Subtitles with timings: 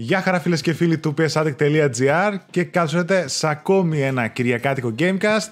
[0.00, 5.48] Γεια χαρά φίλες και φίλοι του psaddict.gr και καλώς ήρθατε σε ακόμη ένα κυριακάτικο Gamecast.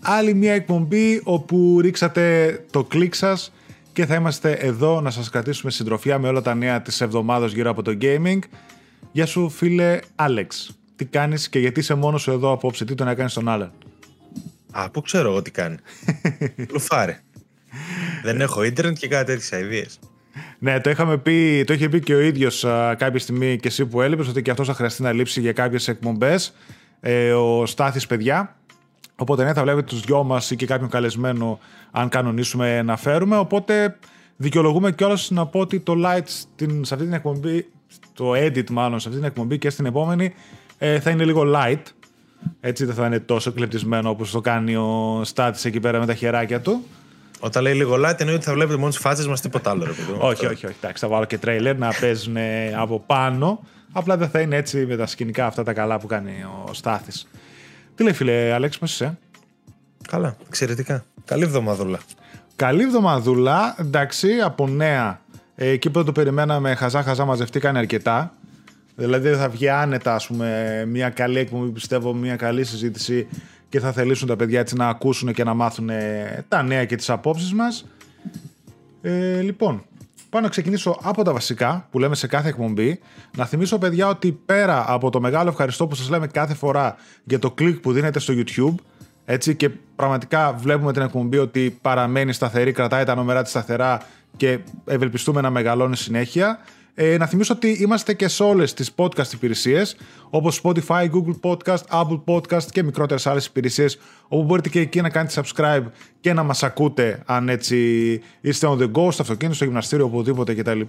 [0.00, 3.52] Άλλη μια εκπομπή όπου ρίξατε το κλικ σας
[3.92, 7.70] και θα είμαστε εδώ να σας κρατήσουμε συντροφιά με όλα τα νέα της εβδομάδας γύρω
[7.70, 8.38] από το gaming.
[9.12, 10.76] Γεια σου φίλε Άλεξ.
[10.96, 13.72] Τι κάνεις και γιατί είσαι μόνος σου εδώ απόψε, τι τον έκανες στον άλλον;
[14.70, 15.76] Α, πού ξέρω εγώ τι κάνει.
[16.72, 17.20] Λουφάρε.
[18.22, 19.98] Δεν έχω ίντερνετ και κάτι τέτοιες αηδίες.
[20.62, 22.60] Ναι, το, είχαμε πει, το είχε πει και ο ίδιος
[22.96, 25.88] κάποια στιγμή και εσύ που έλειπες ότι και αυτό θα χρειαστεί να λείψει για κάποιες
[25.88, 26.54] εκπομπές.
[27.00, 28.56] Ε, ο Στάθης, παιδιά.
[29.16, 31.58] Οπότε ναι, θα βλέπετε τους δυο μας ή και κάποιον καλεσμένο,
[31.90, 33.36] αν κανονίσουμε να φέρουμε.
[33.36, 33.98] Οπότε
[34.36, 37.70] δικαιολογούμε κιόλας να πω ότι το light στην, σε αυτή την εκπομπή,
[38.14, 40.34] το edit μάλλον σε αυτή την εκπομπή και στην επόμενη,
[40.78, 41.82] ε, θα είναι λίγο light.
[42.60, 46.14] Έτσι δεν θα είναι τόσο κλεπτισμένο όπως το κάνει ο Στάτης εκεί πέρα με τα
[46.14, 46.84] χεράκια του.
[47.44, 49.84] Όταν λέει λίγο light, εννοεί ότι θα βλέπετε μόνο τις φάτσες μας, τίποτα άλλο.
[49.84, 50.76] Ρε, παιδί, όχι, όχι, όχι.
[50.80, 52.36] Εντάξει, θα βάλω και τρέιλερ να παίζουν
[52.76, 53.60] από πάνω.
[53.92, 56.32] Απλά δεν θα είναι έτσι με τα σκηνικά αυτά τα καλά που κάνει
[56.66, 57.28] ο Στάθης.
[57.94, 59.18] Τι λέει, φίλε Αλέξη, πώς είσαι;
[60.08, 61.04] Καλά, εξαιρετικά.
[61.24, 61.98] Καλή εβδομαδούλα.
[62.56, 63.76] Καλή εβδομαδούλα.
[63.78, 65.20] Εντάξει, από νέα.
[65.54, 68.32] Ε, εκεί που δεν το περιμέναμε, χαζά-χαζά μαζευτήκαν αρκετά.
[68.94, 73.28] Δηλαδή θα βγει άνετα, ας πούμε, μια καλή εκπομπή, πιστεύω, μια καλή συζήτηση
[73.72, 76.96] και θα θελήσουν τα παιδιά έτσι να ακούσουν και να μάθουν ε, τα νέα και
[76.96, 77.86] τις απόψεις μας.
[79.02, 79.84] Ε, λοιπόν,
[80.30, 83.00] πάω να ξεκινήσω από τα βασικά που λέμε σε κάθε εκπομπή.
[83.36, 87.38] Να θυμίσω παιδιά ότι πέρα από το μεγάλο ευχαριστώ που σας λέμε κάθε φορά για
[87.38, 88.74] το κλικ που δίνετε στο YouTube
[89.24, 94.02] έτσι και πραγματικά βλέπουμε την εκπομπή ότι παραμένει σταθερή, κρατάει τα νούμερα της σταθερά
[94.36, 96.58] και ευελπιστούμε να μεγαλώνει συνέχεια.
[96.94, 99.96] Ε, να θυμίσω ότι είμαστε και σε όλες τις podcast υπηρεσίες,
[100.30, 105.10] όπως Spotify, Google Podcast, Apple Podcast και μικρότερες άλλες υπηρεσίες, όπου μπορείτε και εκεί να
[105.10, 105.84] κάνετε subscribe
[106.20, 107.76] και να μας ακούτε αν έτσι
[108.40, 110.80] είστε on the go, στο αυτοκίνητο, στο γυμναστήριο, οπουδήποτε κτλ.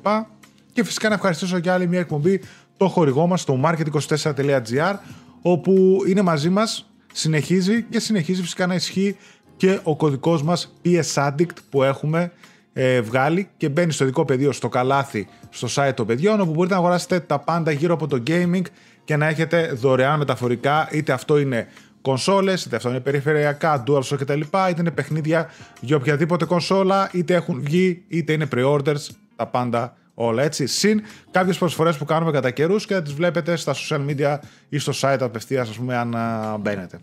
[0.74, 2.42] Και φυσικά να ευχαριστήσω για άλλη μια εκπομπή
[2.78, 4.96] το χορηγό μας, το market24.gr,
[5.42, 9.18] όπου είναι μαζί μας, συνεχίζει και συνεχίζει φυσικά να ισχύει
[9.58, 12.32] και ο κωδικός μας PS Addict που έχουμε
[12.74, 16.74] ε, βγάλει και μπαίνει στο δικό πεδίο στο καλάθι στο site των παιδιών όπου μπορείτε
[16.74, 18.62] να αγοράσετε τα πάντα γύρω από το gaming
[19.04, 21.68] και να έχετε δωρεάν μεταφορικά είτε αυτό είναι
[22.02, 24.40] κονσόλες, είτε αυτό είναι περιφερειακά, DualShock κτλ.
[24.42, 30.44] είτε είναι παιχνίδια για οποιαδήποτε κονσόλα, είτε έχουν βγει, είτε είναι pre-orders, τα πάντα όλα
[30.44, 30.68] έτσι.
[30.68, 31.02] Συν
[31.32, 34.38] κάποιες προσφορές που κάνουμε κατά καιρούς και θα τις βλέπετε στα social media
[34.70, 36.16] ή στο site απευθείας ας πούμε αν
[36.60, 37.00] μπαίνετε.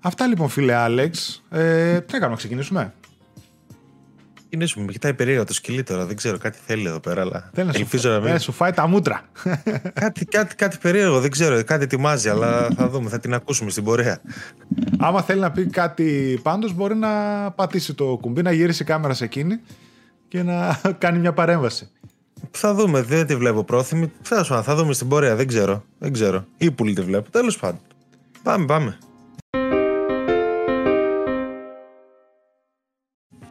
[0.00, 1.42] Αυτά λοιπόν φίλε Άλεξ.
[1.50, 2.92] Ε, τι να κάνουμε, ξεκινήσουμε;
[4.50, 4.84] Ξεκινήσουμε.
[4.84, 6.06] Με κοιτάει περίεργα το σκυλί τώρα.
[6.06, 7.20] Δεν ξέρω, κάτι θέλει εδώ πέρα.
[7.20, 8.28] Αλλά θέλει ελπίζω να μην.
[8.28, 9.22] Ε, σου φάει τα μούτρα.
[9.92, 11.64] κάτι, κάτι, κάτι περίεργο, δεν ξέρω.
[11.64, 13.10] Κάτι ετοιμάζει, αλλά θα δούμε.
[13.10, 14.20] Θα την ακούσουμε στην πορεία.
[14.98, 17.10] Άμα θέλει να πει κάτι πάντως, μπορεί να
[17.50, 19.60] πατήσει το κουμπί, να γυρίσει η κάμερα σε εκείνη
[20.28, 21.88] και να κάνει μια παρέμβαση.
[22.50, 24.12] Θα δούμε, δεν τη βλέπω πρόθυμη.
[24.22, 25.84] Θα, θα δούμε στην πορεία, δεν ξέρω.
[25.98, 26.44] Δεν ξέρω.
[26.56, 27.30] Ή που τη βλέπω.
[27.30, 27.80] Τέλος πάντων.
[28.42, 28.98] Πάμε, πάμε.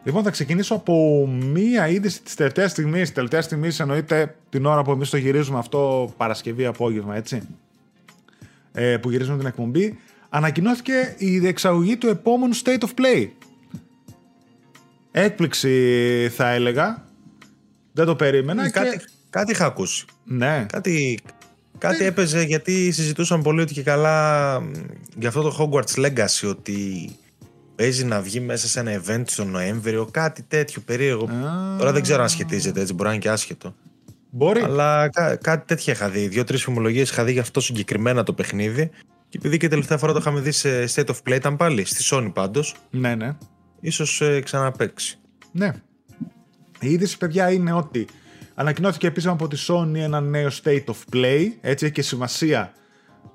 [0.04, 3.00] Λοιπόν, θα ξεκινήσω από μία είδηση της τελευταίας στιγμής.
[3.00, 7.42] Της τελευταίας στιγμής εννοείται την ώρα που εμείς το γυρίζουμε αυτό Παρασκευή απόγευμα, έτσι.
[8.72, 9.98] Ε, που γυρίζουμε την εκπομπή.
[10.28, 13.28] Ανακοινώθηκε η διεξαγωγή του επόμενου State of Play.
[15.10, 17.04] Έκπληξη θα έλεγα.
[17.92, 18.64] Δεν το περίμενα.
[18.64, 18.70] Και...
[18.70, 19.00] Κάτι,
[19.30, 20.04] κάτι είχα ακούσει.
[20.24, 20.66] Ναι.
[20.72, 21.18] Κάτι,
[21.78, 24.58] κάτι έπαιζε γιατί συζητούσαν πολύ ότι και καλά
[25.16, 27.10] για αυτό το Hogwarts Legacy ότι
[27.80, 31.28] παίζει να βγει μέσα σε ένα event τον Νοέμβριο, κάτι τέτοιο περίεργο.
[31.78, 33.74] Τώρα δεν ξέρω αν σχετίζεται έτσι, μπορεί να είναι και άσχετο.
[34.30, 34.60] Μπορεί.
[34.60, 36.28] Αλλά κά- κάτι τέτοια είχα δει.
[36.28, 38.90] Δύο-τρεις φημολογίε είχα δει για αυτό συγκεκριμένα το παιχνίδι.
[39.28, 42.04] Και επειδή και τελευταία φορά το είχαμε δει σε State of Play, ήταν πάλι στη
[42.10, 42.74] Sony πάντως.
[42.90, 43.36] Ναι, ναι.
[43.90, 45.18] σω ε, ξαναπέξει.
[45.52, 45.72] Ναι.
[46.80, 48.06] Η είδηση, παιδιά, είναι ότι
[48.54, 51.46] ανακοινώθηκε επίσημα από τη Sony ένα νέο State of Play.
[51.60, 52.72] Έτσι έχει και σημασία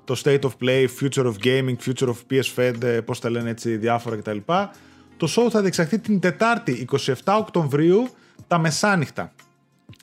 [0.06, 4.16] το State of Play, Future of Gaming, Future of PS5, πώς τα λένε έτσι διάφορα
[4.16, 4.38] κτλ.
[5.16, 8.08] Το show θα διεξαχθεί την Τετάρτη 27 Οκτωβρίου
[8.46, 9.32] τα μεσάνυχτα.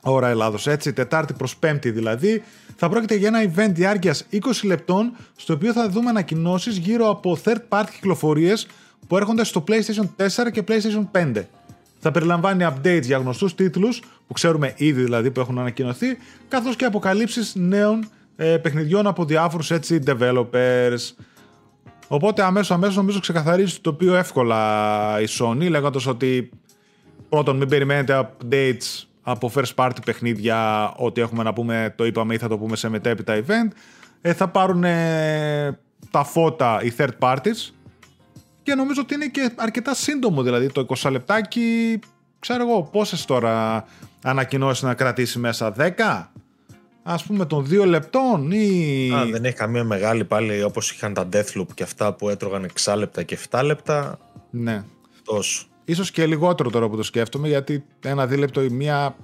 [0.01, 2.43] Ώρα Ελλάδος, έτσι, Τετάρτη προς Πέμπτη δηλαδή.
[2.75, 7.37] Θα πρόκειται για ένα event διάρκειας 20 λεπτών, στο οποίο θα δούμε ανακοινώσεις γύρω από
[7.43, 8.67] third party κυκλοφορίες
[9.07, 11.43] που έρχονται στο PlayStation 4 και PlayStation 5.
[11.99, 16.17] Θα περιλαμβάνει updates για γνωστούς τίτλους, που ξέρουμε ήδη δηλαδή που έχουν ανακοινωθεί,
[16.47, 21.13] καθώς και αποκαλύψεις νέων ε, παιχνιδιών από διάφορους έτσι developers.
[22.07, 26.49] Οπότε αμέσως αμέσως νομίζω ξεκαθαρίζει το οποίο εύκολα η Sony λέγοντας ότι
[27.29, 32.37] πρώτον μην περιμένετε updates από first party παιχνίδια ότι έχουμε να πούμε το είπαμε ή
[32.37, 33.71] θα το πούμε σε μετέπειτα event
[34.21, 34.81] ε, θα πάρουν
[36.11, 37.71] τα φώτα οι third parties
[38.63, 41.99] και νομίζω ότι είναι και αρκετά σύντομο δηλαδή το 20 λεπτάκι
[42.39, 43.85] ξέρω εγώ πόσες τώρα
[44.23, 46.23] ανακοινώσεις να κρατήσει μέσα 10
[47.03, 49.09] ας πούμε των δύο λεπτών ή...
[49.13, 52.95] Α, δεν έχει καμία μεγάλη πάλι όπως είχαν τα Deathloop και αυτά που έτρωγαν 6
[52.97, 54.19] λεπτά και 7 λεπτά.
[54.49, 54.83] Ναι.
[55.23, 55.65] Τόσο.
[55.85, 59.15] Ίσως και λιγότερο τώρα που το σκέφτομαι γιατί ένα δίλεπτο ή μία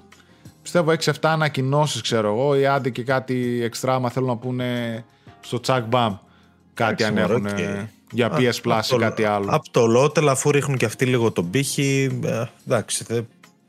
[0.62, 5.04] πιστεύω 6-7 ανακοινώσεις, ξέρω εγώ, ή άντε και κάτι εξτρά, άμα θέλουν να πούνε
[5.40, 6.16] στο τσακ μπαμ
[6.74, 7.48] κάτι αν έχουν
[8.12, 9.48] για PS Plus ή κάτι άλλο.
[9.50, 13.06] Από το Lotel, αφού ρίχνουν και αυτοί λίγο τον πήχη, ε, εντάξει,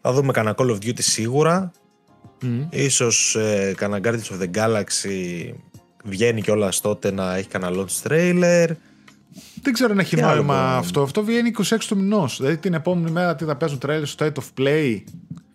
[0.00, 1.72] θα δούμε κανένα Call of Duty σίγουρα.
[2.42, 2.66] Mm.
[2.70, 5.52] Ίσως ε, κανένα Guardians of the Galaxy
[6.04, 8.66] βγαίνει κιόλας τότε να έχει κανένα launch trailer.
[9.62, 11.02] Δεν ξέρω αν έχει νόημα αυτό.
[11.02, 12.36] Αυτό βγαίνει 26 του μηνός.
[12.36, 15.02] Δηλαδή την επόμενη μέρα τι θα παίζουν trailer στο State of Play;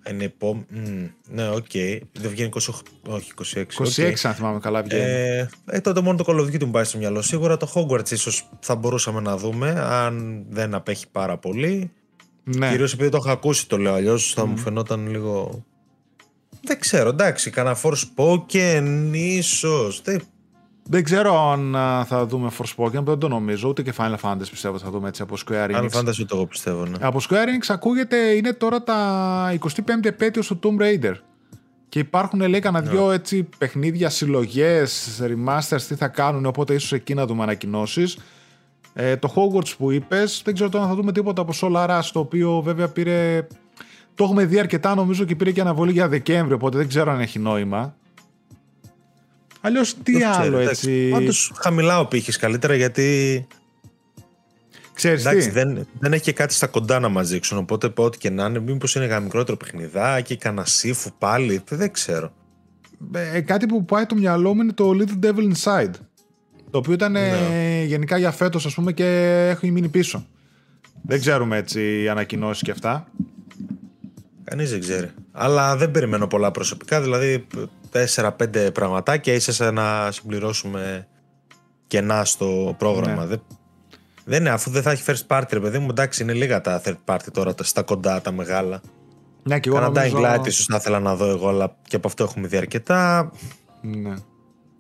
[0.09, 0.65] Είναι επό...
[0.73, 1.65] Mm, ναι, OK.
[1.73, 1.99] Okay.
[2.11, 2.59] Δεν βγαίνει 28,
[3.07, 3.57] όχι 26.
[3.57, 4.13] 26 okay.
[4.23, 5.01] αν θυμάμαι καλά βγαίνει.
[5.03, 7.21] Ε, ε, τότε μόνο το Call of Duty μου πάει στο μυαλό.
[7.21, 11.91] Σίγουρα το Hogwarts ίσως θα μπορούσαμε να δούμε αν δεν απέχει πάρα πολύ.
[12.43, 12.69] Ναι.
[12.69, 14.45] Κυρίως επειδή το έχω ακούσει το λέω, αλλιώς θα mm.
[14.45, 15.65] μου φαινόταν λίγο...
[16.65, 20.01] Δεν ξέρω, εντάξει, κανένα Forspoken ίσως.
[20.03, 20.21] Δεν
[20.89, 21.75] δεν ξέρω αν
[22.05, 23.69] θα δούμε Forspoken, δεν το νομίζω.
[23.69, 25.75] Ούτε και Final Fantasy πιστεύω θα δούμε έτσι από Square Enix.
[25.75, 26.97] Final Fantasy ούτε εγώ πιστεύω, ναι.
[27.01, 29.69] Από Square Enix ακούγεται είναι τώρα τα 25
[30.01, 31.13] επέτειο του Tomb Raider.
[31.89, 32.91] Και υπάρχουν λέει κανένα ναι.
[32.91, 38.17] δυο έτσι παιχνίδια, συλλογές, remasters, τι θα κάνουν, οπότε ίσως εκεί να δούμε ανακοινώσεις.
[38.93, 42.09] Ε, το Hogwarts που είπες, δεν ξέρω τώρα αν θα δούμε τίποτα από Solar Rush,
[42.13, 43.47] το οποίο βέβαια πήρε.
[44.15, 47.19] Το έχουμε δει αρκετά νομίζω και πήρε και αναβολή για Δεκέμβριο, οπότε δεν ξέρω αν
[47.19, 47.95] έχει νόημα.
[49.61, 51.09] Αλλιώς τι άλλο έτσι.
[51.09, 53.47] Πάντως χαμηλά ο πύχης καλύτερα γιατί.
[54.93, 57.57] Ξέρεις Εντάξει, δεν, δεν έχει και κάτι στα κοντά να μας δείξουν.
[57.57, 61.61] Οπότε ό,τι και να είναι, μήπως είναι ένα μικρότερο παιχνιδάκι, κανένα σύφου πάλι.
[61.69, 62.33] Δεν ξέρω.
[63.13, 65.93] Ε, κάτι που πάει το μυαλό μου είναι το Little Devil Inside.
[66.69, 67.83] Το οποίο ήταν ναι.
[67.85, 69.05] γενικά για φέτος, ας πούμε, και
[69.51, 70.27] έχει μείνει πίσω.
[71.01, 73.07] Δεν ξέρουμε έτσι ανακοινώσεις και αυτά.
[74.45, 75.11] Κανείς δεν ξέρει.
[75.31, 77.01] Αλλά δεν περιμένω πολλά προσωπικά.
[77.01, 77.47] Δηλαδή
[78.15, 81.07] 4-5 πραγματάκια ίσα να συμπληρώσουμε
[81.87, 83.21] κενά στο πρόγραμμα.
[83.21, 83.25] Ναι.
[83.25, 83.41] Δεν,
[84.25, 86.81] δεν είναι, αφού δεν θα έχει first party, ρε παιδί μου, εντάξει, είναι λίγα τα
[86.85, 88.81] third party τώρα στα κοντά, τα μεγάλα.
[89.43, 90.17] Ναι, και εγώ Κάνα νομίζω...
[90.17, 93.31] Dying Light ίσως θα ήθελα να δω εγώ, αλλά και από αυτό έχουμε δει αρκετά.
[93.81, 94.13] Ναι.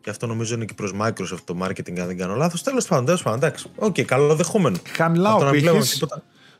[0.01, 2.63] Και αυτό νομίζω είναι και προς Microsoft το marketing, αν δεν κάνω λάθος.
[2.63, 3.71] Τέλος πάντων, τέλος πάντων, εντάξει.
[3.75, 4.77] OK, okay, καλοδεχούμενο.
[4.95, 6.05] Χαμηλά ο πήχης,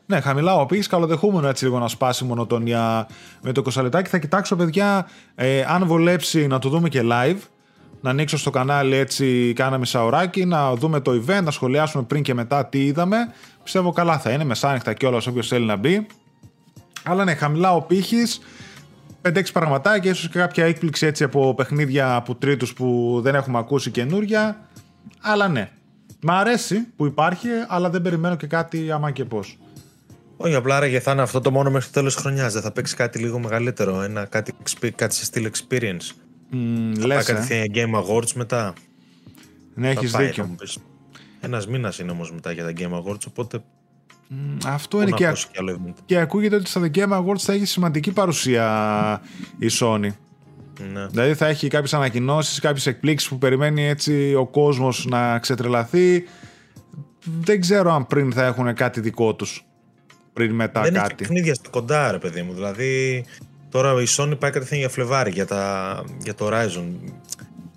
[0.06, 3.08] ναι, χαμηλά ο πήχης, καλοδεχούμενο έτσι λίγο να σπάσει η μονοτονία
[3.42, 4.10] με το 20 λεπτάκι.
[4.10, 7.36] Θα κοιτάξω, παιδιά, ε, αν βολέψει να το δούμε και live.
[8.00, 12.34] Να ανοίξω στο κανάλι έτσι, κάνα μισαωράκι, να δούμε το event, να σχολιάσουμε πριν και
[12.34, 13.16] μετά τι είδαμε.
[13.62, 16.06] Πιστεύω καλά θα είναι, μεσάνυχτα κιόλας όποιος θέλει να μπει.
[17.02, 18.22] Αλλά ναι, χαμηλά ο πήχης.
[19.22, 23.90] 5-6 πραγματάκια, ίσως και κάποια έκπληξη έτσι από παιχνίδια από τρίτους που δεν έχουμε ακούσει
[23.90, 24.68] καινούρια.
[25.20, 25.70] Αλλά ναι,
[26.20, 29.58] Μ' αρέσει που υπάρχει, αλλά δεν περιμένω και κάτι άμα και πώς.
[30.36, 32.52] Όχι, απλά άραγε θα είναι αυτό το μόνο μέχρι το τέλος χρονιάς.
[32.52, 34.02] Δεν θα παίξει κάτι λίγο μεγαλύτερο.
[34.02, 34.52] Ένα, κάτι,
[34.94, 36.12] κάτι σε στυλ experience.
[36.52, 38.72] Mm, θα λες, πάει ε; Game Awards μετά.
[39.74, 40.56] Ναι, έχεις δίκιο.
[41.40, 43.62] Ένας μήνας είναι όμως μετά για τα Game Awards, οπότε.
[44.30, 44.34] Mm,
[44.66, 45.32] αυτό είναι και,
[46.04, 49.22] και ακούγεται ότι στα Game Awards θα έχει σημαντική παρουσία
[49.58, 50.10] η Sony.
[50.92, 51.06] Ναι.
[51.06, 56.24] Δηλαδή θα έχει κάποιες ανακοινώσεις, κάποιες εκπλήξεις που περιμένει έτσι ο κόσμος να ξετρελαθεί.
[57.40, 59.65] Δεν ξέρω αν πριν θα έχουν κάτι δικό τους
[60.36, 61.06] πριν μετά δεν κάτι.
[61.06, 62.52] Έχει παιχνίδια στο κοντά, ρε παιδί μου.
[62.52, 63.24] Δηλαδή,
[63.70, 66.84] τώρα η Sony πάει κατευθείαν για Φλεβάρι, για, τα, για το Horizon.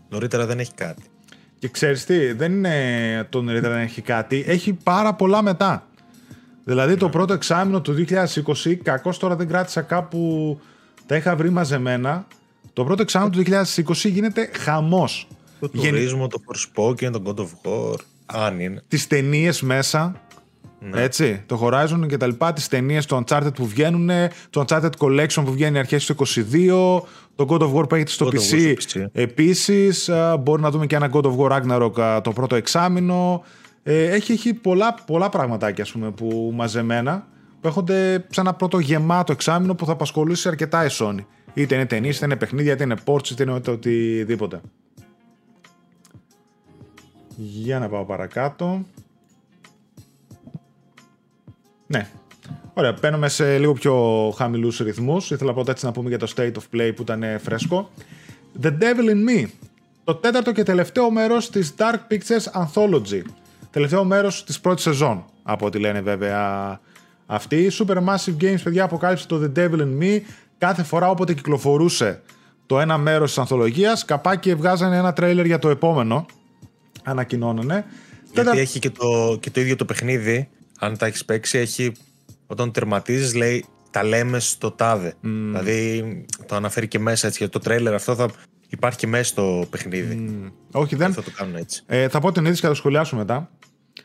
[0.10, 1.04] Νωρίτερα δεν έχει κάτι.
[1.60, 5.88] Και ξέρεις τι, δεν είναι το νωρίτερα δεν έχει κάτι, έχει πάρα πολλά μετά.
[6.64, 7.12] Δηλαδή το ναι.
[7.12, 8.06] πρώτο εξάμεινο του
[8.66, 10.60] 2020, κακώς τώρα δεν κράτησα κάπου,
[11.06, 12.28] τα είχα βρει μαζεμένα,
[12.74, 13.44] το πρώτο εξάμεινο του
[13.86, 15.28] 2020 γίνεται χαμός.
[15.60, 18.84] Το τουρίσμο, το Forspoken, το God of War, αν είναι.
[18.88, 20.22] Τις ταινίες μέσα,
[20.80, 21.02] ναι.
[21.02, 24.10] Έτσι, το Horizon και τα λοιπά, τις ταινίες του Uncharted που βγαίνουν,
[24.50, 27.02] το Uncharted Collection που βγαίνει αρχές του 22,
[27.36, 29.06] το God of War που έχετε στο PC, PC.
[29.12, 30.10] Επίσης,
[30.40, 33.44] μπορεί να δούμε και ένα God of War Ragnarok το πρώτο εξάμεινο.
[33.84, 37.28] Ε, έχει, έχει πολλά, πολλά πραγματάκια ας πούμε, που μαζεμένα
[37.62, 41.26] που έχονται σε ένα πρώτο γεμάτο εξάμεινο που θα απασχολήσει αρκετά η Sony.
[41.54, 44.62] Είτε είναι ταινίες, είτε είναι παιχνίδια, είτε είναι ports, είτε είναι οτιδήποτε.
[47.36, 48.86] Για να πάω παρακάτω.
[51.92, 52.08] Ναι.
[52.74, 53.96] Ωραία, παίρνουμε σε λίγο πιο
[54.38, 55.32] χαμηλούς ρυθμούς.
[55.32, 57.90] Ήθελα πρώτα έτσι να πούμε για το State of Play που ήταν φρέσκο.
[58.62, 59.48] The Devil in Me.
[60.04, 63.22] Το τέταρτο και τελευταίο μέρος της Dark Pictures Anthology.
[63.72, 66.80] Τελευταίο μέρος της πρώτης σεζόν, από ό,τι λένε βέβαια
[67.26, 67.72] αυτοί.
[67.80, 70.20] Supermassive Games, παιδιά, αποκάλυψε το The Devil in Me.
[70.58, 72.22] Κάθε φορά όποτε κυκλοφορούσε
[72.66, 76.26] το ένα μέρος της ανθολογίας, καπάκι βγάζανε ένα τρέιλερ για το επόμενο.
[77.04, 77.86] Ανακοινώνανε.
[78.34, 81.92] Γιατί έχει και το, και το ίδιο το παιχνίδι αν τα έχεις παίξει, έχει,
[82.48, 85.14] όταν τερματίζεις, λέει τα λέμε στο τάδε.
[85.22, 87.50] Δηλαδή το αναφέρει και μέσα έτσι.
[87.50, 88.30] το τρέλερ αυτό θα,
[88.70, 90.42] υπάρχει και μέσα στο παιχνίδι.
[90.46, 90.52] Mm.
[90.72, 91.14] Όχι, δεν.
[91.14, 91.84] Θα το κάνουν έτσι.
[91.86, 93.50] Ε, θα πω την είδηση και θα το σχολιάσω μετά.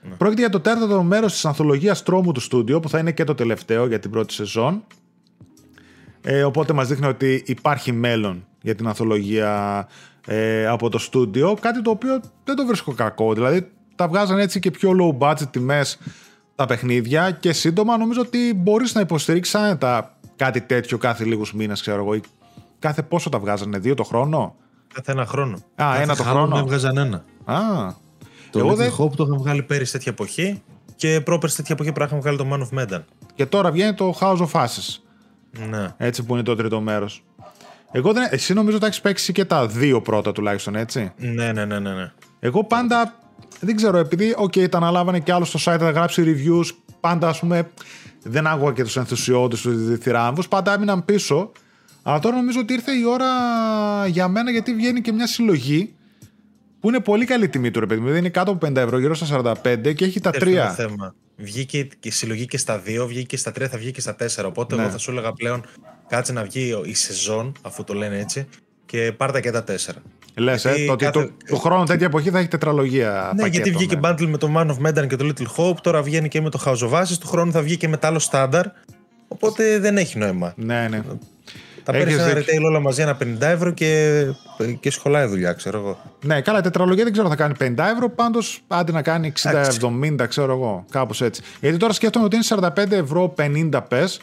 [0.03, 0.15] Ναι.
[0.15, 3.35] Πρόκειται για το τέταρτο μέρος της ανθολογίας τρόμου του στούντιο, που θα είναι και το
[3.35, 4.85] τελευταίο για την πρώτη σεζόν.
[6.23, 9.87] Ε, οπότε μας δείχνει ότι υπάρχει μέλλον για την ανθολογία
[10.27, 11.57] ε, από το στούντιο.
[11.61, 13.35] Κάτι το οποίο δεν το βρίσκω κακό.
[13.35, 15.99] Δηλαδή τα βγάζαν έτσι και πιο low budget τιμές
[16.55, 21.81] τα παιχνίδια και σύντομα νομίζω ότι μπορείς να υποστηρίξεις άνετα κάτι τέτοιο κάθε λίγους μήνες,
[21.81, 22.21] ξέρω εγώ.
[22.79, 24.55] Κάθε πόσο τα βγάζανε, δύο το χρόνο;
[24.95, 25.55] Κάθε ένα χρόνο.
[25.55, 26.59] Α, κάθε ένα το χρόνο.
[26.59, 27.25] έβγαζαν ένα.
[27.45, 27.59] Α,
[28.51, 30.63] το Εγώ Little Hope το είχαν βγάλει πέρυσι τέτοια εποχή
[30.97, 33.03] και πρόπερσι τέτοια εποχή πρέπει να βγάλει το Man of Medan.
[33.35, 34.99] Και τώρα βγαίνει το House of Ashes.
[35.69, 35.89] Ναι.
[35.97, 37.25] Έτσι που είναι το τρίτο μέρος.
[37.93, 38.29] Εγώ δεν...
[38.31, 41.93] Εσύ νομίζω ότι έχεις παίξει και τα δύο πρώτα τουλάχιστον, έτσι; Ναι, ναι, ναι, ναι.
[41.93, 42.13] ναι.
[42.41, 43.15] Εγώ πάντα.
[43.61, 46.77] Δεν ξέρω, επειδή okay, τα αναλάβανε και άλλος στο site, θα γράψει reviews.
[47.01, 47.71] Πάντα, ας πούμε,
[48.23, 50.43] δεν άκουγα και τους ενθουσιώδεις τους διθυράμβου.
[50.49, 51.53] Πάντα έμειναν πίσω.
[52.03, 53.27] Αλλά τώρα νομίζω ότι ήρθε η ώρα
[54.07, 55.95] για μένα γιατί βγαίνει και μια συλλογή
[56.81, 58.09] που είναι πολύ καλή τιμή του ρε παιδί μου.
[58.09, 60.71] είναι κάτω από 50 ευρώ, γύρω στα 45 και έχει τα τρία.
[60.71, 61.15] θέμα.
[61.37, 64.17] Βγήκε και η συλλογή και στα 2, βγήκε και στα 3, θα βγει και στα
[64.21, 64.45] 4.
[64.45, 64.83] Οπότε ναι.
[64.83, 65.65] εγώ θα σου έλεγα πλέον
[66.09, 68.47] κάτσε να βγει η σεζόν, αφού το λένε έτσι,
[68.87, 69.73] και πάρτα και τα 4.
[70.37, 71.31] Λες, ε, το ότι κάθε...
[71.49, 73.33] το, χρόνο τέτοια εποχή θα έχει τετραλογία.
[73.37, 74.09] Ναι, γιατί βγήκε ναι.
[74.09, 76.61] bundle με το Man of Medan και το Little Hope, τώρα βγαίνει και με το
[76.65, 78.65] House of Ashes, του χρόνου θα βγει και με το άλλο Standard.
[79.29, 80.53] Οπότε δεν έχει νόημα.
[80.57, 81.03] Ναι, ναι.
[81.85, 84.23] Τα παίρνεις ένα retail όλα μαζί ένα 50 ευρώ και,
[84.81, 85.99] και σχολάει δουλειά, ξέρω εγώ.
[86.25, 87.65] Ναι, καλά, η τετραλογία δεν ξέρω θα κάνει 50
[87.95, 89.33] ευρώ, πάντως άντε να κάνει
[90.21, 90.85] 60-70, ξέρω εγώ.
[90.91, 91.43] Κάπως έτσι.
[91.61, 94.21] Γιατί τώρα σκέφτομαι ότι είναι 45 ευρώ 50 πες,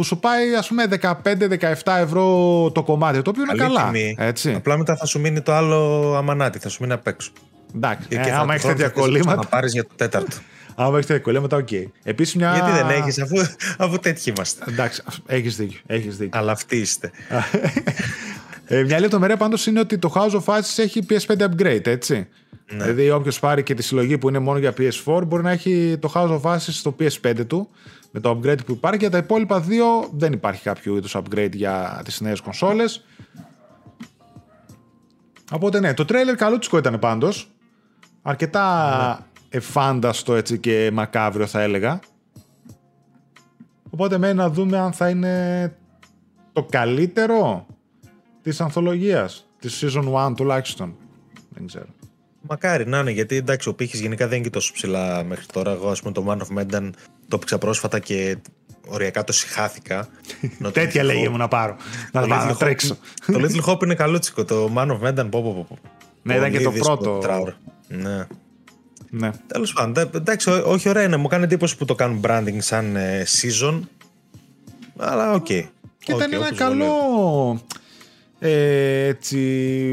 [0.00, 2.24] που σου πάει ας πούμε 15-17 ευρώ
[2.74, 3.84] το κομμάτι, το οποίο είναι καλά.
[3.84, 4.14] Τιμή.
[4.18, 4.52] Έτσι.
[4.52, 7.30] Απλά μετά θα σου μείνει το άλλο αμανάτι, θα σου μείνει απ' έξω.
[7.74, 9.42] Εντάξει, ε, άμα έχεις τέτοια κολλήματα.
[9.42, 10.36] Θα πάρει για το τέταρτο.
[10.74, 11.68] Άμα έχεις τέτοια κολλήματα, OK.
[11.70, 11.84] Okay.
[12.02, 12.52] Επίσης μια...
[12.52, 13.36] Γιατί δεν έχεις, αφού,
[13.78, 14.64] αφού τέτοιοι είμαστε.
[14.68, 15.80] Εντάξει, έχεις δίκιο.
[15.86, 16.40] Έχεις δίκιο.
[16.40, 17.10] Αλλά αυτοί είστε.
[18.72, 22.28] ε, μια λεπτομέρεια πάντως είναι ότι το House of Ashes έχει PS5 upgrade, έτσι.
[22.72, 22.82] Ναι.
[22.82, 26.12] Δηλαδή, όποιος πάρει και τη συλλογή που είναι μόνο για PS4 μπορεί να έχει το
[26.14, 27.68] House of Ashes στο PS5 του
[28.10, 28.98] με το upgrade που υπάρχει.
[28.98, 33.04] Για τα υπόλοιπα δύο δεν υπάρχει κάποιο είδους upgrade για τις νέες κονσόλες.
[35.52, 37.50] Οπότε ναι, το trailer καλούτσικο ήταν πάντως.
[38.22, 42.00] Αρκετά ναι εφάνταστο έτσι και μακάβριο θα έλεγα.
[43.90, 45.76] Οπότε μένει να δούμε αν θα είναι
[46.52, 47.66] το καλύτερο
[48.42, 50.96] της ανθολογίας, της Season 1 τουλάχιστον.
[51.48, 51.86] Δεν ξέρω.
[52.40, 55.70] Μακάρι να είναι, γιατί εντάξει, ο πύχης γενικά δεν είναι και τόσο ψηλά μέχρι τώρα.
[55.70, 56.90] Εγώ, ας πούμε, το Man of Medan
[57.28, 58.36] το έπαιξα πρόσφατα και
[58.88, 60.08] οριακά το συχάθηκα.
[60.72, 61.76] Τέτοια λέγε μου να πάρω.
[62.12, 62.96] να, να τρέξω.
[63.26, 64.44] το Little Hope είναι καλούτσικο.
[64.44, 65.78] Το Man of Medan, πω, πω, πω.
[66.22, 67.20] Ναι, ήταν και το πρώτο.
[67.88, 68.26] Ναι.
[69.10, 69.30] Ναι.
[69.46, 71.16] Τέλος πάντων, εντάξει, όχι ωραία είναι.
[71.16, 73.80] Μου κάνει εντύπωση που το κάνουν branding σαν ε, season.
[74.96, 75.46] Αλλά OK.
[75.48, 75.64] Okay.
[75.98, 76.92] Και ήταν ένα καλό
[78.42, 79.38] ε, έτσι,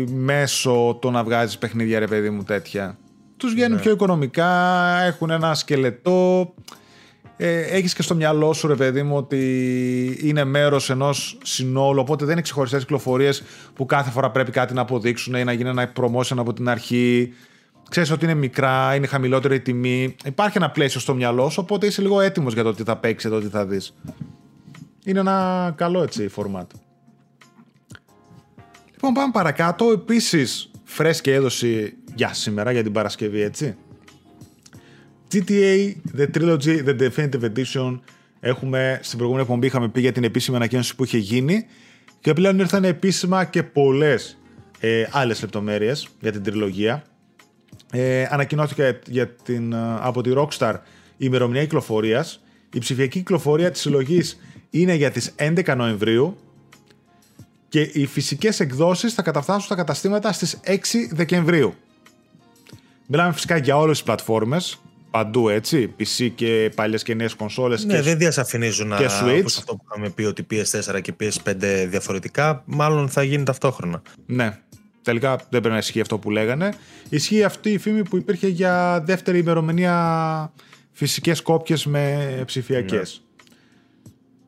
[0.09, 2.97] μέσο το να βγάζεις παιχνίδια, ρε παιδί μου, τέτοια.
[3.37, 3.81] Τους βγαίνουν ναι.
[3.81, 4.51] πιο οικονομικά,
[5.01, 6.53] έχουν ένα σκελετό.
[7.37, 12.23] Ε, έχεις και στο μυαλό σου ρε παιδί μου ότι είναι μέρος ενός συνόλου οπότε
[12.23, 15.91] δεν είναι ξεχωριστές κυκλοφορίες που κάθε φορά πρέπει κάτι να αποδείξουν ή να γίνει ένα
[15.99, 17.33] promotion από την αρχή
[17.89, 20.15] ξέρεις ότι είναι μικρά, είναι χαμηλότερη η τιμή.
[20.25, 23.29] Υπάρχει ένα πλαίσιο στο μυαλό σου, οπότε είσαι λίγο έτοιμος για το τι θα παίξεις,
[23.29, 23.93] το τι θα δεις.
[25.03, 26.65] Είναι ένα καλό έτσι format.
[28.97, 29.91] Λοιπόν, πάμε παρακάτω.
[29.91, 33.75] Επίσης, φρέσκη έδωση για σήμερα, για την Παρασκευή, έτσι.
[35.31, 37.99] GTA The Trilogy The Definitive Edition.
[38.39, 41.65] Έχουμε, στην προηγούμενη εκπομπή είχαμε πει για την επίσημη ανακοίνωση που είχε γίνει
[42.19, 44.37] και πλέον ήρθαν επίσημα και πολλές
[44.79, 47.03] ε, άλλες λεπτομέρειες για την τριλογία.
[47.91, 50.73] Ε, ανακοινώθηκε για την, ε, από τη Rockstar
[51.11, 52.43] η ημερομηνία κυκλοφορίας.
[52.73, 54.39] Η ψηφιακή κυκλοφορία της συλλογής
[54.69, 56.37] είναι για τις 11 Νοεμβρίου
[57.69, 60.75] και οι φυσικές εκδόσεις θα καταφτάσουν στα καταστήματα στις 6
[61.12, 61.74] Δεκεμβρίου.
[63.07, 64.81] Μιλάμε φυσικά για όλες τις πλατφόρμες,
[65.12, 69.43] παντού έτσι, PC και παλιές και νέες κονσόλες ναι, και, δεν διασαφηνίζουν και Switch.
[69.45, 74.01] αυτό που είχαμε πει ότι PS4 και PS5 διαφορετικά, μάλλον θα γίνει ταυτόχρονα.
[74.25, 74.57] Ναι,
[75.07, 76.74] Τελικά δεν πρέπει να ισχύει αυτό που λέγανε.
[77.09, 80.53] Ισχύει αυτή η φήμη που υπήρχε για δεύτερη ημερομηνία
[80.91, 83.21] φυσικές κόπιες με ψηφιακές.
[83.21, 83.26] Ναι.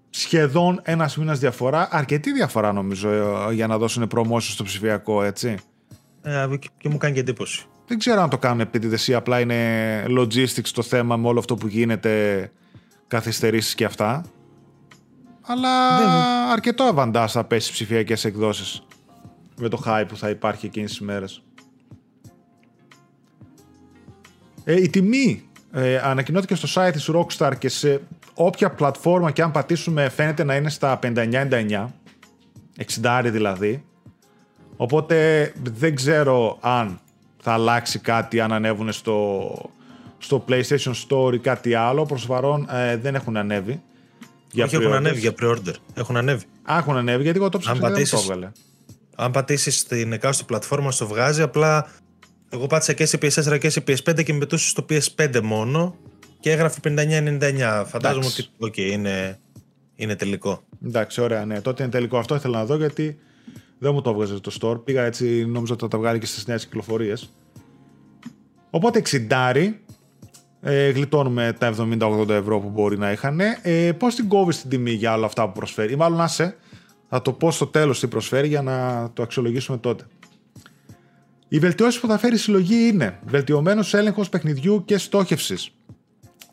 [0.09, 1.87] Σχεδόν ένας μήνας διαφορά.
[1.91, 5.57] Αρκετή διαφορά νομίζω ε, για να δώσουν προμόσιο στο ψηφιακό, έτσι.
[6.21, 6.47] Ε,
[6.77, 7.65] και μου κάνει και εντύπωση.
[7.87, 11.55] Δεν ξέρω αν το κάνουν επίτηδε ή απλά είναι logistics το θέμα με όλο αυτό
[11.55, 12.51] που γίνεται,
[13.07, 14.25] καθυστερήσεις και αυτά.
[15.41, 16.07] Αλλά δεν...
[16.51, 18.83] αρκετό αβαντάς θα πέσει ψηφιακές εκδόσεις
[19.57, 21.43] με το hype που θα υπάρχει εκείνες τις μέρες.
[24.63, 28.01] Ε, η τιμή ε, ανακοινώθηκε στο site της Rockstar και σε
[28.41, 31.86] όποια πλατφόρμα και αν πατήσουμε φαίνεται να είναι στα 59-99,
[33.01, 33.84] 60 δηλαδή.
[34.77, 37.00] Οπότε δεν ξέρω αν
[37.41, 39.51] θα αλλάξει κάτι αν ανέβουν στο,
[40.17, 42.05] στο PlayStation Store ή κάτι άλλο.
[42.05, 43.81] Προς παρόν ε, δεν έχουν ανέβει.
[44.51, 45.74] Για Όχι, έχουν ανέβει για pre-order.
[45.93, 46.43] Έχουν ανέβει.
[46.72, 48.51] Α, έχουν ανέβει γιατί εγώ το ψάξα δεν το έβγαλε.
[49.15, 51.41] Αν πατήσεις την εκάστοτε πλατφόρμα, στο βγάζει.
[51.41, 51.88] Απλά
[52.50, 55.96] εγώ πάτησα και σε PS4 και σε PS5 και με πετούσε στο PS5 μόνο
[56.39, 57.84] και έγραφε 59-99.
[57.86, 58.48] Φαντάζομαι ότι
[58.81, 59.39] okay, είναι,
[59.96, 60.63] είναι τελικό.
[60.86, 61.62] Εντάξει, ωραία, ναι.
[61.62, 62.17] Τότε είναι τελικό.
[62.17, 63.19] Αυτό ήθελα να δω γιατί
[63.79, 64.84] δεν μου το έβγαζε το store.
[64.84, 67.29] Πήγα έτσι, νόμιζα ότι θα τα βγάλει και στις νέες κυκλοφορίες.
[68.69, 69.74] Οπότε 60
[70.62, 73.39] ε, γλιτώνουμε τα 70-80 ευρώ που μπορεί να είχαν.
[73.62, 76.55] Ε, Πώς την κόβεις την τιμή για όλα αυτά που προσφέρει, ή μάλλον άσε,
[77.10, 80.08] θα το πω στο τέλος τι προσφέρει για να το αξιολογήσουμε τότε.
[81.48, 85.72] Οι βελτιώσεις που θα φέρει η συλλογή είναι βελτιωμένος έλεγχος παιχνιδιού και στόχευσης.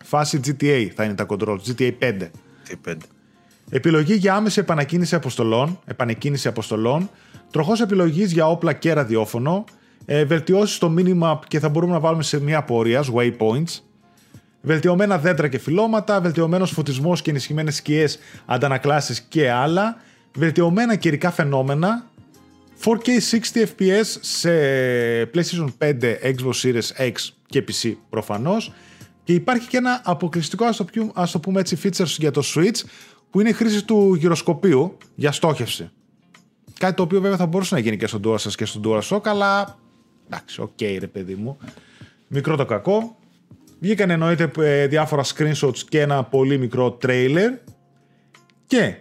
[0.08, 2.30] Φάση GTA θα είναι τα controls, GTA 5.
[2.68, 2.94] GTA 5.
[3.70, 7.10] Επιλογή για άμεση επανακίνηση αποστολών, επανεκκίνηση αποστολών,
[7.50, 9.64] τροχός επιλογής για όπλα και ραδιόφωνο,
[10.04, 13.80] ε, βελτιώσεις στο minimap και θα μπορούμε να βάλουμε σε μια πορεία, waypoints,
[14.60, 19.96] βελτιωμένα δέντρα και φυλώματα, βελτιωμένος φωτισμός και ενισχυμένες σκιές, αντανακλάσεις και άλλα,
[20.34, 22.06] βελτιωμένα καιρικά φαινόμενα,
[22.84, 24.50] 4K 60 FPS σε
[25.34, 27.12] PlayStation 5, Xbox Series X
[27.46, 28.72] και PC προφανώς
[29.26, 30.64] και υπάρχει και ένα αποκλειστικό
[31.14, 32.80] ας το, πούμε έτσι features για το Switch
[33.30, 35.90] που είναι η χρήση του γυροσκοπίου για στόχευση.
[36.78, 39.78] Κάτι το οποίο βέβαια θα μπορούσε να γίνει και στον DualSense και στον DualShock αλλά
[40.26, 41.59] εντάξει, OK okay, ρε παιδί μου.
[42.28, 43.16] Μικρό το κακό.
[43.80, 47.59] Βγήκαν εννοείται ε, διάφορα screenshots και ένα πολύ μικρό trailer
[48.66, 48.95] και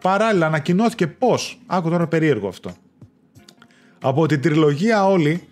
[0.00, 2.72] παράλληλα ανακοινώθηκε πως, άκου τώρα περίεργο αυτό,
[4.00, 5.48] από την τριλογία όλη,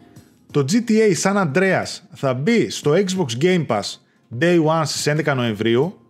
[0.50, 3.82] το GTA San Andreas θα μπει στο Xbox Game Pass
[4.40, 6.00] Day 1 στις 11 Νοεμβρίου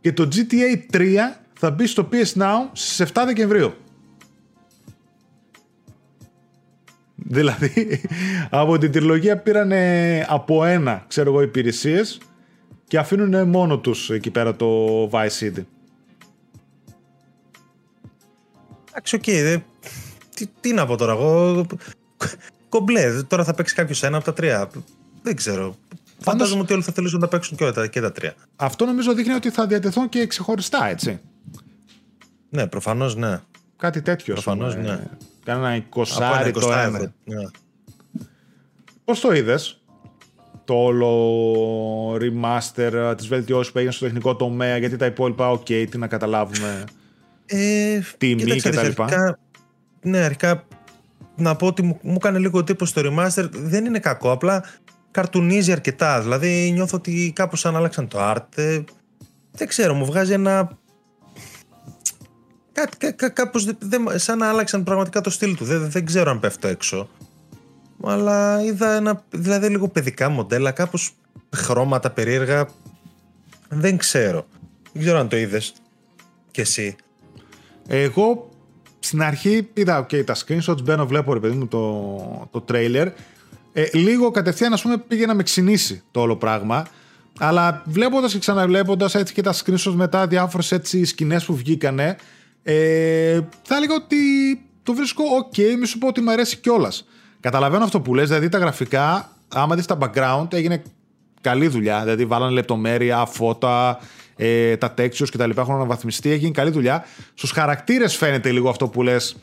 [0.00, 1.16] και το GTA 3
[1.52, 3.74] θα μπει στο PS Now στις 7 Δεκεμβρίου.
[7.14, 8.00] Δηλαδή,
[8.50, 9.72] από την τριλογία πήραν
[10.26, 12.20] από ένα, ξέρω εγώ, υπηρεσίες
[12.86, 15.64] και αφήνουν μόνο τους εκεί πέρα το Vice City.
[18.88, 19.22] Εντάξει, οκ,
[20.34, 21.66] τι, τι να πω τώρα, εγώ.
[22.68, 24.70] Κομπλέ, τώρα θα παίξει κάποιος ένα από τα τρία.
[25.22, 25.76] Δεν ξέρω.
[26.18, 28.34] Φαντάζομαι ότι όλοι θα θελήσουν να παίξουν και τα, και τα τρία.
[28.56, 31.20] Αυτό νομίζω δείχνει ότι θα διατεθούν και ξεχωριστά, έτσι.
[32.48, 33.40] Ναι, προφανώς ναι.
[33.76, 34.34] Κάτι τέτοιο.
[34.34, 35.00] Προφανώς ναι.
[35.44, 37.12] Κάνα 20 το ένα.
[37.24, 37.44] Ναι.
[39.04, 39.82] Πώς το είδες,
[40.64, 45.86] το όλο remaster, τις βελτιώσεις που έγιναν στο τεχνικό τομέα, γιατί τα υπόλοιπα, OK, okay,
[45.90, 46.84] τι να καταλάβουμε.
[47.46, 49.02] Ε, τιμή κτλ.
[50.00, 50.66] Ναι, αρχικά
[51.38, 53.48] να πω ότι μου, μου έκανε λίγο τύπο το remaster.
[53.50, 54.64] Δεν είναι κακό, απλά
[55.10, 56.20] καρτουνίζει αρκετά.
[56.20, 58.46] Δηλαδή νιώθω ότι κάπως αν άλλαξαν το art.
[58.54, 58.80] Ε,
[59.52, 60.78] δεν ξέρω, μου βγάζει ένα...
[62.72, 63.68] Κάτι, κά, κάπως
[64.14, 65.64] σαν να άλλαξαν πραγματικά το στυλ του.
[65.64, 67.08] Δεν, δεν ξέρω αν πέφτω έξω.
[68.04, 71.12] Αλλά είδα ένα, δηλαδή λίγο παιδικά μοντέλα, κάπως
[71.56, 72.68] χρώματα περίεργα.
[73.68, 74.46] Δεν ξέρω.
[74.92, 75.72] Δεν ξέρω αν το είδες
[76.50, 76.96] κι εσύ.
[77.86, 78.47] Εγώ
[79.08, 83.06] στην αρχή είδα okay, τα screenshots, μπαίνω, βλέπω ρε παιδί μου το, το trailer.
[83.72, 86.86] Ε, λίγο κατευθείαν, ας πούμε, πήγε να με ξυνήσει το όλο πράγμα.
[87.38, 92.16] Αλλά βλέποντας και ξαναβλέποντας έτσι και τα screenshots μετά, διάφορες έτσι σκηνές που βγήκανε,
[92.62, 94.16] ε, θα έλεγα ότι
[94.82, 97.06] το βρίσκω ok, μη σου πω ότι μου αρέσει κιόλας.
[97.40, 100.82] Καταλαβαίνω αυτό που λες, δηλαδή τα γραφικά, άμα δεις τα background, έγινε
[101.40, 102.00] καλή δουλειά.
[102.02, 103.98] Δηλαδή βάλανε λεπτομέρεια, φώτα,
[104.40, 105.50] ε, τα textures κτλ.
[105.56, 107.04] έχουν αναβαθμιστεί, έχει γίνει καλή δουλειά.
[107.34, 109.36] Στους χαρακτήρες φαίνεται λίγο αυτό που λες,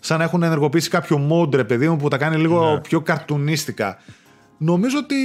[0.00, 2.80] σαν να έχουν ενεργοποιήσει κάποιο mode, ρε παιδί μου, που τα κάνει λίγο ναι.
[2.80, 3.98] πιο καρτουνίστικα.
[4.58, 5.16] Νομίζω ότι,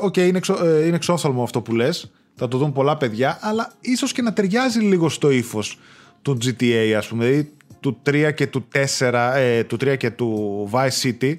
[0.00, 2.10] ok, okay, είναι, εξο, ε, είναι εξόφθαλμο αυτό που λες.
[2.34, 5.78] Θα το δουν πολλά παιδιά, αλλά ίσως και να ταιριάζει λίγο στο ύφος
[6.22, 7.24] του GTA, ας πούμε.
[7.24, 11.34] Δηλαδή του 3 και του 4, ε, του 3 και του Vice City.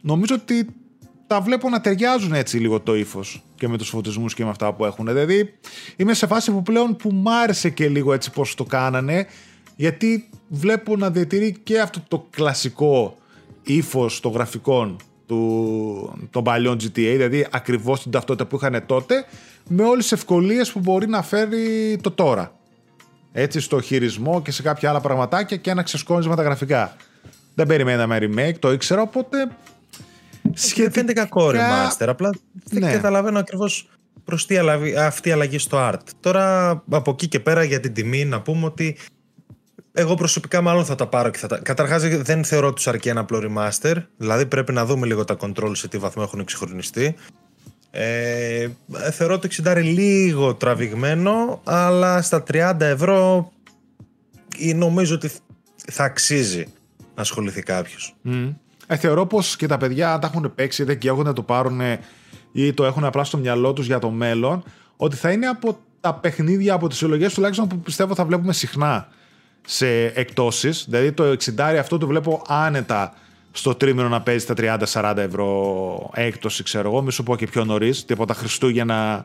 [0.00, 0.66] Νομίζω ότι
[1.26, 4.72] τα βλέπω να ταιριάζουν έτσι λίγο το ύφος και με τους φωτισμούς και με αυτά
[4.72, 5.06] που έχουν.
[5.06, 5.54] Δηλαδή,
[5.96, 9.26] είμαι σε φάση που πλέον που μ' άρεσε και λίγο έτσι πώς το κάνανε,
[9.76, 13.16] γιατί βλέπω να διατηρεί και αυτό το κλασικό
[13.62, 19.24] ύφος των γραφικών του, των παλιών GTA, δηλαδή ακριβώς την ταυτότητα που είχαν τότε,
[19.68, 22.54] με όλες τις ευκολίες που μπορεί να φέρει το τώρα.
[23.32, 26.96] Έτσι, στο χειρισμό και σε κάποια άλλα πραγματάκια και ένα ξεσκόνισμα τα γραφικά.
[27.54, 29.48] Δεν περιμέναμε remake, το ήξερα, οπότε
[30.54, 30.82] Σχετικά...
[30.82, 32.06] Δεν φαίνεται κακό remaster.
[32.08, 32.30] Απλά
[32.64, 32.92] δεν ναι.
[32.92, 33.88] καταλαβαίνω ακριβώς
[34.24, 34.56] προς τι
[34.98, 36.08] αυτή η αλλαγή στο art.
[36.20, 38.96] Τώρα από εκεί και πέρα για την τιμή να πούμε ότι
[39.92, 41.58] εγώ προσωπικά μάλλον θα τα πάρω και θα τα.
[41.58, 43.96] Καταρχάς δεν θεωρώ τους αρκεί ένα απλό remaster.
[44.16, 47.14] Δηλαδή πρέπει να δούμε λίγο τα control σε τι βαθμό έχουν εξυγχρονιστεί.
[47.90, 48.68] Ε,
[49.12, 53.52] θεωρώ το 60 λίγο τραβηγμένο, αλλά στα 30 ευρώ
[54.74, 55.30] νομίζω ότι
[55.92, 56.66] θα αξίζει
[57.14, 58.16] ασχοληθεί κάποιος.
[58.24, 58.54] Mm.
[58.86, 61.42] Ε, θεωρώ πως και τα παιδιά, αν τα έχουν παίξει, είτε και έχουν να το
[61.42, 61.80] πάρουν
[62.52, 64.64] ή το έχουν απλά στο μυαλό τους για το μέλλον,
[64.96, 69.08] ότι θα είναι από τα παιχνίδια, από τις συλλογές τουλάχιστον που πιστεύω θα βλέπουμε συχνά
[69.66, 70.70] σε εκτόσει.
[70.86, 73.14] Δηλαδή το 60 αυτό το βλέπω άνετα
[73.52, 77.02] στο τρίμηνο να παίζει τα 30-40 ευρώ έκπτωση, ξέρω εγώ.
[77.02, 79.24] Μη σου πω και πιο νωρίς, τίποτα Χριστούγεννα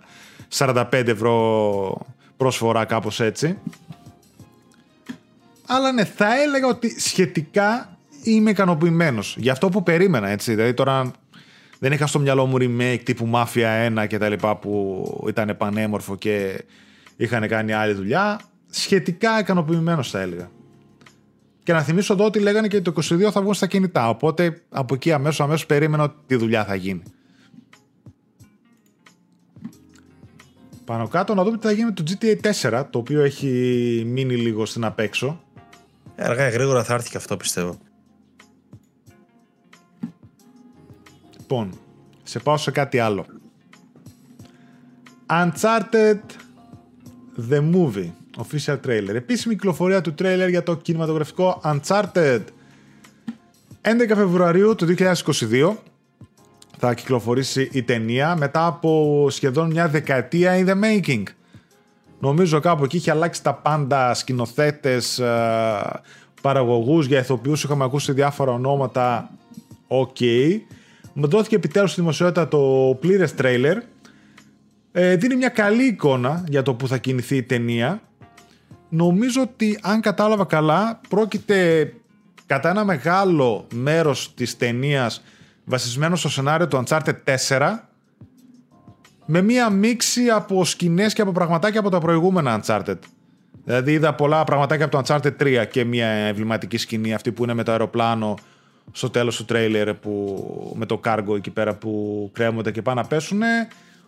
[0.57, 2.05] 45 ευρώ
[2.37, 3.57] προσφορά, κάπως έτσι.
[5.67, 10.55] Αλλά ναι, θα έλεγα ότι σχετικά είμαι ικανοποιημένος για αυτό που περίμενα, έτσι.
[10.55, 11.11] Δηλαδή τώρα
[11.79, 16.15] δεν είχα στο μυαλό μου remake τύπου Mafia 1 και τα λοιπά που ήταν πανέμορφο
[16.15, 16.63] και
[17.15, 18.39] είχαν κάνει άλλη δουλειά.
[18.69, 20.49] Σχετικά ικανοποιημένος θα έλεγα.
[21.63, 24.09] Και να θυμίσω εδώ ότι λέγανε και το 22 θα βγουν στα κινητά.
[24.09, 27.01] Οπότε από εκεί αμέσως αμέσως περίμενα ότι τη δουλειά θα γίνει.
[30.85, 33.47] Πάνω κάτω να δούμε τι θα γίνει με το GTA 4, το οποίο έχει
[34.05, 35.43] μείνει λίγο στην απέξω.
[36.17, 37.77] Αργά ή γρήγορα θα έρθει και αυτό πιστεύω.
[41.51, 41.69] Λοιπόν,
[42.23, 43.25] σε πάω σε κάτι άλλο.
[45.27, 46.19] Uncharted
[47.49, 48.11] The Movie.
[48.37, 49.13] Official trailer.
[49.13, 52.39] Επίσημη κυκλοφορία του trailer για το κινηματογραφικό Uncharted.
[53.81, 55.75] 11 Φεβρουαρίου του 2022
[56.77, 61.23] θα κυκλοφορήσει η ταινία μετά από σχεδόν μια δεκαετία in the making.
[62.19, 66.01] Νομίζω κάπου εκεί είχε αλλάξει τα πάντα σκηνοθέτες, ε,
[66.41, 69.29] παραγωγούς για ηθοποιούς, είχαμε ακούσει διάφορα ονόματα.
[69.87, 70.17] Ok.
[70.19, 70.59] Okay.
[71.13, 73.77] Μου δόθηκε επιτέλους στη δημοσιότητα το πλήρες τρέιλερ.
[74.91, 78.01] Ε, δίνει μια καλή εικόνα για το που θα κινηθεί η ταινία.
[78.89, 81.91] Νομίζω ότι αν κατάλαβα καλά πρόκειται
[82.45, 85.23] κατά ένα μεγάλο μέρος της ταινίας
[85.63, 87.77] βασισμένο στο σενάριο του Uncharted 4
[89.25, 92.97] με μία μίξη από σκηνές και από πραγματάκια από τα προηγούμενα Uncharted.
[93.63, 97.53] Δηλαδή είδα πολλά πραγματάκια από το Uncharted 3 και μία εμβληματική σκηνή αυτή που είναι
[97.53, 98.35] με το αεροπλάνο
[98.91, 103.07] στο τέλος του τρέιλερ που, με το κάργο εκεί πέρα που κρέμονται και πάνε να
[103.07, 103.41] πέσουν.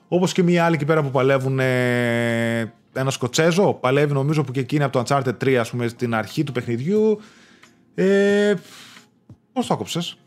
[0.08, 1.60] Όπως και μία άλλη εκεί πέρα που παλεύουν
[2.94, 3.74] ένα Σκοτσέζο.
[3.74, 7.20] Παλεύει νομίζω που και εκείνη από το Uncharted 3 ας πούμε στην αρχή του παιχνιδιού.
[7.96, 8.54] Ε,
[9.54, 10.18] πώς το άκοψες;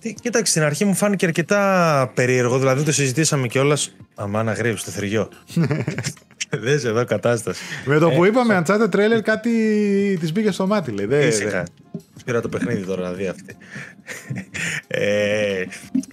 [0.00, 3.94] Κοίταξε, στην αρχή μου φάνηκε αρκετά περίεργο, δηλαδή το συζητήσαμε κιόλας.
[4.14, 5.28] Αμά να γρήγορα στο θεριό.
[6.60, 7.62] Δες εδώ κατάσταση.
[7.84, 9.50] Με το που ε, είπαμε Uncharted trailer κάτι
[10.20, 11.28] της μπήκε στο μάτι, λέει.
[11.28, 11.66] Ήσυχα.
[12.30, 13.56] Πήρα το παιχνίδι τώρα να δει αυτή.
[14.86, 15.64] ε,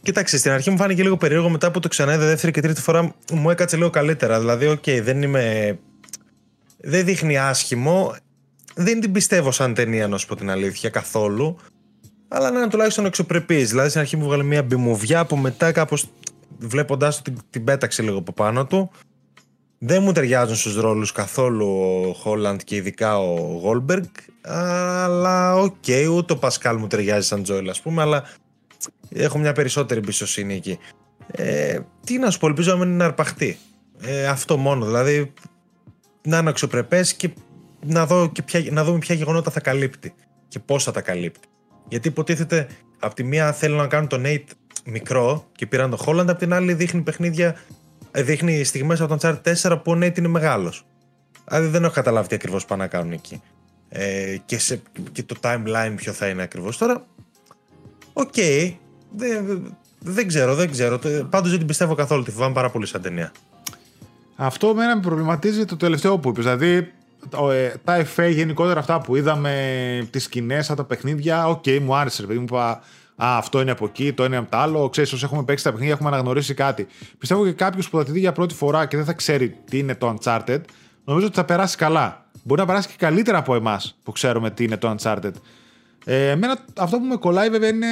[0.01, 1.49] κοίταξε, στην αρχή μου φάνηκε λίγο περίεργο.
[1.49, 4.39] Μετά που το ξανά δεύτερη και τρίτη φορά μου έκατσε λίγο καλύτερα.
[4.39, 5.77] Δηλαδή, οκ, okay, δεν είμαι.
[6.77, 8.15] Δεν δείχνει άσχημο.
[8.75, 11.57] Δεν την πιστεύω σαν ταινία, να σου πω την αλήθεια, καθόλου.
[12.27, 13.69] Αλλά να είναι τουλάχιστον αξιοπρεπής.
[13.69, 16.09] Δηλαδή, στην αρχή μου 'βγαλε μια B-movie ιά που μετά κάπως
[16.57, 18.91] βλέποντάς το την, την πέταξε λίγο από πάνω του.
[19.79, 24.05] Δεν μου ταιριάζουν στους ρόλους καθόλου ο Χόλαντ και ειδικά ο Γουόλμπεργκ
[24.41, 28.23] αλλά ok, okay, ούτε ο Πασκάλ μου ταιριάζει σαν Τζόελ ας πούμε αλλά
[29.09, 30.79] έχω μια περισσότερη εμπιστοσύνη εκεί.
[31.31, 33.57] Ε, τι να σου πω, ελπίζω να μην είναι αρπαχτή.
[34.01, 35.33] Ε, αυτό μόνο, δηλαδή
[36.21, 37.29] να είναι αξιοπρεπές και
[37.85, 40.13] να, δω και ποια, να δούμε ποια γεγονότα θα καλύπτει
[40.47, 41.47] και πώς θα τα καλύπτει.
[41.87, 42.67] Γιατί υποτίθεται
[42.99, 44.51] από τη μία θέλουν να κάνουν τον Nate
[44.85, 47.55] μικρό και πήραν τον Χόλαντ, από την άλλη δείχνει παιχνίδια ε,
[48.23, 50.85] δείχνει στιγμές από τον Uncharted 4 που ο Nate είναι μεγάλος.
[51.47, 53.41] Δηλαδή δεν έχω καταλάβει τι ακριβώς πάνε να κάνουν εκεί.
[53.89, 56.77] Ε, και, σε, και το timeline ποιο θα είναι ακριβώς.
[56.77, 57.05] Τώρα,
[58.13, 58.33] ok.
[58.35, 58.73] Okay,
[59.11, 60.99] δεν, δεν ξέρω, δεν ξέρω.
[61.29, 62.23] Πάντως δεν την πιστεύω καθόλου.
[62.23, 63.31] Τη φοβάμαι πάρα πολύ σαν ταινία.
[64.35, 66.43] Αυτό εμένα με προβληματίζει το τελευταίο που είπες.
[66.43, 66.91] Δηλαδή,
[67.51, 72.23] ε, τα εφέ γενικότερα αυτά που είδαμε, τις σκηνές, τα παιχνίδια, ok, okay, μου άρεσε.
[72.23, 72.81] Επειδή μου είπα,
[73.23, 74.89] Α, αυτό είναι από εκεί, το είναι από το άλλο.
[74.89, 76.87] Ξέρεις, όσοι έχουμε παίξει τα παιχνίδια, έχουμε αναγνωρίσει κάτι.
[77.17, 79.77] Πιστεύω και κάποιος που θα τη δει για πρώτη φορά και δεν θα ξέρει τι
[79.77, 80.61] είναι το Uncharted,
[81.03, 82.25] νομίζω ότι θα περάσει καλά.
[82.43, 85.31] Μπορεί να περάσει και καλύτερα από εμάς που ξέρουμε τι είναι το Uncharted.
[86.05, 87.87] Ε, εμένα αυτό που με κολλάει βέβαια είναι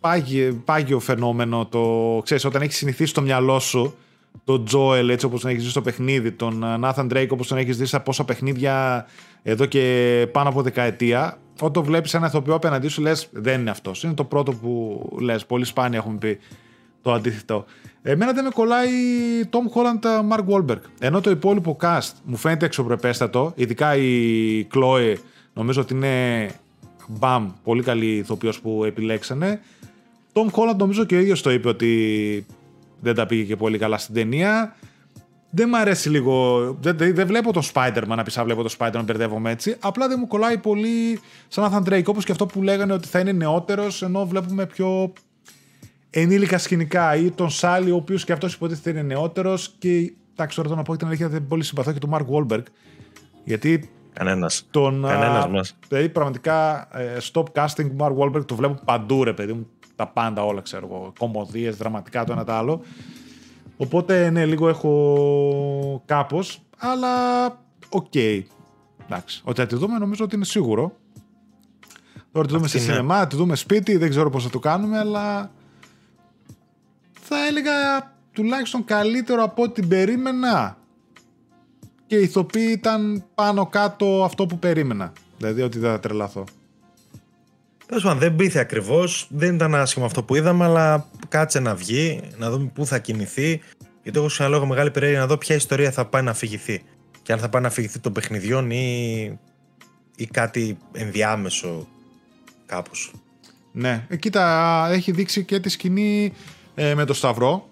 [0.00, 3.94] πάγιο, πάγιο φαινόμενο το ξέρεις όταν έχεις συνηθίσει το μυαλό σου
[4.44, 7.76] τον Joel έτσι όπως τον έχεις δει στο παιχνίδι τον Nathan Drake όπως τον έχεις
[7.76, 9.06] δει στα πόσα παιχνίδια
[9.42, 14.02] εδώ και πάνω από δεκαετία όταν βλέπεις ένα ηθοποιό απέναντί σου, λες δεν είναι αυτός.
[14.02, 15.46] Είναι το πρώτο που λες.
[15.46, 16.38] Πολύ σπάνια έχουμε πει
[17.02, 17.64] το αντίθετο.
[18.02, 18.88] Εμένα δεν με κολλάει
[19.50, 20.80] Tom Holland Mark Wahlberg.
[21.00, 25.14] Ενώ το υπόλοιπο cast μου φαίνεται εξωπρεπέστατο, ειδικά η Chloe
[25.54, 26.46] νομίζω ότι είναι
[27.08, 29.60] μπαμ, πολύ καλή ηθοποιός που επιλέξανε.
[30.32, 32.46] Tom Holland νομίζω και ο ίδιος το είπε ότι
[33.00, 34.76] δεν τα πήγε και πολύ καλά στην ταινία
[35.50, 36.60] δεν μου αρέσει λίγο.
[36.80, 39.76] Δεν, δεν, βλέπω το Spider-Man να πεις, βλέπω το Spider-Man, μπερδεύομαι έτσι.
[39.80, 42.04] Απλά δεν μου κολλάει πολύ σαν Nathan Drake.
[42.04, 45.12] Όπω και αυτό που λέγανε ότι θα είναι νεότερος, ενώ βλέπουμε πιο
[46.10, 47.16] ενήλικα σκηνικά.
[47.16, 49.74] Ή τον Σάλι, ο οποίος και αυτός υποτίθεται είναι νεότερος.
[49.78, 52.62] Και εντάξει, τώρα το να πω την αλήθεια, δεν πολύ συμπαθώ και τον Mark Wahlberg.
[53.44, 54.66] Γιατί Κανένας.
[54.70, 55.76] Τον, Κανένας μας.
[55.88, 59.66] Δηλαδή πραγματικά ε, stop casting Mark Wahlberg το βλέπω παντού ρε παιδί μου.
[59.96, 61.12] Τα πάντα όλα ξέρω εγώ.
[61.18, 62.82] Κωμωδίες, δραματικά το ένα το άλλο.
[63.80, 66.62] Οπότε ναι, λίγο έχω κάπως.
[66.78, 67.44] Αλλά
[67.88, 68.06] ok.
[68.12, 68.42] Okay.
[69.04, 69.42] Εντάξει.
[69.44, 70.96] Ότι θα τη δούμε νομίζω ότι είναι σίγουρο.
[72.32, 75.50] Τώρα τη δούμε σε σινεμά, τη δούμε σπίτι, δεν ξέρω πώς θα το κάνουμε, αλλά
[77.20, 77.72] θα έλεγα
[78.32, 80.76] τουλάχιστον καλύτερο από ό,τι περίμενα.
[82.06, 85.12] Και οι ηθοποιοί ήταν πάνω κάτω αυτό που περίμενα.
[85.38, 86.44] Δηλαδή ότι δεν θα τρελαθώ.
[87.90, 89.26] Τέλος πάντων, δεν μπήθε ακριβώς.
[89.30, 93.60] Δεν ήταν άσχημο αυτό που είδαμε, αλλά κάτσε να βγει, να δούμε πού θα κινηθεί.
[94.02, 96.82] Γιατί έχω ξαναλόγω μεγάλη περιέργεια να δω ποια ιστορία θα πάει να αφηγηθεί.
[97.22, 99.38] Και αν θα πάει να αφηγηθεί των παιχνιδιών ή,
[100.16, 101.88] ή κάτι ενδιάμεσο
[102.66, 103.12] κάπως.
[103.72, 106.32] Ναι, ε, κοίτα, έχει δείξει και τη σκηνή
[106.74, 107.68] ε, με το Σταυρό.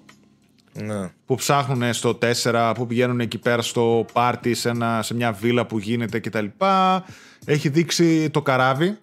[0.72, 1.10] Ναι.
[1.26, 5.66] Που ψάχνουν στο 4, που πηγαίνουν εκεί πέρα στο πάρτι σε, ένα, σε μια βίλα
[5.66, 6.46] που γίνεται κτλ.
[7.44, 8.98] Έχει δείξει το καράβι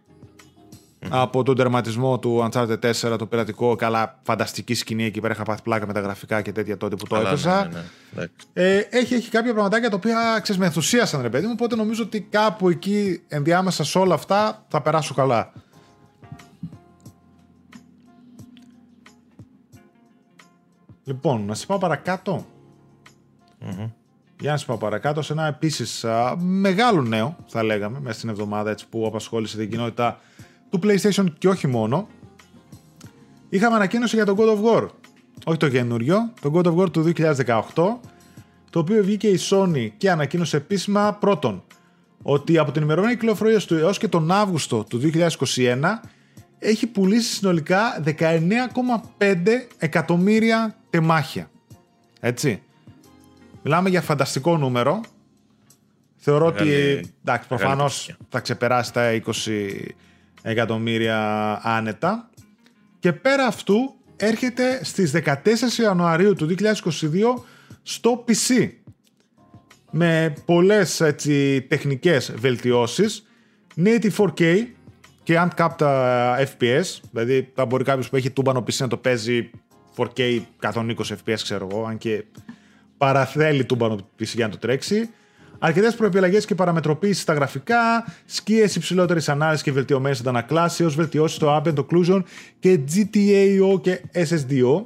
[1.10, 3.76] από τον τερματισμό του Uncharted 4, το πειρατικό.
[3.76, 5.34] Καλά, φανταστική σκηνή εκεί πέρα.
[5.34, 7.70] Είχα πάθει πλάκα με τα γραφικά και τέτοια τότε που το έπαιζα.
[7.72, 7.80] Ναι,
[8.12, 11.52] ναι, ε, έχει, έχει κάποια πραγματάκια τα οποία ξέρεις, με ενθουσίασαν, ρε παιδί μου.
[11.56, 15.52] Οπότε νομίζω ότι κάπου εκεί ενδιάμεσα σε όλα αυτά θα περάσω καλά.
[21.08, 21.80] Λοιπόν, να σε πάω
[24.40, 26.06] Για να σε πάω παρακάτω σε ένα επίσης
[26.38, 30.20] μεγάλο νέο, θα λέγαμε, μέσα στην εβδομάδα έτσι, που απασχόλησε την κοινότητα
[30.80, 32.08] του PlayStation και όχι μόνο.
[33.50, 34.88] Είχαμε ανακοίνωση για το God of War.
[35.46, 37.64] Όχι το καινούριο, το God of War του 2018,
[38.70, 41.64] το οποίο βγήκε η Sony και ανακοίνωσε επίσημα πρώτον
[42.22, 45.80] ότι από την ημερομηνία κυκλοφορίας του έως και τον Αύγουστο του 2021
[46.60, 48.18] έχει πουλήσει συνολικά 19,5
[49.78, 51.50] εκατομμύρια τεμάχια.
[52.20, 52.62] Έτσι.
[53.64, 55.02] Μιλάμε για φανταστικό νούμερο.
[56.16, 56.70] Θεωρώ ότι
[57.24, 59.32] εντάξει, προφανώς θα ξεπεράσει τα 20
[60.46, 62.30] εκατομμύρια άνετα.
[63.00, 65.36] Και πέρα αυτού έρχεται στις 14
[65.82, 66.64] Ιανουαρίου του 2022
[67.84, 68.70] στο PC
[69.92, 73.28] με πολλές έτσι, τεχνικές βελτιώσεις.
[73.84, 74.66] Native 4K
[75.24, 75.78] και uncapped
[76.58, 79.50] FPS δηλαδή θα μπορεί κάποιος που έχει τούμπανο PC να το παίζει
[79.98, 82.24] 4K 120 FPS ξέρω εγώ αν και
[82.98, 85.10] παραθέλει τούμπανο PC για να το τρέξει
[85.60, 91.62] Αρκετές προεπιλογέ και παραμετροποίηση στα γραφικά, σκίε υψηλότερης ανάλυσης και βελτιωμένε αντανακλάσει, ω βελτιώσεις στο
[91.64, 92.24] Ambient Occlusion
[92.60, 94.86] και GTAO και SSDO.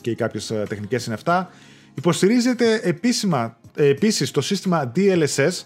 [0.00, 1.50] Και κάποιες τεχνικές είναι αυτά.
[1.94, 5.62] Υποστηρίζεται επίσημα, ε, επίσης το σύστημα DLSS,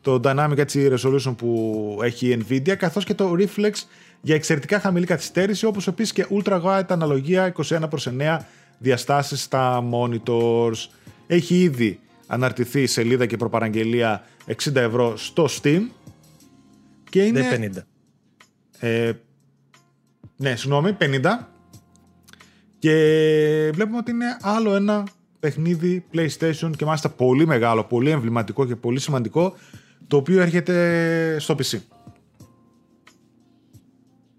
[0.00, 3.72] το Dynamic Resolution που έχει η Nvidia, καθώς και το Reflex
[4.20, 8.46] για εξαιρετικά χαμηλή καθυστέρηση, όπως επίσης και Ultra Wide αναλογία 21 προς 9
[8.78, 10.88] διαστάσεις στα monitors.
[11.26, 15.80] Έχει ήδη αναρτηθεί σελίδα και προπαραγγελία 60 ευρώ στο Steam.
[17.10, 17.72] Και είναι...
[17.74, 17.82] 50.
[18.78, 19.12] Ε,
[20.36, 21.20] ναι, συγγνώμη, 50.
[22.78, 25.04] Και βλέπουμε ότι είναι άλλο ένα
[25.40, 29.54] παιχνίδι PlayStation και μάλιστα πολύ μεγάλο, πολύ εμβληματικό και πολύ σημαντικό
[30.06, 31.78] το οποίο έρχεται στο PC.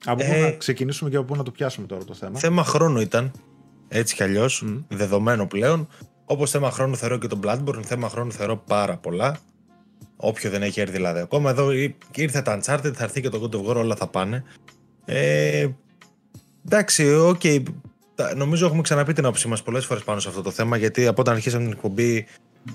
[0.06, 2.64] Από πού να ε, ξεκινήσουμε και από πού να το πιάσουμε τώρα το θέμα; Θέμα
[2.64, 3.32] χρόνου ήταν,
[3.88, 5.88] έτσι κι αλλιώς, δεδομένο πλέον.
[6.32, 9.38] Όπως θέμα χρόνου θεωρώ και τον Bloodborne, θέμα χρόνου θεωρώ πάρα πολλά.
[10.16, 11.50] Όποιο δεν έχει έρθει δηλαδή ακόμα.
[11.50, 11.72] Εδώ
[12.16, 14.44] ήρθε τα Uncharted, θα έρθει και το God of War, όλα θα πάνε.
[15.06, 15.68] Ε,
[16.66, 17.42] εντάξει, ok.
[17.44, 17.64] Okay.
[18.36, 21.22] Νομίζω έχουμε ξαναπεί την άποψή μας πολλές φορές πάνω σε αυτό το θέμα, γιατί από
[21.22, 22.26] όταν αρχίσαμε την εκπομπή,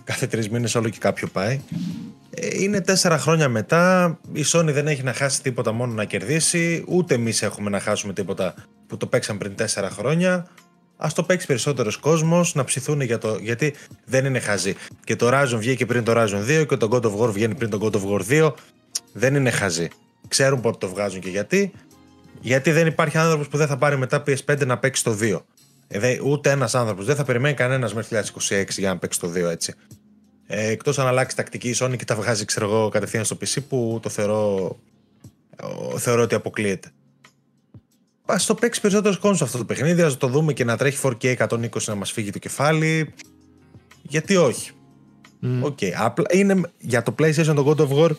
[0.05, 1.61] κάθε τρεις μήνες όλο και κάποιο πάει.
[2.31, 4.19] Ε, είναι τέσσερα χρόνια μετά.
[4.33, 6.85] Η Sony δεν έχει να χάσει τίποτα μόνο να κερδίσει.
[6.89, 8.55] Ούτε εμείς έχουμε να χάσουμε τίποτα
[8.87, 10.47] που το παίξαμε πριν τέσσερα χρόνια
[10.97, 13.39] ας το παίξει περισσότερος κόσμος, να ψηθούν για το.
[13.41, 14.75] Γιατί δεν είναι χαζί.
[15.05, 17.71] Και το Horizon βγήκε πριν το Horizon 2 και το God of War βγαίνει πριν
[17.71, 18.53] το God of War 2.
[19.13, 19.89] Δεν είναι χαζί.
[20.29, 21.73] Ξέρουν πότε το βγάζουν και γιατί.
[22.41, 25.41] Γιατί δεν υπάρχει άνθρωπος που δεν θα πάρει μετά PS5 να παίξει το 2.
[25.89, 27.05] Ε, ούτε ένας άνθρωπος.
[27.05, 28.17] Δεν θα περιμένει κανένας μέχρι
[28.49, 29.75] 2026 για να παίξει το 2 έτσι.
[30.47, 33.57] Ε, Εκτός αν αλλάξει τακτική η Sony και τα βγάζει, ξέρω εγώ, κατευθείαν στο PC
[33.69, 34.77] που το θεωρώ,
[35.97, 36.89] θεωρώ ότι αποκλείεται.
[38.27, 41.37] Α το παίξεις περισσότερο κόσμο αυτό το παιχνίδι, ας το δούμε και να τρέχει 4K
[41.37, 43.15] 120 να μας φύγει το κεφάλι.
[44.03, 44.71] Γιατί όχι.
[45.43, 45.63] Mm.
[45.63, 45.91] Okay.
[45.97, 48.11] Απλά είναι για το PlayStation το God of War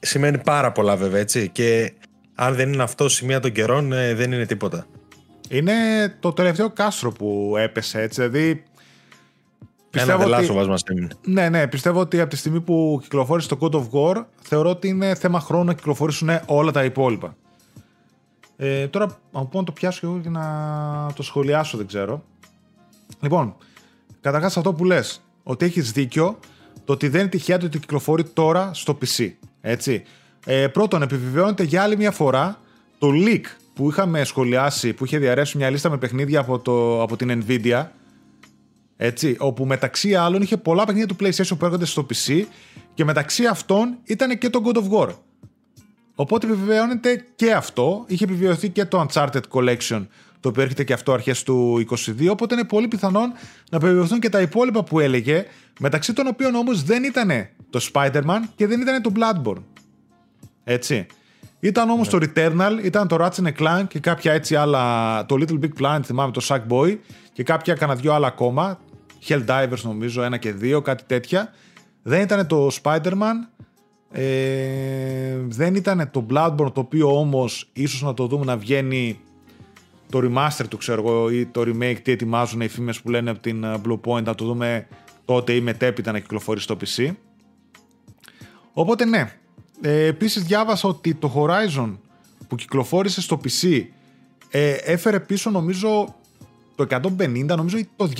[0.00, 1.48] σημαίνει πάρα πολλά βέβαια έτσι.
[1.48, 1.92] Και
[2.34, 4.86] αν δεν είναι αυτό σημεία των καιρών, ε, δεν είναι τίποτα.
[5.48, 5.72] Είναι
[6.20, 8.20] το τελευταίο κάστρο που έπεσε έτσι.
[8.20, 8.62] Δηλαδή.
[9.90, 10.68] Πιστεύω Ένα ότι...
[10.68, 11.08] μας έμεινε.
[11.24, 11.66] Ναι, ναι.
[11.66, 15.40] Πιστεύω ότι από τη στιγμή που κυκλοφόρησε το God of War, θεωρώ ότι είναι θέμα
[15.40, 17.36] χρόνου να κυκλοφορήσουν όλα τα υπόλοιπα.
[18.62, 22.24] Ε, τώρα, από να το πιάσω εγώ και να το σχολιάσω, δεν ξέρω.
[23.20, 23.56] Λοιπόν,
[24.20, 26.38] καταρχάς αυτό που λες, ότι έχεις δίκιο,
[26.72, 29.30] το το ότι δεν είναι τυχαία το ότι κυκλοφορεί τώρα στο PC.
[29.60, 30.02] Έτσι.
[30.46, 32.58] Ε, πρώτον, επιβεβαιώνεται για άλλη μια φορά
[32.98, 33.40] το leak
[33.74, 37.86] που είχαμε σχολιάσει, που είχε διαρρεύσει μια λίστα με παιχνίδια από, το, από την Nvidia,
[38.96, 42.44] έτσι, όπου μεταξύ άλλων είχε πολλά παιχνίδια του PlayStation που έρχονται στο PC
[42.94, 45.08] και μεταξύ αυτών ήταν και το God of War.
[46.20, 48.04] Οπότε επιβεβαιώνεται και αυτό.
[48.06, 50.06] Είχε επιβεβαιωθεί και το Uncharted Collection,
[50.40, 53.32] το οποίο έρχεται και αυτό αρχές του 22, οπότε είναι πολύ πιθανόν
[53.70, 55.46] να επιβεβαιωθούν και τα υπόλοιπα που έλεγε,
[55.78, 57.30] μεταξύ των οποίων όμως δεν ήταν
[57.70, 59.62] το Spider-Man και δεν ήταν το Bloodborne.
[60.64, 61.06] Έτσι.
[61.60, 65.82] Ήταν όμως το Returnal, ήταν το Ratchet Clank και κάποια έτσι άλλα, το Little Big
[65.82, 66.96] Planet θυμάμαι, το Sackboy
[67.32, 68.80] και κάποια κανένα δυο άλλα ακόμα,
[69.28, 71.52] Helldivers νομίζω, ένα και δύο, κάτι τέτοια.
[72.02, 73.59] Δεν ήταν το Spider-Man,
[74.12, 79.20] ε, δεν ήταν το Bloodborne το οποίο όμως ίσως να το δούμε να βγαίνει
[80.10, 83.38] το remaster του ξέρω εγώ ή το remake τι ετοιμάζουν οι φήμες που λένε από
[83.38, 84.86] την ε, Blue Point να το δούμε
[85.24, 87.12] τότε ή μετέπειτα να κυκλοφορεί στο PC.
[88.72, 89.32] Οπότε ναι.
[89.80, 91.96] Ε, επίσης διάβασα ότι το Horizon
[92.48, 93.84] που κυκλοφόρησε στο PC
[94.50, 96.14] ε, έφερε πίσω νομίζω
[96.74, 96.86] το
[97.18, 98.10] 150 νομίζω το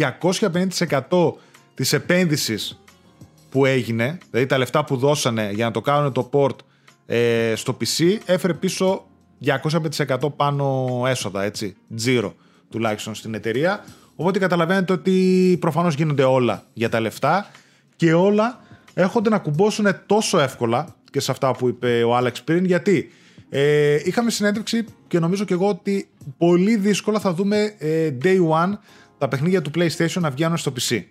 [1.08, 1.32] 250%
[1.74, 2.79] της επένδυσης
[3.50, 6.56] που έγινε, δηλαδή τα λεφτά που δώσανε για να το κάνουν το port
[7.06, 9.04] ε, στο PC, έφερε πίσω
[9.44, 12.34] 200% πάνω έσοδα, έτσι, τζίρο
[12.70, 13.84] τουλάχιστον στην εταιρεία.
[14.16, 17.50] Οπότε καταλαβαίνετε ότι προφανώς γίνονται όλα για τα λεφτά
[17.96, 18.60] και όλα
[18.94, 23.10] έρχονται να κουμπώσουν τόσο εύκολα και σε αυτά που είπε ο Άλεξ πριν, γιατί
[23.48, 26.08] ε, είχαμε συνέντευξη και νομίζω και εγώ ότι
[26.38, 28.78] πολύ δύσκολα θα δούμε ε, day one
[29.18, 31.02] τα παιχνίδια του PlayStation να βγαίνουν στο PC.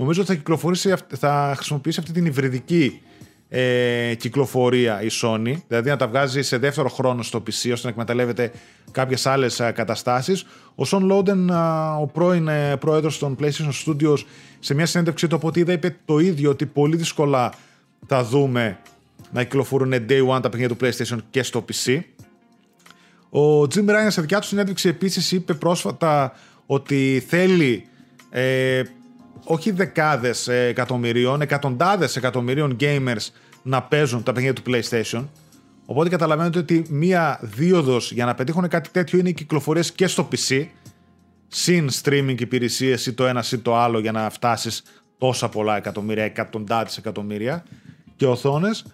[0.00, 3.00] Νομίζω ότι θα, κυκλοφορήσει, θα χρησιμοποιήσει αυτή την υβριδική
[3.48, 7.88] ε, κυκλοφορία η Sony, δηλαδή να τα βγάζει σε δεύτερο χρόνο στο PC ώστε να
[7.88, 8.52] εκμεταλλεύεται
[8.90, 10.46] κάποιες άλλες καταστάσεις.
[10.74, 11.50] Ο Σον Λόντεν,
[12.00, 14.16] ο πρώην ε, πρόεδρος των PlayStation Studios,
[14.60, 17.52] σε μια συνέντευξή του από ό,τι είδα είπε το ίδιο ότι πολύ δύσκολα
[18.06, 18.78] θα δούμε
[19.32, 22.00] να κυκλοφορούν day one τα παιχνίδια του PlayStation και στο PC.
[23.30, 26.32] Ο Jim Ryan σε δικιά του συνέντευξη επίσης είπε πρόσφατα
[26.66, 27.84] ότι θέλει
[28.30, 28.82] ε,
[29.44, 33.28] όχι δεκάδες εκατομμυρίων, εκατοντάδες εκατομμυρίων gamers
[33.62, 35.24] να παίζουν τα παιχνίδια του PlayStation.
[35.86, 40.28] Οπότε καταλαβαίνετε ότι μία δίωδος για να πετύχουν κάτι τέτοιο είναι οι κυκλοφορίες και στο
[40.32, 40.66] PC,
[41.48, 44.82] συν streaming υπηρεσίες ή το ένα ή το άλλο για να φτάσεις
[45.18, 47.64] τόσα πολλά εκατομμύρια, εκατοντάδες εκατομμύρια
[48.16, 48.84] και οθόνες.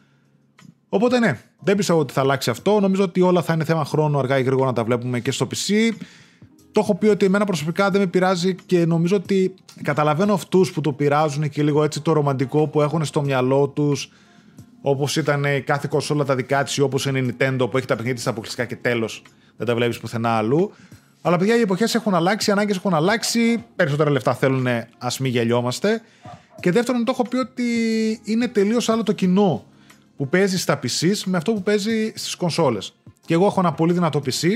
[0.89, 2.81] Οπότε ναι, δεν πιστεύω ότι θα αλλάξει αυτό.
[2.81, 5.47] Νομίζω ότι όλα θα είναι θέμα χρόνου αργά ή γρήγορα να τα βλέπουμε και στο
[5.47, 5.93] PC
[6.77, 10.81] το έχω πει ότι εμένα προσωπικά δεν με πειράζει και νομίζω ότι καταλαβαίνω αυτούς που
[10.81, 14.13] το πειράζουν και λίγο έτσι το ρομαντικό που έχουν στο μυαλό τους.
[14.81, 18.15] Όπως ήταν κάθε κονσόλα τα δικά της, όπως είναι η Nintendo που έχει τα παιχνίδια
[18.15, 19.23] της αποκλειστικά και τέλος
[19.57, 20.73] δεν τα βλέπεις πουθενά αλλού.
[21.23, 23.65] Αλλά παιδιά, οι εποχές έχουν αλλάξει, οι ανάγκες έχουν αλλάξει.
[23.77, 24.67] Περισσότερα λεφτά θέλουν,
[24.99, 26.03] ας μην γελιόμαστε.
[26.61, 27.65] Και δεύτερον, το έχω πει ότι
[28.25, 29.65] είναι τελείως άλλο το κοινό
[30.17, 32.95] που παίζει στα PC με αυτό που παίζει στις κονσόλες.
[33.27, 34.49] Και εγώ έχω ένα πολύ δυνατό PC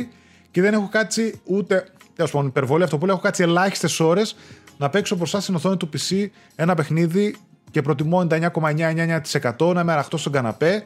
[0.50, 1.84] και δεν έχω κάτσει ούτε
[2.20, 4.36] τέλος πάντων υπερβολή αυτό που λέω, έχω κάτσει ελάχιστες ώρες
[4.78, 7.36] να παίξω μπροστά στην οθόνη του PC ένα παιχνίδι
[7.70, 10.84] και προτιμώ 99,99% να είμαι αραχτό στον καναπέ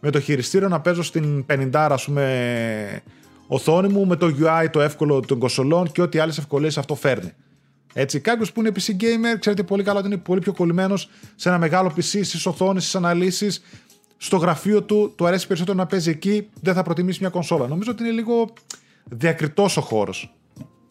[0.00, 3.02] με το χειριστήριο να παίζω στην 50 ας πούμε
[3.46, 7.32] οθόνη μου με το UI το εύκολο των κοσολών και ό,τι άλλες ευκολίες αυτό φέρνει.
[7.92, 11.48] Έτσι, κάποιος που είναι PC gamer, ξέρετε πολύ καλά ότι είναι πολύ πιο κολλημένος σε
[11.48, 13.62] ένα μεγάλο PC, στις οθόνες, στις αναλύσεις,
[14.16, 17.68] στο γραφείο του, του αρέσει περισσότερο να παίζει εκεί, δεν θα προτιμήσει μια κονσόλα.
[17.68, 18.52] Νομίζω ότι είναι λίγο
[19.04, 20.36] διακριτός ο χώρος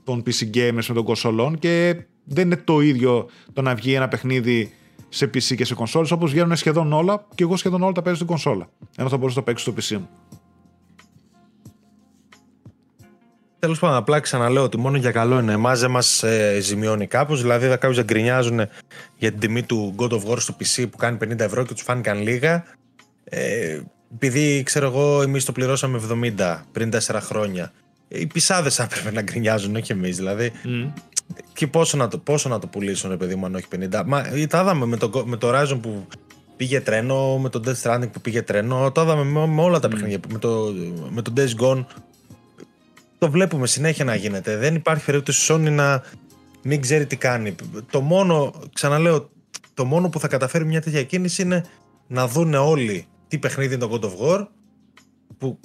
[0.06, 4.08] των PC gamers με των κονσολών και δεν είναι το ίδιο το να βγει ένα
[4.08, 4.74] παιχνίδι
[5.10, 8.16] σε PC και σε κονσόλες όπως βγαίνουν σχεδόν όλα και εγώ σχεδόν όλα τα παίζω
[8.16, 10.10] στην κονσόλα ενώ θα μπορούσα να το παίξω στο PC μου.
[13.60, 15.54] Τέλος πάντων, απλά ξαναλέω ότι μόνο για καλό είναι.
[15.54, 17.42] Εμάς δεν μας ε, ζημιώνει κάπως.
[17.42, 18.62] Δηλαδή, θα κάποιους γκρινιάζουν
[19.18, 21.82] για την τιμή του God of War στο PC που κάνει 50 ευρώ και τους
[21.84, 22.64] φάνηκαν λίγα.
[23.24, 23.80] Ε,
[24.14, 26.02] επειδή ξέρω εγώ, εμείς το πληρώσαμε
[26.38, 27.72] 70 πριν 4 χρόνια
[28.08, 30.52] οι πισάδες έπρεπε να γκρινιάζουν, όχι εμείς δηλαδή.
[30.64, 30.92] Mm.
[31.54, 34.02] Και πόσο να, το, πόσο να το πουλήσουν, ρε παιδί μου, αν όχι 50.
[34.06, 36.08] Μα τα είδαμε με το, με το Horizon που
[36.58, 38.92] πήγε τρένο, με το Death Stranding που πήγε τρένο.
[38.92, 39.92] Το είδαμε με, με όλα τα mm.
[39.92, 40.20] παιχνίδια.
[40.30, 40.74] Με το,
[41.10, 41.86] με το Days Gone.
[43.18, 44.58] Το βλέπουμε συνέχεια να γίνεται.
[44.58, 46.04] Δεν υπάρχει περίπτωση Sony να
[46.62, 47.56] μην ξέρει τι κάνει.
[47.90, 49.30] Το μόνο, ξαναλέω,
[49.74, 51.66] το μόνο που θα καταφέρει μια τέτοια κίνηση είναι
[52.08, 54.48] να δούνε όλοι τι παιχνίδι είναι το God of War.
[55.38, 55.60] Που,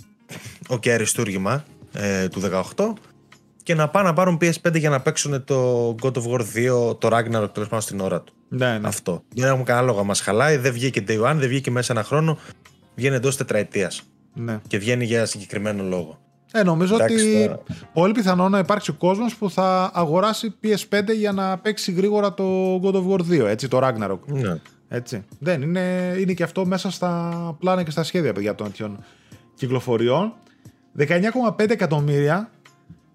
[0.69, 2.41] ok, okay, αριστούργημα, ε, του
[2.77, 2.93] 18
[3.63, 6.41] και να πάνε να πάρουν PS5 για να παίξουν το God of War
[6.91, 8.33] 2, το Ragnarok τέλος πάντων στην ώρα του.
[8.49, 8.89] Ναι, ναι.
[8.89, 9.23] Αυτό.
[9.35, 10.05] Δεν έχουμε κανένα λόγο.
[10.05, 12.39] Μα χαλάει, δεν βγήκε day one, δεν βγήκε μέσα ένα χρόνο.
[12.95, 14.03] Βγαίνει εντός τετραετίας.
[14.35, 14.61] Ναι.
[14.67, 16.19] Και βγαίνει για συγκεκριμένο λόγο.
[16.53, 17.51] Ε, νομίζω ότι
[17.93, 22.75] πολύ πιθανό να υπάρξει ο κόσμος που θα αγοράσει PS5 για να παίξει γρήγορα το
[22.83, 24.19] God of War 2, έτσι, το Ragnarok.
[24.27, 24.61] Ναι.
[24.89, 25.25] Έτσι.
[25.39, 29.05] Δεν είναι, είναι και αυτό μέσα στα πλάνα και στα σχέδια παιδιά των τέτοιων
[29.55, 30.33] κυκλοφοριών.
[30.99, 32.51] 19,5 εκατομμύρια.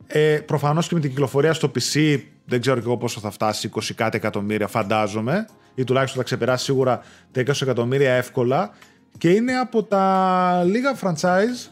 [0.07, 3.69] Ε, Προφανώς και με την κυκλοφορία στο PC δεν ξέρω και εγώ πόσο θα φτάσει,
[3.75, 5.45] 20 κάτι εκατομμύρια φαντάζομαι.
[5.75, 7.01] Ή τουλάχιστον θα ξεπεράσει σίγουρα
[7.31, 8.71] τα 20 εκατομμύρια εύκολα.
[9.17, 11.71] Και είναι από τα λίγα franchise.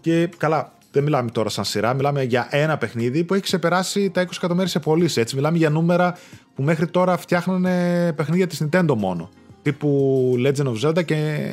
[0.00, 4.22] Και καλά, δεν μιλάμε τώρα σαν σειρά, μιλάμε για ένα παιχνίδι που έχει ξεπεράσει τα
[4.22, 5.20] 20 εκατομμύρια σε πωλήσει.
[5.20, 6.16] Έτσι, μιλάμε για νούμερα
[6.54, 9.30] που μέχρι τώρα φτιάχνανε παιχνίδια της Nintendo μόνο.
[9.62, 11.48] Τύπου Legend of Zelda και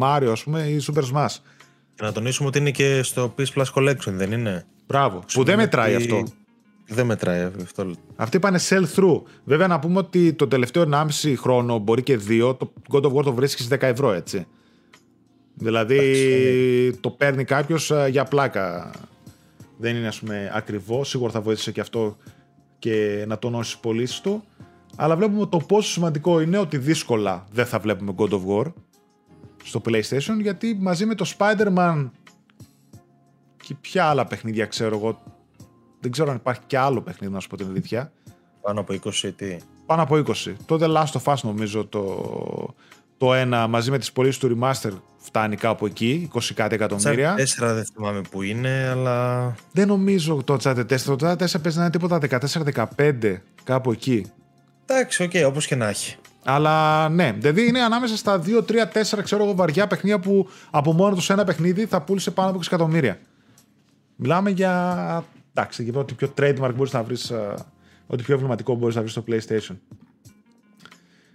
[0.00, 1.36] Mario, ας πούμε, ή Super Smash.
[2.00, 5.22] Και να τονίσουμε ότι είναι και στο PS Plus Collection, δεν είναι; Μπράβο.
[5.32, 6.22] Που δεν μετράει αυτό.
[6.86, 7.90] Δεν μετράει αυτό.
[8.16, 9.22] Αυτοί πάνε sell-through.
[9.44, 13.24] Βέβαια, να πούμε ότι το τελευταίο 1,5 χρόνο, μπορεί και δύο, το God of War
[13.24, 14.46] το βρίσκεις 10 ευρώ, έτσι.
[15.54, 18.90] Δηλαδή το παίρνει κάποιος ε, για πλάκα.
[19.78, 21.04] Δεν είναι, ας πούμε, ακριβό.
[21.04, 22.16] Σίγουρα θα βοήθησε και αυτό
[22.78, 24.44] και να τονώσει τι πωλήσει του.
[24.96, 28.72] Αλλά βλέπουμε το πόσο σημαντικό είναι ότι δύσκολα δεν θα βλέπουμε God of War
[29.62, 32.10] στο PlayStation γιατί μαζί με το Spider-Man
[33.62, 35.22] και ποια άλλα παιχνίδια ξέρω εγώ.
[36.00, 38.12] Δεν ξέρω αν υπάρχει και άλλο παιχνίδι να σου πω την αλήθεια.
[38.60, 39.56] Πάνω από 20 τι;
[39.86, 42.74] Πάνω από 20 το The Last of Us νομίζω το,
[43.16, 47.34] το ένα μαζί με τις πωλήσεις του Remaster φτάνει κάπου εκεί 20 κάτι εκατομμύρια.
[47.34, 51.78] 4 δεν θυμάμαι που είναι αλλά δεν νομίζω το Uncharted 4 το Uncharted 4 παίζει
[51.78, 52.18] να είναι τίποτα
[52.96, 54.26] 14-15 κάπου εκεί.
[54.86, 59.18] Εντάξει ok okay, όπως και να έχει αλλά ναι, δηλαδή είναι ανάμεσα στα 2, 3,
[59.18, 62.58] 4 ξέρω εγώ βαριά παιχνίδια που από μόνο τους ένα παιχνίδι θα πούλησε πάνω από
[62.58, 63.18] 20 εκατομμύρια.
[64.16, 65.24] Μιλάμε για.
[65.54, 67.32] Εντάξει, για ό,τι πιο trademark μπορείς να βρεις.
[68.06, 69.76] Ό,τι πιο εμβληματικό μπορείς να βρεις στο PlayStation.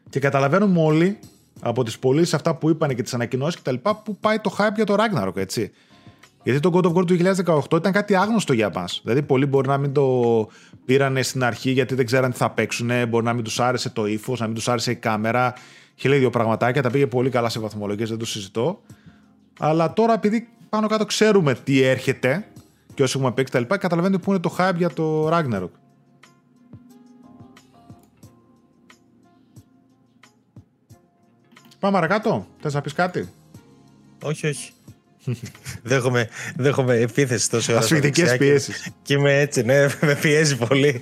[0.10, 1.20] Και καταλαβαίνουμε όλοι
[1.62, 3.76] από τις πωλήσεις αυτά που είπαν και τις ανακοινώσεις κτλ.
[4.03, 5.72] που πάει το hype για το Ragnarok, έτσι.
[6.43, 8.99] Γιατί το God of War του 2018 ήταν κάτι άγνωστο για μας.
[9.03, 10.47] Δηλαδή, πολλοί μπορεί να μην το
[10.86, 12.91] πήρανε στην αρχή γιατί δεν ξέραν τι θα παίξουν.
[13.09, 15.53] Μπορεί να μην τους άρεσε το ύφος, να μην τους άρεσε η κάμερα.
[15.95, 16.81] Χίλια δύο πραγματάκια.
[16.81, 18.81] Τα πήγε πολύ καλά σε βαθμολογίες, δεν το συζητώ.
[19.59, 22.47] Αλλά τώρα, επειδή πάνω κάτω ξέρουμε τι έρχεται
[22.93, 25.69] και όσοι έχουμε παίξει τα λοιπά, καταλαβαίνετε πού είναι το hype για το Ragnarok.
[31.79, 32.47] Πάμε παρακάτω.
[32.59, 33.29] Θες να πεις κάτι;
[34.23, 34.71] Όχι, όχι.
[35.84, 37.82] Δέχομαι, δέχομαι επίθεση τόσο ώρα.
[37.82, 38.88] Ασφυκτικέ πιέσεις.
[39.01, 41.01] Και είμαι έτσι, ναι, με πιέζει πολύ.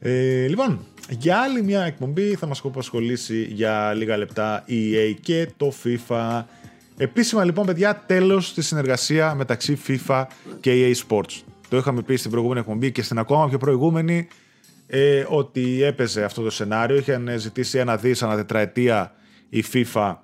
[0.00, 5.48] Ε, λοιπόν, για άλλη μια εκπομπή θα μας απασχολήσει για λίγα λεπτά η EA και
[5.56, 6.42] το FIFA.
[6.96, 10.24] Επίσημα λοιπόν παιδιά τέλος τη συνεργασία μεταξύ FIFA
[10.60, 11.42] και EA Sports.
[11.68, 14.28] Το είχαμε πει στην προηγούμενη εκπομπή και στην ακόμα πιο προηγούμενη
[14.86, 16.96] ε, ότι έπαιζε αυτό το σενάριο.
[16.96, 19.12] Είχαν ζητήσει ένα δις ανά τετραετία
[19.48, 20.16] η FIFA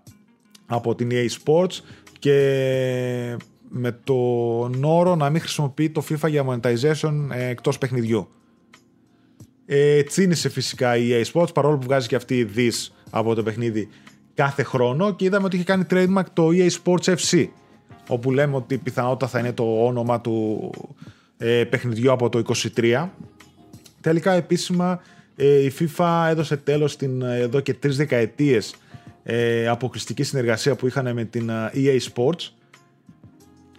[0.67, 1.81] από την EA Sports
[2.25, 3.37] και
[3.69, 8.29] με τον όρο να μην χρησιμοποιεί το FIFA για monetization ε, εκτός παιχνιδιού.
[9.67, 13.43] Ε, τσίνησε φυσικά η EA Sports παρόλο που βγάζει και αυτή η δις από το
[13.43, 13.89] παιχνίδι
[14.35, 17.47] κάθε χρόνο και είδαμε ότι είχε κάνει trademark το EA Sports FC
[18.09, 20.71] όπου λέμε ότι πιθανότητα θα είναι το όνομα του
[21.37, 22.43] ε, παιχνιδιού από το
[22.77, 23.09] 23.
[24.01, 25.01] Τελικά επίσημα
[25.37, 28.75] ε, η FIFA έδωσε τέλος στην, ε, εδώ και τρεις δεκαετίες
[29.25, 32.51] ε, αποκλειστική συνεργασία που είχαν με την ε, EA Sports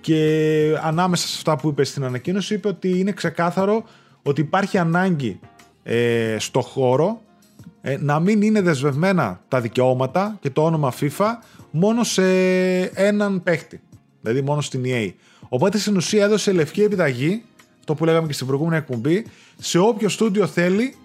[0.02, 3.84] και ανάμεσα σε αυτά που είπες στην ανακοίνωση είπε ότι είναι ξεκάθαρο
[4.24, 5.40] ότι υπάρχει ανάγκη
[5.84, 7.22] ε, στο χώρο
[7.82, 11.26] ε, να μην είναι δεσμευμένα τα δικαιώματα και το όνομα FIFA
[11.72, 12.24] μόνο σε
[12.82, 13.82] έναν παίχτη,
[14.22, 15.12] δηλαδή μόνο στην EA.
[15.50, 17.44] Οπότε στην ουσία έδωσε λευκή επιταγή,
[17.86, 19.26] το που λέγαμε και στην προηγούμενη εκπομπή,
[19.58, 20.96] σε όποιο στούντιο θέλει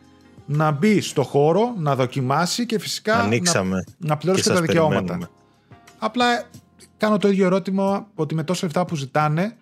[0.52, 5.30] να μπει στο χώρο, να δοκιμάσει και φυσικά Ανοίξαμε να, να πληρώσει και τα δικαιώματα.
[5.98, 6.44] Απλά
[6.96, 9.56] κάνω το ίδιο ερώτημα ότι με τόσα λεφτά που ζητάνε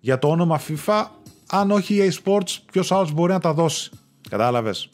[0.00, 1.04] για το όνομα FIFA,
[1.50, 3.90] αν όχι η eSports, ποιος άλλος μπορεί να τα δώσει.
[4.28, 4.88] Κατάλαβες;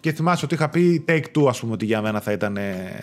[0.00, 3.00] Και θυμάσαι ότι είχα πει Take Two, ας πούμε, ότι για μένα θα ήταν ε,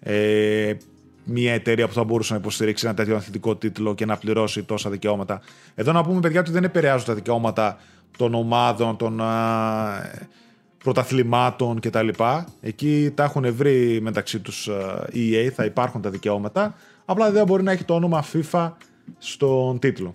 [0.00, 0.76] ε,
[1.24, 4.90] μια εταιρεία που θα μπορούσε να υποστηρίξει ένα τέτοιο αθλητικό τίτλο και να πληρώσει τόσα
[4.90, 5.40] δικαιώματα.
[5.74, 7.78] Εδώ να πούμε, παιδιά, ότι δεν επηρεάζουν τα δικαιώματα
[8.16, 10.10] των ομάδων, των α,
[10.84, 12.08] πρωταθλημάτων κτλ.
[12.60, 14.68] Εκεί τα έχουν βρει μεταξύ τους
[15.14, 16.74] EA, θα υπάρχουν τα δικαιώματα.
[17.04, 18.72] Απλά δεν μπορεί να έχει το όνομα FIFA
[19.18, 20.10] στον τίτλο.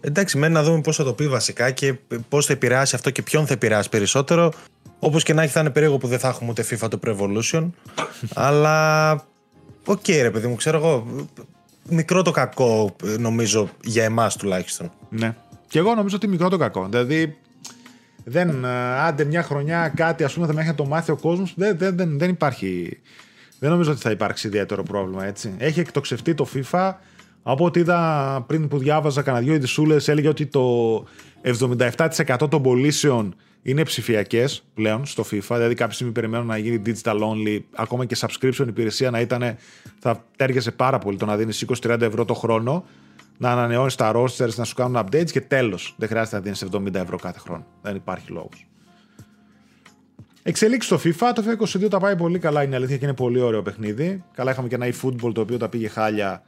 [0.00, 1.94] Εντάξει, μένει να δούμε πώς θα το πει βασικά και
[2.28, 4.52] πώς θα επηρεάσει αυτό και ποιον θα επηρεάσει περισσότερο.
[4.98, 7.21] Όπως και να έχει, θα είναι περίεργο που δεν θα έχουμε ούτε FIFA το Pro
[7.21, 7.70] Evolution.
[8.34, 9.12] αλλά.
[9.84, 11.06] Ok, okay, ρε παιδί μου, ξέρω εγώ
[11.88, 14.90] μικρό το κακό, νομίζω, για εμάς τουλάχιστον.
[15.08, 15.34] Ναι.
[15.68, 16.86] Και εγώ νομίζω ότι μικρό το κακό.
[16.90, 17.36] Δηλαδή,
[18.24, 18.64] δεν,
[18.98, 21.52] άντε μια χρονιά κάτι, ας πούμε, θα με έχει το μάθει ο κόσμος.
[21.56, 23.00] Δεν, δεν, δεν, δεν υπάρχει.
[23.58, 25.54] Δεν νομίζω ότι θα υπάρξει ιδιαίτερο πρόβλημα έτσι.
[25.58, 26.92] Έχει εκτοξευτεί το FIFA.
[27.42, 31.04] Από ό,τι είδα πριν που διάβαζα κανένα δυο ειδισούλε, έλεγε ότι το
[31.42, 35.54] 77% των πωλήσεων είναι ψηφιακές πλέον στο FIFA.
[35.54, 39.56] Δηλαδή, κάποια στιγμή περιμένουν να γίνει digital only, ακόμα και subscription υπηρεσία να ήταν.
[39.98, 42.84] Θα τέργεσε πάρα πολύ το να δίνεις 20-30 ευρώ το χρόνο,
[43.38, 45.94] να ανανεώνεις τα rosters, να σου κάνουν updates και τέλος.
[45.98, 47.66] Δεν χρειάζεται να δίνεις 70 ευρώ κάθε χρόνο.
[47.82, 48.66] Δεν υπάρχει λόγος.
[50.42, 51.32] Εξελίξει στο FIFA.
[51.34, 54.24] Το FIFA 22 τα πάει πολύ καλά, είναι αλήθεια και είναι πολύ ωραίο παιχνίδι.
[54.34, 56.42] Καλά, είχαμε και ένα eFootball το οποίο τα πήγε χάλια.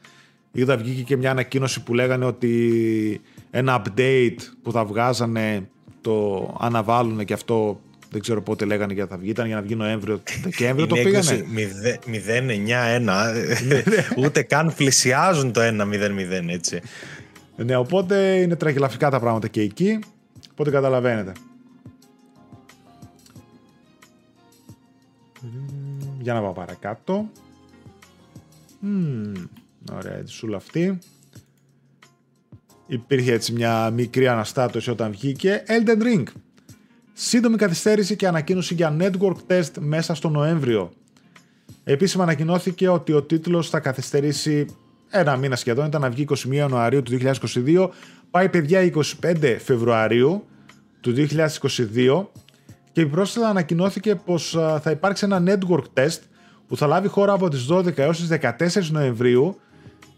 [0.52, 5.68] Είδα βγήκε και μια ανακοίνωση που λέγανε ότι ένα update που θα βγάζανε
[6.02, 7.80] το αναβάλουν και αυτό
[8.10, 9.30] δεν ξέρω πότε λέγανε για θα βγει.
[9.30, 10.86] Ήταν για να βγει Νοέμβριο, Δεκέμβριο.
[10.86, 11.44] το πήγανε.
[14.16, 14.18] 0-9-1.
[14.24, 16.80] Ούτε καν πλησιάζουν το 1-0-0 έτσι.
[17.56, 19.98] Ναι, οπότε είναι τραγελαφικά τα πράγματα και εκεί.
[20.50, 21.32] Οπότε καταλαβαίνετε.
[26.20, 27.30] Για να πάω παρακάτω.
[28.82, 29.46] Mm,
[29.92, 30.98] ωραία, έτσι σούλα αυτή.
[32.86, 35.62] Υπήρχε έτσι μια μικρή αναστάτωση όταν βγήκε.
[35.66, 36.22] Elden Ring.
[37.12, 40.92] Σύντομη καθυστέρηση και ανακοίνωση για network test μέσα στο Νοέμβριο.
[41.84, 44.66] Επίσημα ανακοινώθηκε ότι ο τίτλος θα καθυστερήσει
[45.10, 47.88] ένα μήνα σχεδόν, ήταν να βγει 21 Ιανουαρίου του 2022,
[48.30, 50.44] πάει παιδιά 25 Φεβρουαρίου
[51.00, 52.26] του 2022
[52.92, 54.50] και επιπρόσθετα ανακοινώθηκε πως
[54.82, 56.18] θα υπάρξει ένα network test
[56.68, 59.60] που θα λάβει χώρα από τις 12 έως τις 14 Νοεμβρίου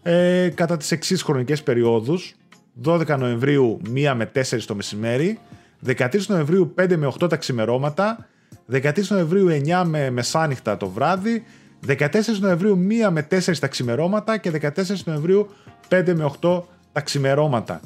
[0.03, 2.35] ε, κατά τις εξής χρονικές περιόδους
[2.83, 5.39] 12 Νοεμβρίου 1 με 4 το μεσημέρι
[5.85, 8.27] 13 Νοεμβρίου 5 με 8 τα ξημερώματα
[8.71, 11.43] 13 Νοεμβρίου 9 με μεσάνυχτα το βράδυ
[11.87, 12.07] 14
[12.39, 14.69] Νοεμβρίου 1 με 4 τα ξημερώματα και 14
[15.05, 15.47] Νοεμβρίου
[15.89, 16.61] 5 με 8
[16.91, 17.79] τα ξημερώματα.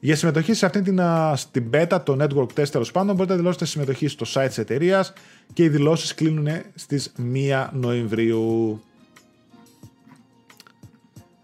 [0.00, 1.00] Για συμμετοχή σε αυτήν την
[1.34, 5.12] στην beta, το network test τέλος πάντων, μπορείτε να δηλώσετε συμμετοχή στο site της εταιρείας
[5.52, 8.80] και οι δηλώσεις κλείνουν στις 1 Νοεμβρίου.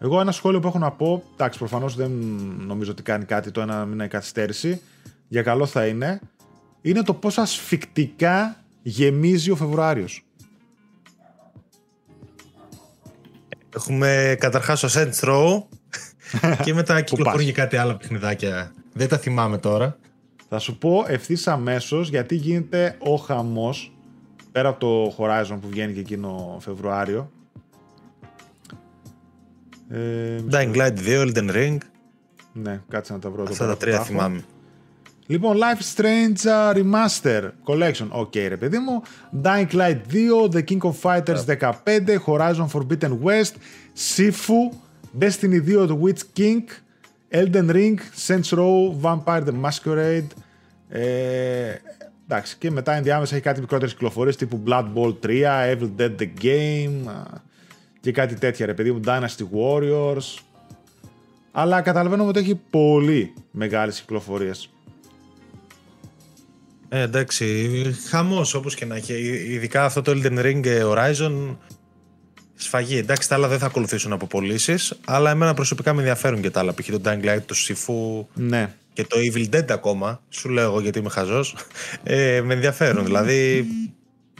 [0.05, 2.11] Εγώ ένα σχόλιο που έχω να πω, εντάξει προφανώς δεν
[2.67, 4.81] νομίζω ότι κάνει κάτι το ένα μήνα η καθυστέρηση,
[5.29, 6.21] για καλό θα είναι,
[6.81, 10.25] είναι το πόσο ασφικτικά γεμίζει ο Φεβρουάριος.
[13.75, 15.63] Έχουμε καταρχάς το Saints Row
[16.65, 18.73] και μετά κυκλοφορεί και κάτι άλλο παιχνιδάκια.
[18.93, 19.99] Δεν τα θυμάμαι τώρα.
[20.49, 23.93] Θα σου πω ευθύς αμέσως γιατί γίνεται ο χαμός
[24.53, 27.31] πέρα από το Horizon που βγαίνει και εκείνο Φεβρουάριο.
[29.89, 31.77] Ε, Dying Light 2, Elden Ring.
[32.53, 33.43] Ναι, κάτσε να τα βρω.
[33.43, 34.45] Αυτά τα τρία θυμάμαι.
[35.27, 38.07] Λοιπόν, Life Strange uh, Remaster Collection.
[38.09, 39.03] Οκ, okay, ρε παιδί μου.
[39.43, 43.55] Dying Light 2, The King of Fighters 15, Horizon Forbidden West,
[43.97, 44.73] Sifu,
[45.19, 46.65] Destiny 2 The Witch King,
[47.31, 50.29] Elden Ring, Saints Row, Vampire the Masquerade.
[50.89, 51.75] Ε,
[52.29, 56.29] εντάξει, και μετά ενδιάμεσα έχει κάτι μικρότερε κυκλοφορίε τύπου Blood Bowl 3, Evil Dead the
[56.43, 57.11] Game
[58.05, 60.43] και κάτι τέτοια ρε παιδί μου, Dynasty Warriors.
[61.53, 64.71] Αλλά καταλαβαίνουμε ότι έχει πολύ μεγάλες κυκλοφορίες.
[66.89, 67.71] Ε, εντάξει,
[68.09, 69.13] χαμός όπως και να έχει.
[69.49, 71.57] Ειδικά αυτό το Elden Ring Horizon
[72.55, 72.97] Σφαγή.
[72.97, 74.75] Εντάξει, τα άλλα δεν θα ακολουθήσουν από πωλήσει,
[75.05, 76.75] αλλά εμένα προσωπικά με ενδιαφέρουν και τα άλλα.
[76.75, 76.91] Π.χ.
[76.91, 78.75] το Dying Light, το Sifu ναι.
[78.93, 80.21] και το Evil Dead ακόμα.
[80.29, 81.57] Σου λέω εγώ γιατί είμαι χαζός.
[82.03, 83.05] Ε, με ενδιαφέρουν.
[83.05, 83.67] Δηλαδή,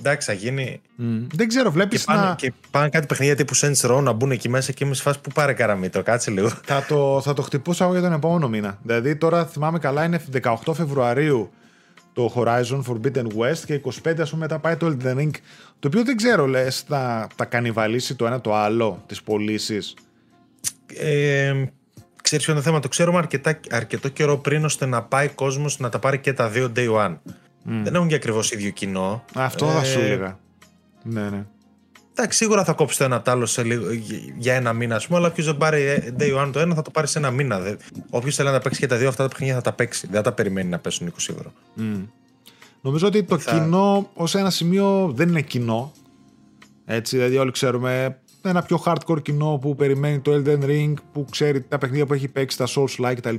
[0.09, 0.81] εντάξει, θα γίνει.
[1.35, 2.05] Δεν ξέρω, βλέπεις.
[2.05, 4.95] Και, πάνε, και πάνε κάτι παιχνίδια τύπου Saints Row να μπουν εκεί μέσα και είμαι
[4.95, 6.03] σε φάση που πάρε καραμίτρο.
[6.03, 6.49] Κάτσε λίγο.
[6.65, 8.79] Θα το, θα το χτυπούσα εγώ για τον επόμενο μήνα.
[8.83, 11.51] Δηλαδή, τώρα θυμάμαι καλά, είναι 18 Φεβρουαρίου
[12.15, 15.31] το Horizon Forbidden West και 25 ας πούμε μετά πάει το Elden Ring
[15.79, 19.95] το οποίο δεν ξέρω λες θα, θα κανιβαλίσει το ένα το άλλο τις πωλήσεις;
[20.87, 21.65] Ε,
[22.23, 25.79] ξέρεις ποιο είναι το θέμα το ξέρουμε αρκετά, αρκετό καιρό πριν ώστε να πάει κόσμος
[25.79, 27.17] να τα πάρει και τα δύο day one
[27.65, 30.39] δεν έχουν και ακριβώς ίδιο κοινό αυτό θα σου ε, έλεγα
[31.03, 31.47] ναι ναι
[32.17, 33.49] Εντάξει, σίγουρα θα κόψει το ένα τ' άλλο
[34.39, 36.83] για ένα μήνα, ας πούμε, αλλά όποιος δεν πάρει ε, day one το ένα θα
[36.83, 37.77] το πάρει σε ένα μήνα.
[38.11, 40.07] Όποιος θέλει να παίξει και τα δύο αυτά τα παιχνίδια θα τα παίξει.
[40.07, 41.53] Δεν θα τα περιμένει να πέσουν 20 ευρώ.
[41.79, 42.07] Mm.
[42.81, 43.53] Νομίζω ότι το θα...
[43.53, 45.93] κοινό ως ένα σημείο δεν είναι κοινό.
[46.85, 51.63] Έτσι, δηλαδή, όλοι ξέρουμε ένα πιο hardcore κοινό που περιμένει το Elden Ring, που ξέρει
[51.63, 53.35] τα παιχνίδια που έχει παίξει, τα Souls-like κτλ.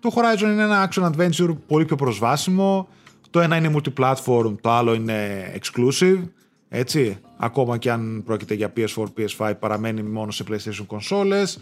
[0.00, 2.88] Το Horizon είναι ένα action adventure πολύ πιο προσβάσιμο.
[3.32, 6.22] Το ένα είναι multi-platform, το άλλο είναι exclusive.
[6.68, 11.56] Έτσι, ακόμα και αν πρόκειται για PS4, PS5 παραμένει μόνο σε PlayStation consoles.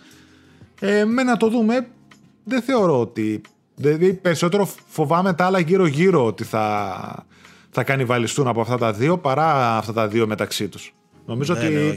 [0.80, 1.88] Ε, με να το δούμε,
[2.44, 3.40] δεν θεωρώ ότι...
[3.74, 7.26] Δηλαδή περισσότερο φοβάμαι τα άλλα γύρω γύρω ότι θα,
[7.70, 10.94] θα κανιβαλιστούν από αυτά τα δύο παρά αυτά τα δύο μεταξύ τους.
[11.26, 11.94] Νομίζω ναι, ότι ναι,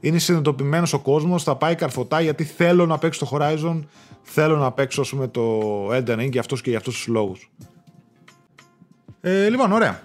[0.00, 3.80] είναι συνειδητοποιημένος ο κόσμος, θα πάει καρφωτά γιατί θέλω να παίξω το Horizon,
[4.22, 7.50] θέλω να παίξω πούμε, το Elden Ring για αυτούς και για αυτούς τους λόγους.
[9.20, 10.00] Ε, λοιπόν, ωραία.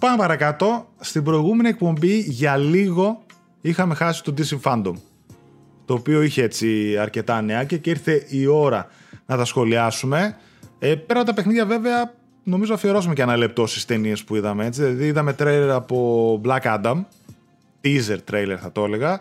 [0.00, 0.88] Πάμε παρακάτω.
[1.00, 3.22] Στην προηγούμενη εκπομπή για λίγο
[3.60, 4.94] είχαμε χάσει το DC Fandom.
[5.84, 8.86] Το οποίο είχε έτσι αρκετά νέα και ήρθε η ώρα
[9.26, 10.36] να τα σχολιάσουμε.
[10.78, 14.66] Ε, πέρα από τα παιχνίδια βέβαια νομίζω αφιερώσουμε και ένα λεπτό στις ταινίες που είδαμε.
[14.66, 14.82] Έτσι.
[14.82, 17.04] Δηλαδή είδαμε τρέιλερ από Black Adam,
[17.82, 19.20] teaser trailer θα το έλεγα,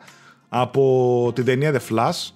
[0.50, 2.30] από την ταινία The Flash,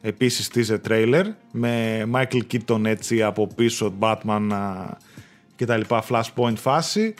[0.00, 4.48] επίσης teaser trailer, με Michael Keaton έτσι από πίσω, Batman
[5.60, 7.14] και τα λοιπά, Flashpoint φάση.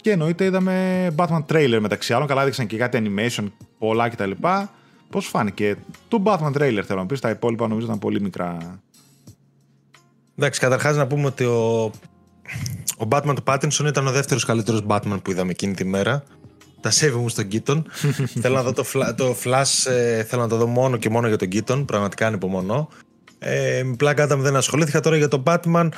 [0.00, 3.44] Και εννοείται είδαμε Batman trailer μεταξύ άλλων, καλά έδειξαν και κάτι animation,
[3.78, 4.30] πολλά κτλ.
[5.10, 5.76] Πώς φάνηκε;
[6.08, 8.80] Το Batman trailer θέλω να πεις, τα υπόλοιπα νομίζω ήταν πολύ μικρά
[10.36, 11.82] Εντάξει, καταρχάς να πούμε ότι ο,
[12.98, 16.22] ο Batman του Pattinson ήταν ο δεύτερος καλύτερος Batman που είδαμε εκείνη τη μέρα.
[16.80, 17.82] Τα σέβη μου στον Keaton.
[18.42, 18.84] θέλω να δω το,
[19.16, 21.86] το Flash, ε, θέλω να το δω μόνο και μόνο για τον Keaton.
[21.86, 22.88] Πραγματικά ανυπομονώ.
[23.38, 25.88] Ε, με Black Adam δεν ασχολήθηκα τώρα για τον Batman.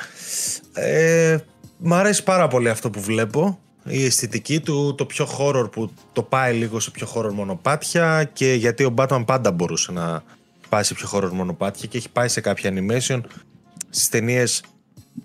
[0.73, 1.37] Ε,
[1.83, 3.59] μ' αρέσει πάρα πολύ αυτό που βλέπω.
[3.85, 8.53] Η αισθητική του, το πιο horror που το πάει λίγο σε πιο horror μονοπάτια και
[8.53, 10.23] γιατί ο Batman πάντα μπορούσε να
[10.69, 13.21] πάει σε πιο horror μονοπάτια και έχει πάει σε κάποια animation
[13.89, 14.63] στις ταινίες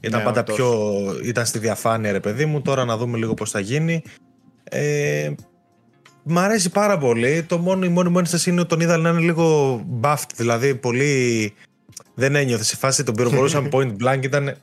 [0.00, 0.94] ήταν ναι, πάντα πιο.
[1.24, 2.62] ήταν στη διαφάνεια, ρε παιδί μου.
[2.62, 4.02] Τώρα να δούμε λίγο πώς θα γίνει.
[4.64, 5.30] Ε,
[6.22, 7.42] μ' αρέσει πάρα πολύ.
[7.42, 10.74] Το μόνο, η μόνη μου ένσταση είναι ότι τον είδα να είναι λίγο buffed, δηλαδή
[10.74, 11.52] πολύ.
[12.14, 14.56] Δεν ένιωθες σε φάση, τον πυροβολούσαν point blank, ήταν.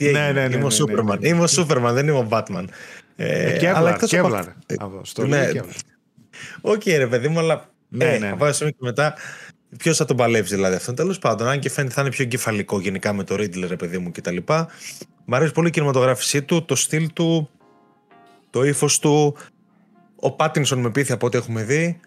[0.00, 1.18] Τι έγινε, ναι, ναι, ναι, είμαι ο ναι, Σούπερμαν.
[1.20, 2.64] Ναι, είμαι ο Σούπερμαν, δεν είμαι ο Batman.
[3.16, 4.44] Ε, Κέβλαρ, Κέβλαρ.
[5.26, 5.50] Ναι,
[6.60, 7.68] Οκ, ρε παιδί μου, αλλά.
[7.88, 8.30] Ναι, ε, ναι.
[8.30, 9.14] Από και μετά
[9.78, 12.80] Ποιος θα τον παλέψει δηλαδή αυτόν; Τέλος πάντων, αν και φαίνεται θα είναι πιο εγκεφαλικό
[12.80, 14.36] γενικά με το Riddler, ρε παιδί μου κτλ.
[15.24, 17.50] Μ' αρέσει πολύ η κινηματογράφησή του, το στυλ του,
[18.50, 19.36] το ύφος του.
[20.16, 22.00] Ο Πάτινσον με πείθει από ό,τι έχουμε δει.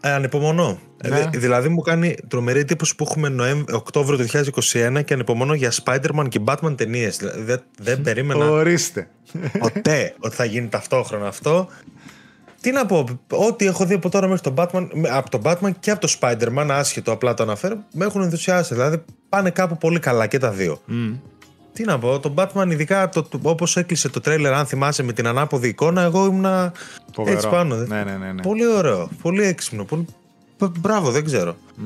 [0.00, 0.78] Ε, ανυπομονώ.
[1.08, 1.18] Ναι.
[1.18, 3.64] Ε, δηλαδή μου κάνει τρομερή εντύπωση που έχουμε Νοέμβ...
[3.72, 7.16] Οκτώβριο του 2021 και ανυπομονώ για Spider-Man και Batman ταινίες.
[7.16, 8.50] Δηλαδή, δεν, δεν περίμενα.
[8.50, 9.08] Ορίστε.
[9.58, 11.68] Ποτέ ότι θα γίνει ταυτόχρονα αυτό.
[12.60, 15.90] Τι να πω, ό,τι έχω δει από τώρα μέχρι τον Batman, από τον Batman και
[15.90, 18.74] από το Spider-Man, άσχετο απλά το αναφέρω, με έχουν ενθουσιάσει.
[18.74, 20.80] Δηλαδή πάνε κάπου πολύ καλά και τα δύο.
[20.88, 21.18] Mm.
[21.78, 25.12] Τι να πω, τον Batman, ειδικά το, το, όπως έκλεισε το τρέλερ, αν θυμάσαι με
[25.12, 26.72] την ανάποδη εικόνα, εγώ ήμουν
[27.24, 27.76] έτσι πάνω.
[27.76, 28.42] Ναι, ναι, ναι, ναι.
[28.42, 29.84] Πολύ ωραίο, πολύ έξυπνο.
[29.84, 30.06] Πολύ...
[30.78, 31.56] Μπράβο, δεν ξέρω.
[31.78, 31.82] Mm.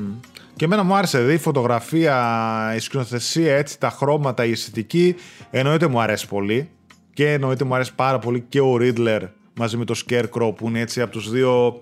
[0.55, 5.15] Και εμένα μου άρεσε δηλαδή, η φωτογραφία, η σκηνοθεσία, έτσι, τα χρώματα, η αισθητική.
[5.51, 6.69] Εννοείται μου αρέσει πολύ.
[7.13, 9.21] Και εννοείται μου αρέσει πάρα πολύ και ο Riddler
[9.53, 11.81] μαζί με το Scarecrow που είναι έτσι από τους δύο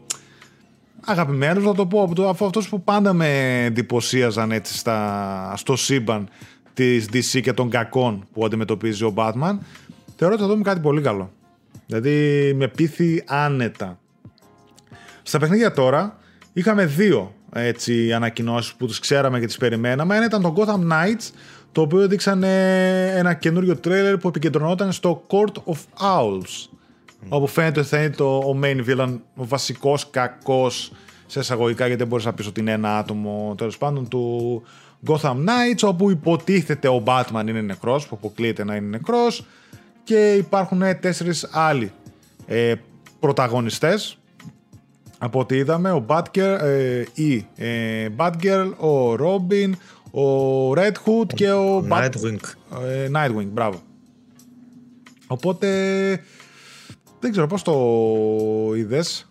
[1.06, 6.30] αγαπημένους να το πω από αυτούς που πάντα με εντυπωσίαζαν έτσι στα, στο σύμπαν
[6.82, 9.58] της DC και των κακών που αντιμετωπίζει ο Batman
[10.16, 11.32] θεωρώ ότι θα δούμε κάτι πολύ καλό.
[11.86, 14.00] Δηλαδή με πείθει άνετα.
[15.24, 16.18] Στα παιχνίδια τώρα
[16.54, 20.16] είχαμε δύο έτσι, ανακοινώσεις που τις ξέραμε και τις περιμέναμε.
[20.16, 21.30] Ένα ήταν το Gotham Knights
[21.72, 22.48] το οποίο δείξανε
[23.16, 25.78] ένα καινούριο τρέλερ που επικεντρωνόταν στο Court of
[26.18, 26.70] Owls
[27.30, 30.92] Όπου φαίνεται θα είναι το, ο main villain, ο βασικός κακός
[31.26, 34.64] σε εισαγωγικά, γιατί δεν μπορείς να πεις ότι είναι ένα άτομο τέλος πάντων του
[35.08, 39.46] Gotham Knights, όπου υποτίθεται ο Batman είναι νεκρός, που αποκλείεται να είναι νεκρός,
[40.04, 41.92] και υπάρχουν τέσσερις άλλοι
[42.46, 42.74] ε,
[43.20, 44.18] πρωταγωνιστές
[45.24, 49.72] από ό,τι είδαμε ο Batgirl, ε, η ε, Batgirl, ο Robin,
[50.12, 52.40] ο Red Hood και ο Nightwing.
[52.84, 53.82] Ε, Nightwing, μπράβο.
[55.28, 55.68] Οπότε
[57.20, 57.74] δεν ξέρω πώς το
[58.76, 59.31] είδες.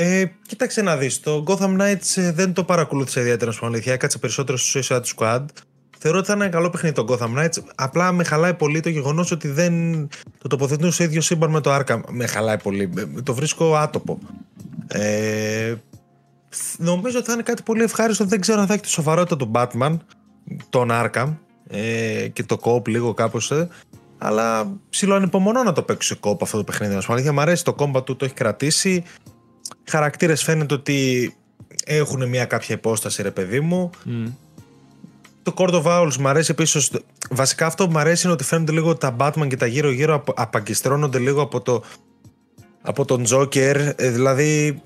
[0.00, 4.18] Ε, κοίταξε να δεις, το Gotham Knights ε, δεν το παρακολούθησα ιδιαίτερα στην αλήθεια, έκατσε
[4.18, 5.44] περισσότερο στο Suicide Squad.
[5.98, 7.62] Θεωρώ ότι θα είναι ένα καλό παιχνίδι το Gotham Knights.
[7.74, 9.72] Απλά με χαλάει πολύ το γεγονός ότι δεν
[10.38, 12.00] το τοποθετούν στο ίδιο σύμπαν με το Arkham.
[12.10, 12.90] Με χαλάει πολύ.
[13.22, 14.18] Το βρίσκω άτοπο.
[14.88, 15.74] Ε,
[16.76, 18.24] νομίζω ότι θα είναι κάτι πολύ ευχάριστο.
[18.24, 19.96] Δεν ξέρω αν θα έχει τη σοβαρότητα του Batman,
[20.68, 21.34] τον Arkham
[21.68, 23.50] ε, και το Coop λίγο κάπως.
[23.50, 23.68] Ε.
[24.18, 26.94] Αλλά ψηλό ανυπομονώ να το παίξω σε κόπ αυτό το παιχνίδι.
[26.94, 29.04] Μα αλήθεια μου αρέσει το κόμπα του, το έχει κρατήσει.
[29.84, 31.32] Χαρακτήρες φαίνεται ότι
[31.84, 33.90] έχουν μια κάποια υπόσταση, ρε παιδί μου.
[34.06, 34.32] Mm.
[35.42, 36.90] Το Court of Owls μου αρέσει επίσης.
[37.30, 41.18] Βασικά αυτό που μου αρέσει είναι ότι φαίνονται λίγο τα Batman και τα γύρω-γύρω απαγκιστρώνονται
[41.18, 41.82] λίγο από, το,
[42.82, 43.92] από τον Joker.
[43.96, 44.82] Ε, δηλαδή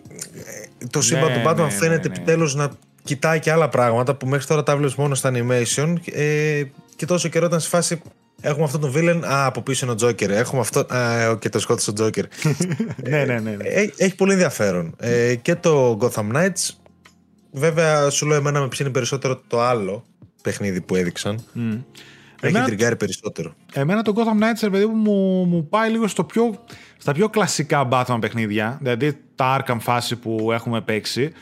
[0.91, 2.21] το ναι, σύμπαν του Batman ναι, φαίνεται ναι, ναι.
[2.21, 2.71] επιτέλους να
[3.03, 5.95] κοιτάει και άλλα πράγματα που μέχρι τώρα τα βλέπεις μόνο στα animation.
[6.13, 6.63] Ε,
[6.97, 8.03] και τόσο καιρό ήταν σε φάση
[8.45, 9.21] Έχουμε αυτόν τον villain.
[9.25, 10.31] Α, από πίσω είναι ο Τζόκερ.
[10.31, 10.81] Έχουμε αυτό.
[10.81, 12.25] Α, και το σκότωσε ο Τζόκερ.
[13.09, 13.51] ναι, ναι, ναι.
[13.51, 13.65] ναι.
[13.97, 14.95] Έχει, πολύ ενδιαφέρον.
[14.99, 16.71] Ε, και το Gotham Knights.
[17.53, 20.05] Βέβαια, σου λέω εμένα με ψήνει περισσότερο το άλλο
[20.43, 21.39] παιχνίδι που έδειξαν.
[21.39, 21.79] Mm.
[22.41, 23.55] Έχει εμένα, τριγκάρει περισσότερο.
[23.73, 26.65] Εμένα το Gotham Knights, παιδί μου, μου πάει λίγο στο πιο,
[26.97, 28.79] στα πιο κλασικά Batman παιχνίδια.
[28.81, 31.33] Δηλαδή τα Arkham φάση που έχουμε παίξει.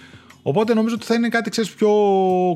[0.43, 1.91] Οπότε νομίζω ότι θα είναι κάτι ξέρεις, πιο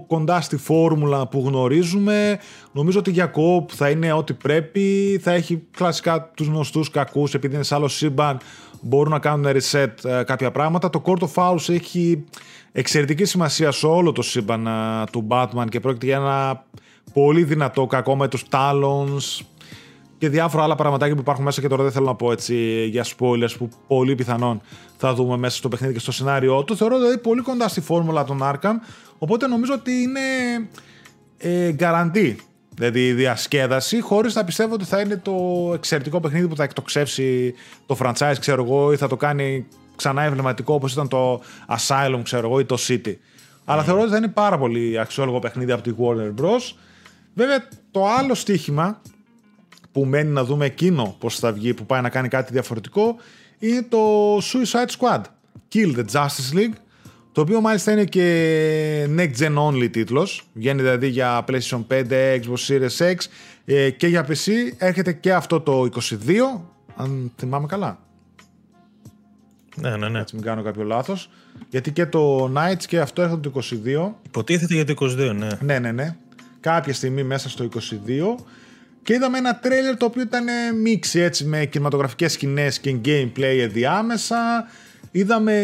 [0.06, 2.38] κοντά στη φόρμουλα που γνωρίζουμε.
[2.72, 5.18] Νομίζω ότι για κόπ θα είναι ό,τι πρέπει.
[5.22, 8.38] Θα έχει κλασικά τους γνωστούς κακούς επειδή είναι σε άλλο σύμπαν
[8.80, 10.90] μπορούν να κάνουν reset ε, κάποια πράγματα.
[10.90, 12.24] Το Court of Owls έχει
[12.72, 14.70] εξαιρετική σημασία σε όλο το σύμπαν ε,
[15.12, 16.64] του Batman και πρόκειται για ένα
[17.12, 19.40] Πολύ δυνατό κακό με τους Talons
[20.24, 23.04] και διάφορα άλλα πραγματάκια που υπάρχουν μέσα και τώρα δεν θέλω να πω έτσι για
[23.04, 24.60] spoilers που πολύ πιθανόν
[24.96, 26.76] θα δούμε μέσα στο παιχνίδι και στο σενάριό του.
[26.76, 28.74] Θεωρώ δηλαδή πολύ κοντά στη φόρμουλα των Arkham,
[29.18, 30.20] οπότε νομίζω ότι είναι
[31.38, 32.34] ε, guarantee
[32.74, 37.54] Δηλαδή η διασκέδαση, χωρίς να πιστεύω ότι θα είναι το εξαιρετικό παιχνίδι που θα εκτοξεύσει
[37.86, 39.66] το franchise, ξέρω εγώ, ή θα το κάνει
[39.96, 43.14] ξανά εμβληματικό όπως ήταν το Asylum, ξέρω εγώ, ή το City.
[43.64, 46.74] Αλλά θεωρώ ότι θα είναι πάρα πολύ αξιόλογο παιχνίδι από τη Warner Bros.
[47.34, 49.00] Βέβαια, το άλλο στοίχημα
[49.94, 53.16] που μένει να δούμε εκείνο πώς θα βγει, που πάει να κάνει κάτι διαφορετικό,
[53.58, 53.98] είναι το
[54.36, 55.20] Suicide Squad.
[55.74, 56.74] Kill the Justice League,
[57.32, 60.48] το οποίο μάλιστα είναι και next gen only τίτλος.
[60.52, 63.16] Βγαίνει δηλαδή για PlayStation 5, Xbox Series X
[63.64, 64.52] ε, και για PC.
[64.78, 66.08] Έρχεται και αυτό το 22,
[66.96, 67.98] αν θυμάμαι καλά.
[69.76, 70.20] Ναι, ναι, ναι.
[70.20, 71.30] Έτσι μην κάνω κάποιο λάθος.
[71.68, 74.12] Γιατί και το Nights και αυτό έρχεται το 22.
[74.26, 75.48] Υποτίθεται για το 22, ναι.
[75.60, 76.16] Ναι, ναι, ναι.
[76.60, 77.78] Κάποια στιγμή μέσα στο 22.
[79.04, 80.44] Και είδαμε ένα τρέλερ το οποίο ήταν
[80.82, 84.66] μίξη έτσι με κινηματογραφικές σκηνές και gameplay ενδιάμεσα.
[85.10, 85.54] Είδαμε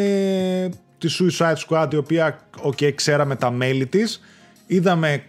[0.98, 4.20] τη Suicide Squad η οποία okay, ξέραμε τα μέλη της.
[4.66, 5.22] Είδαμε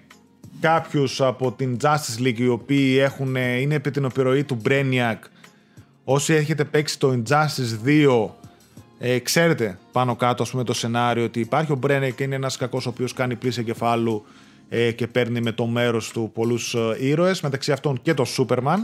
[0.60, 5.18] κάποιους από την Justice League οι οποίοι έχουν, είναι επί την επιρροή του Brainiac.
[6.04, 8.30] Όσοι έχετε παίξει το Injustice 2
[9.00, 12.58] ε, ξέρετε πάνω κάτω ας πούμε, το σενάριο ότι υπάρχει ο Brainiac και είναι ένας
[12.58, 14.26] κακός ο οποίος κάνει πλήση εγκεφάλου
[14.74, 18.78] ε, και παίρνει με το μέρος του πολλούς ε, ήρωες μεταξύ αυτών και το Superman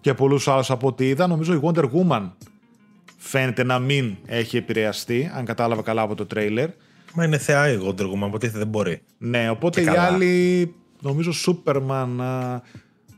[0.00, 2.30] και πολλούς άλλους από ό,τι είδα νομίζω η Wonder Woman
[3.18, 6.68] φαίνεται να μην έχει επηρεαστεί, αν κατάλαβα καλά από το τρέιλερ.
[7.14, 9.02] Μα είναι θεά η Wonder Woman, οπότε δεν μπορεί.
[9.18, 12.16] Ναι, οπότε οι άλλοι, νομίζω Superman,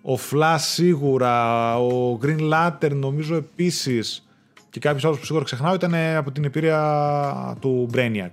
[0.03, 4.29] ο Flash σίγουρα, ο Green Lantern νομίζω επίσης
[4.71, 8.31] και κάποιος άλλος που σίγουρα ξεχνάω ήταν από την εμπειρία του Brainiac.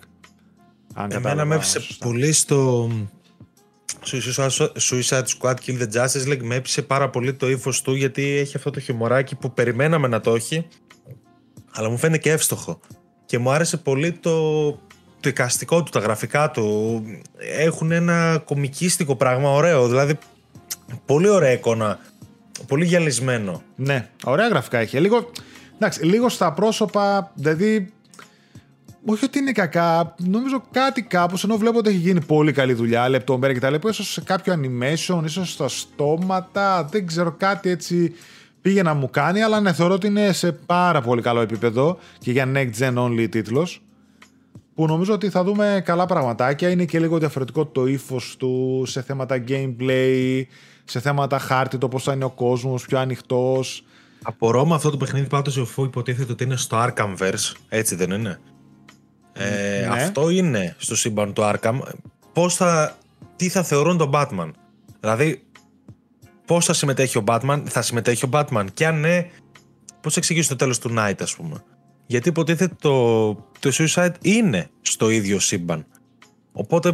[0.93, 2.89] Αν Εμένα με έπεισε πολύ στο
[4.89, 8.58] Suicide Squad Kill the Justice League με έπεισε πάρα πολύ το ύφος του γιατί έχει
[8.58, 10.68] αυτό το χιμωράκι που περιμέναμε να το έχει
[11.72, 12.80] αλλά μου φαίνεται και εύστοχο.
[13.26, 14.72] Και μου άρεσε πολύ το,
[15.20, 17.04] το εικαστικό του, τα γραφικά του.
[17.58, 20.18] Έχουν ένα κομικίστικο πράγμα ωραίο, δηλαδή
[21.06, 21.99] πολύ ωραία εικόνα,
[22.68, 23.62] πολύ γυαλισμένο.
[23.76, 24.99] Ναι, ωραία γραφικά έχει.
[24.99, 25.30] Λίγο,
[25.76, 27.93] εντάξει, λίγο στα πρόσωπα, δηλαδή
[29.06, 33.10] όχι ότι είναι κακά, νομίζω κάτι κάπως ενώ βλέπω ότι έχει γίνει πολύ καλή δουλειά,
[33.10, 33.88] λεπτομέρεια κτλ.
[33.88, 38.14] ίσως σε κάποιο animation, ίσως στα στόματα, δεν ξέρω κάτι έτσι
[38.62, 42.32] πήγε να μου κάνει, αλλά ναι, θεωρώ ότι είναι σε πάρα πολύ καλό επίπεδο και
[42.32, 43.82] για next gen only τίτλος
[44.76, 46.70] που νομίζω ότι θα δούμε καλά πραγματάκια.
[46.70, 50.41] Είναι και λίγο διαφορετικό το ύφος του σε θέματα gameplay,
[50.84, 53.84] σε θέματα χάρτη, το πώς θα είναι ο κόσμος, πιο ανοιχτός.
[54.24, 58.39] Απορώ με αυτό το παιχνίδι πάντως αφού υποτίθεται ότι είναι στο Arkhamverse, έτσι δεν είναι;
[59.34, 60.03] Ε, ναι.
[60.03, 61.79] Αυτό είναι στο σύμπαν του Arkham.
[62.34, 62.97] Πώς θα,
[63.36, 64.51] τι θα θεωρούν τον Batman;
[64.99, 65.43] Δηλαδή,
[66.45, 69.29] Πώς θα συμμετέχει ο Batman, θα συμμετέχει ο Batman; Και αν ναι,
[70.01, 71.63] πώς θα εξηγήσει το τέλος του Night, ας πούμε;
[72.05, 75.86] Γιατί υποτίθεται το, το Suicide είναι στο ίδιο σύμπαν.
[76.51, 76.89] Οπότε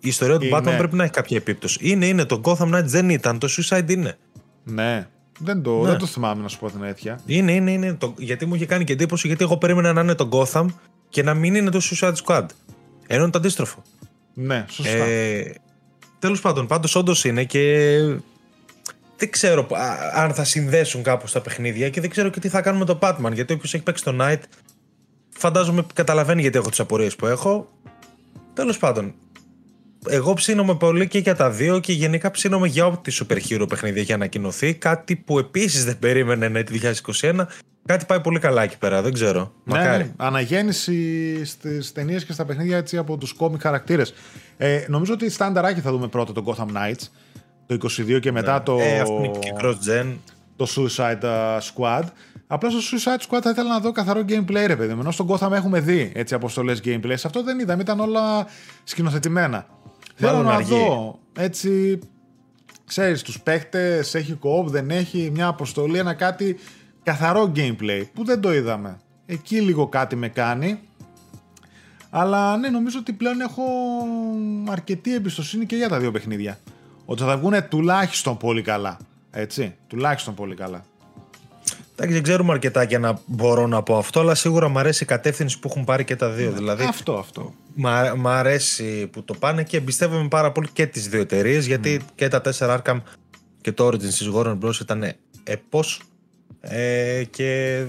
[0.00, 1.78] η ιστορία του Batman πρέπει να έχει κάποια επίπτωση.
[1.82, 2.24] Είναι, είναι.
[2.24, 3.38] Το Gotham Knight δεν ήταν.
[3.38, 4.16] Το Suicide είναι.
[4.64, 5.08] Ναι.
[5.38, 5.88] Δεν το, ναι.
[5.88, 7.20] δεν το θυμάμαι να σου πω την αίτια.
[7.26, 7.94] Είναι, είναι, είναι.
[7.94, 10.66] Το, γιατί μου είχε κάνει και εντύπωση, γιατί εγώ περίμενα να είναι το Gotham
[11.10, 12.46] και να μην είναι το Suicide Squad.
[13.06, 13.82] Ενώ είναι το αντίστροφο.
[14.34, 15.04] Ναι, σωστά.
[15.04, 15.54] Ε,
[16.20, 17.96] Τέλος πάντων, πάντως όντως είναι και
[19.16, 19.66] δεν ξέρω
[20.14, 23.32] αν θα συνδέσουν κάπως τα παιχνίδια και δεν ξέρω και τι θα κάνουμε το Batman.
[23.32, 24.40] Γιατί όποιος έχει παίξει το Night,
[25.28, 27.68] φαντάζομαι καταλαβαίνει γιατί έχω τις απορίες που έχω.
[28.54, 29.14] Τέλος πάντων,
[30.08, 34.02] εγώ ψήνομαι πολύ και για τα δύο και γενικά ψήνομαι για ό,τι super hero παιχνίδια
[34.02, 34.74] έχει ανακοινωθεί.
[34.74, 37.46] Κάτι που επίσης δεν περίμενε να είναι 2021.
[37.90, 39.52] Κάτι πάει πολύ καλά εκεί πέρα, δεν ξέρω.
[39.64, 40.04] Ναι, Μακάρι.
[40.04, 44.14] Ναι, αναγέννηση στις ταινίες και στα παιχνίδια έτσι από τους κόμικ χαρακτήρες.
[44.56, 47.08] Ε, νομίζω ότι στάνταράκι θα δούμε πρώτα τον Gotham Knights
[47.66, 47.78] το
[48.14, 48.60] 22 και μετά ναι.
[48.60, 48.78] το.
[48.80, 50.16] Ε, αυτό είναι και cross-gen.
[50.56, 52.02] Το Suicide uh, Squad.
[52.46, 55.00] Απλά στο Suicide Squad θα ήθελα να δω καθαρό gameplay, ρε παιδί μου.
[55.00, 57.14] Ενώ στον Gotham έχουμε δει έτσι αποστολές gameplay.
[57.14, 58.46] Σε αυτό δεν είδαμε, ήταν όλα
[58.84, 59.66] σκηνοθετημένα.
[60.14, 61.98] Θέλω να δω έτσι.
[62.86, 66.56] Ξέρεις, τους παίχτες, έχει co δεν έχει μια αποστολή, ένα κάτι
[67.02, 69.00] καθαρό gameplay που δεν το είδαμε.
[69.26, 70.78] Εκεί λίγο κάτι με κάνει.
[72.10, 73.62] Αλλά ναι, νομίζω ότι πλέον έχω
[74.68, 76.58] αρκετή εμπιστοσύνη και για τα δύο παιχνίδια
[77.04, 78.98] ότι θα βγουν τουλάχιστον πολύ καλά.
[79.30, 80.84] Έτσι, τουλάχιστον πολύ καλά.
[81.92, 85.06] Εντάξει, δεν ξέρουμε αρκετά για να μπορώ να πω αυτό, αλλά σίγουρα μου αρέσει η
[85.06, 86.50] κατεύθυνση που έχουν πάρει και τα δύο.
[86.50, 87.54] Ναι, δηλαδή, αυτό, αυτό.
[88.16, 92.28] Μ' αρέσει που το πάνε και εμπιστεύομαι πάρα πολύ και τις δύο εταιρείες, γιατί και
[92.28, 93.00] τα 4 Arkham
[93.60, 94.80] και το Origins της Warner Bros.
[94.80, 95.12] ήταν
[95.44, 96.02] επός
[96.60, 97.82] ε, και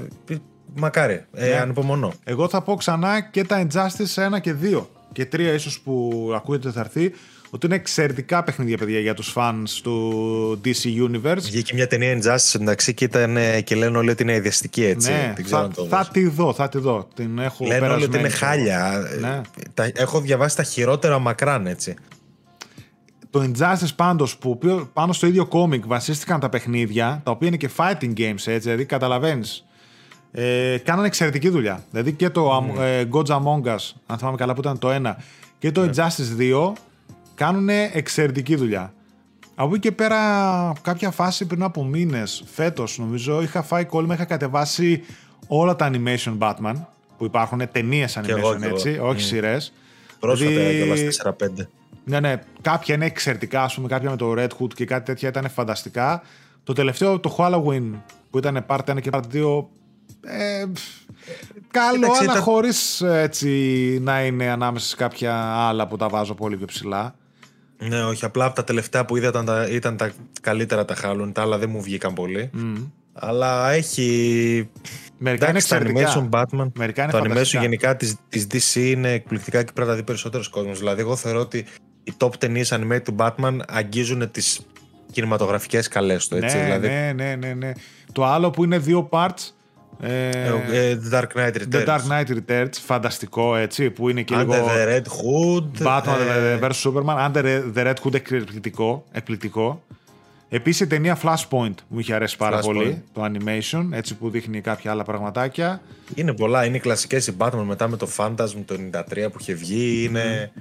[0.76, 1.56] μακάρι, ε, ναι.
[1.56, 2.14] ανυπομονώ.
[2.24, 6.72] Εγώ θα πω ξανά και τα Injustice 1 και 2 και 3 ίσως που ακούγεται
[6.72, 7.14] θα έρθει
[7.54, 11.42] ότι είναι εξαιρετικά παιχνίδια, παιδιά, για τους fans του DC Universe.
[11.42, 15.12] Βγήκε μια ταινία Injustice εντάξει και, ήταν, και λένε όλοι ότι είναι ιδιαστική έτσι.
[15.12, 17.08] Ναι, θα, θα τη δω, θα τη δω.
[17.14, 19.08] Την έχω λένε όλοι ότι είναι χάλια.
[19.20, 19.42] Ναι.
[19.74, 21.96] Τα, έχω διαβάσει τα χειρότερα μακράν έτσι.
[23.32, 24.60] Το Injustice πάντως που
[24.94, 28.86] πάνω στο ίδιο κόμικ βασίστηκαν τα παιχνίδια, τα οποία είναι και fighting games έτσι, δηλαδή
[28.86, 29.66] καταλαβαίνεις
[30.32, 31.84] ε, κάνανε εξαιρετική δουλειά.
[31.92, 32.80] Δηλαδή και το mm.
[32.82, 35.18] ε, Gods Among Us, αν θυμάμαι καλά που ήταν το ένα,
[35.60, 35.86] και το yeah.
[35.86, 35.92] Ναι.
[35.96, 36.74] Injustice 2
[37.36, 38.94] κάνουν εξαιρετική δουλειά.
[39.56, 44.26] Από εκεί και πέρα, κάποια φάση πριν από μήνες, φέτος νομίζω, είχα φάει κόλλημα, είχα
[44.26, 45.04] κατεβάσει
[45.48, 46.76] όλα τα animation Batman
[47.18, 49.26] που υπάρχουν, ταινίες animation έτσι, όχι mm.
[49.26, 49.74] σειρές.
[50.20, 51.68] Πρόσφατα δηλαδή, 4-5.
[52.04, 55.30] Ναι, ναι, κάποια είναι εξαιρετικά, ας πούμε, κάποια με το Red Hood και κάτι τέτοια
[55.30, 56.22] ήταν φανταστικά.
[56.64, 57.92] Το τελευταίο, το Halloween,
[58.30, 59.66] που ήταν part 1 και part 2,
[60.22, 60.66] ε,
[61.72, 62.42] καλό, αλλά ήταν...
[62.42, 63.50] χωρίς έτσι
[64.02, 67.16] να είναι ανάμεσα σε κάποια άλλα που τα βάζω πολύ πιο ψηλά.
[67.78, 68.26] Ναι, όχι.
[68.26, 71.32] Απλά από τα τελευταία που είδα ήταν τα, ήταν τα καλύτερα τα χάλουν.
[71.32, 72.50] Τα άλλα δεν μου βγήκαν πολύ.
[73.14, 74.70] Αλλά έχει.
[75.18, 76.14] Μερικά είναι εξαιρετικά.
[76.14, 76.72] Το animation Batman.
[76.76, 80.04] Μερικά είναι το animation γενικά τη της DC είναι εκπληκτικά και πρέπει να τα δει
[80.04, 80.80] περισσότερος κόσμος.
[80.80, 81.66] Δηλαδή, εγώ θεωρώ ότι
[82.04, 84.60] οι top ταινίες animated του Batman αγγίζουν τις
[85.12, 86.36] κινηματογραφικές καλέ του.
[86.36, 86.88] Έτσι, ναι, δηλαδή...
[86.88, 87.72] ναι, ναι, ναι, ναι.
[88.12, 89.52] Το άλλο που είναι δύο parts
[90.02, 90.30] ε,
[90.72, 91.72] ε, The Dark Knight Returns.
[91.72, 94.54] The Dark Knight Returns, φανταστικό έτσι, που είναι και Under λίγο...
[94.54, 95.88] the Red Hood.
[95.88, 96.60] Batman ε...
[96.62, 99.04] vs Superman, Under the Red Hood εκπληκτικό.
[99.12, 99.84] εκπληκτικό.
[100.54, 104.92] Επίσης η ταινία Flashpoint μου είχε αρέσει πάρα πολύ, το animation, έτσι που δείχνει κάποια
[104.92, 105.82] άλλα πραγματάκια.
[106.16, 109.54] Είναι πολλά, είναι οι κλασικές η Batman μετά με το Phantasm το 93 που είχε
[109.54, 110.52] βγει, είναι...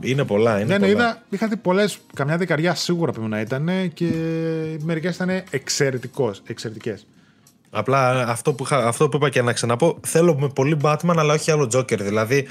[0.00, 1.04] Είναι πολλά, είναι ναι, ναι, πολλά.
[1.04, 4.10] είδα, είχα δει πολλές, καμιά δεκαριά σίγουρα πρέπει να ήταν και
[4.82, 5.42] μερικές ήταν
[6.44, 7.06] εξαιρετικές.
[7.70, 11.50] Απλά αυτό που, αυτό που είπα και να ξαναπώ, θέλω με πολύ Batman, αλλά όχι
[11.50, 11.98] άλλο Joker.
[12.00, 12.46] Δηλαδή,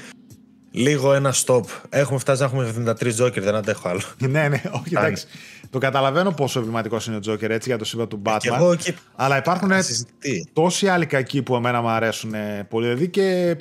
[0.70, 1.62] λίγο ένα stop.
[1.88, 4.00] Έχουμε φτάσει να έχουμε 73 Joker, δεν αντέχω άλλο.
[4.18, 5.26] ναι, ναι, όχι, εντάξει.
[5.74, 8.38] Το καταλαβαίνω πόσο εμβληματικό είναι ο Joker έτσι για το σύμπαν του Batman.
[8.56, 8.94] εγώ και...
[9.14, 9.70] Αλλά υπάρχουν
[10.52, 12.34] τόσοι άλλοι κακοί που εμένα μου αρέσουν
[12.68, 12.86] πολύ.
[12.86, 13.56] Δηλαδή και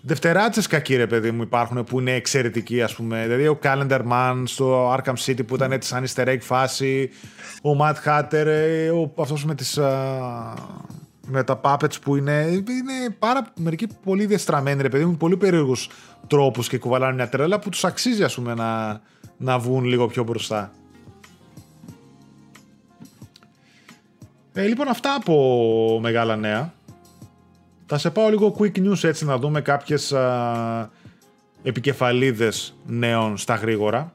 [0.00, 3.22] Δευτεράτσες κακοί ρε παιδί μου υπάρχουν που είναι εξαιρετικοί ας πούμε.
[3.22, 7.10] Δηλαδή ο Calendar Man στο Arkham City που ήταν έτσι σαν easter egg φάση.
[7.62, 9.78] Ο Matt Hatter, ε, ο, αυτός με τις...
[11.26, 15.88] με τα puppets που είναι, είναι πάρα μερικοί πολύ διαστραμμένοι ρε παιδί μου, πολύ περίεργους
[16.26, 19.00] τρόπους και κουβαλάνε μια τρέλα που τους αξίζει ας πούμε να,
[19.36, 20.72] να βγουν λίγο πιο μπροστά.
[24.56, 26.72] Ε, λοιπόν αυτά από μεγάλα νέα.
[27.86, 30.90] Θα σε πάω λίγο quick news έτσι να δούμε κάποιες α,
[31.62, 34.12] επικεφαλίδες νέων στα γρήγορα.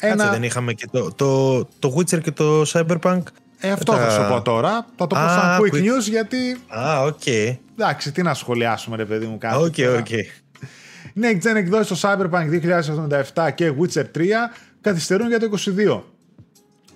[0.00, 0.30] Ένα...
[0.30, 3.22] δεν είχαμε και το, το, το Witcher και το Cyberpunk.
[3.58, 4.86] Ε, αυτό θα σου πω τώρα.
[4.96, 6.60] Θα το πω σαν quick, news γιατί...
[6.68, 7.20] Α, ok.
[7.24, 7.56] Okay.
[7.78, 9.56] Εντάξει, τι να σχολιάσουμε ρε παιδί μου κάτι.
[9.56, 10.06] Ok, okay, ok.
[10.08, 10.24] Okay.
[11.22, 12.60] Next Gen εκδόσεις στο Cyberpunk
[13.34, 14.22] 2077 και Witcher 3
[14.80, 16.13] καθυστερούν για το 22.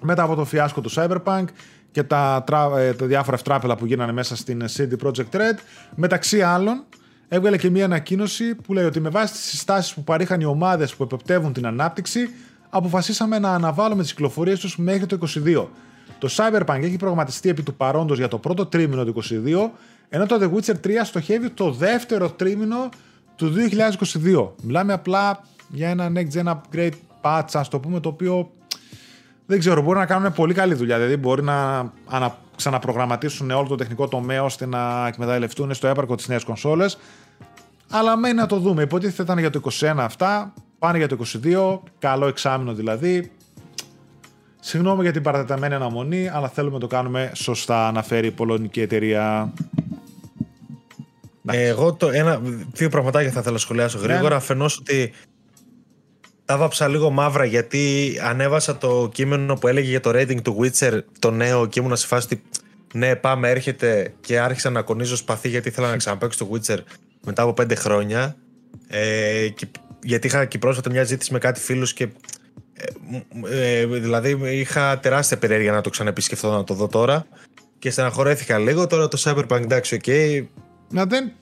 [0.00, 1.44] Μετά από το φιάσκο του Cyberpunk,
[1.90, 2.44] και τα,
[2.76, 5.58] ε, τα διάφορα ευτράπελα που γίνανε μέσα στην CD Projekt Red.
[5.94, 6.84] Μεταξύ άλλων,
[7.28, 10.94] έβγαλε και μία ανακοίνωση που λέει ότι με βάση τις συστάσεις που παρήχαν οι ομάδες
[10.94, 12.30] που επεπτεύουν την ανάπτυξη,
[12.70, 15.66] αποφασίσαμε να αναβάλουμε τις κυκλοφορίες τους μέχρι το 22.
[16.18, 19.70] Το Cyberpunk έχει προγραμματιστεί επί του παρόντος για το πρώτο τρίμηνο του 22,
[20.08, 22.88] ενώ το The Witcher 3 στοχεύει το δεύτερο τρίμηνο
[23.36, 23.52] του
[24.24, 24.50] 2022.
[24.62, 26.92] Μιλάμε απλά για ένα next gen upgrade
[27.22, 28.50] patch, ας το πούμε, το οποίο
[29.50, 30.96] δεν ξέρω, μπορεί να κάνουν πολύ καλή δουλειά.
[30.96, 36.28] Δηλαδή, μπορεί να ανα, ξαναπρογραμματίσουν όλο το τεχνικό τομέα ώστε να εκμεταλλευτούν στο έπαρκο τις
[36.28, 36.98] νέες κονσόλες.
[37.90, 38.82] Αλλά μένει να το δούμε.
[38.82, 43.30] Υποτίθεται ήταν για το 21 αυτά, πάνε για το 22, καλό εξάμεινο δηλαδή.
[44.60, 49.52] Συγγνώμη για την παρατεταμένη αναμονή, αλλά θέλουμε να το κάνουμε σωστά, αναφέρει η πολωνική εταιρεία.
[51.50, 52.40] Εγώ το ένα,
[52.72, 54.28] δύο πραγματάκια θα ήθελα να σχολιάσω γρήγορα.
[54.28, 54.34] Ναι.
[54.34, 55.12] Αφενός ότι
[56.48, 61.00] τα βάψα λίγο μαύρα γιατί ανέβασα το κείμενο που έλεγε για το rating του Witcher
[61.18, 62.42] το νέο και ήμουν σε φάση ότι
[62.92, 66.78] ναι πάμε έρχεται και άρχισα να κονίζω σπαθί γιατί ήθελα να ξαναπαίξω το Witcher
[67.24, 68.36] μετά από πέντε χρόνια.
[68.88, 69.66] Ε, και,
[70.02, 72.08] γιατί είχα και πρόσφατα μια ζήτηση με κάτι φίλους και
[73.50, 77.26] ε, ε, δηλαδή είχα τεράστια περιέργεια να το ξαναεπισκεφτώ να το δω τώρα.
[77.78, 78.86] Και στεναχωρέθηκα λίγο.
[78.86, 80.42] Τώρα το Cyberpunk εντάξει ok
[80.90, 81.32] να δεν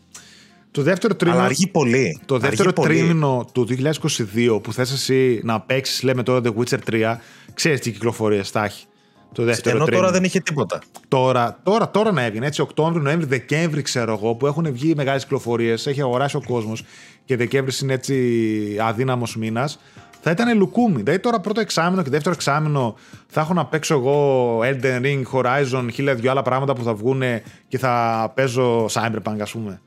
[0.77, 1.39] το δεύτερο τρίμηνο.
[1.39, 2.21] Αλλά αργεί πολύ.
[2.27, 7.17] Το δεύτερο τρίμηνο του 2022 που θες εσύ να παίξεις, λέμε τώρα The Witcher 3,
[7.55, 8.87] ξέρεις τι κυκλοφορίες θα έχει.
[9.33, 10.07] Το δεύτερο Ενώ τρίμηνο.
[10.07, 10.79] τώρα δεν είχε τίποτα.
[11.09, 15.23] Τώρα, τώρα, τώρα να έβγαινε έτσι, Οκτώβριο, Νοέμβριο, Δεκέμβρη, ξέρω εγώ, που έχουν βγει μεγάλες
[15.23, 16.85] κυκλοφορίες, έχει αγοράσει ο κόσμος
[17.25, 19.79] και Δεκέμβρη είναι έτσι αδύναμος μήνας.
[20.21, 21.03] Θα ήταν λουκούμι.
[21.03, 22.95] Δηλαδή τώρα πρώτο εξάμεινο και δεύτερο εξάμεινο
[23.27, 27.23] θα έχω να παίξω εγώ Elden Ring, Horizon, χίλια δυο άλλα πράγματα που θα βγουν
[27.69, 29.81] και θα παίζω Cyberpunk, ας πούμε.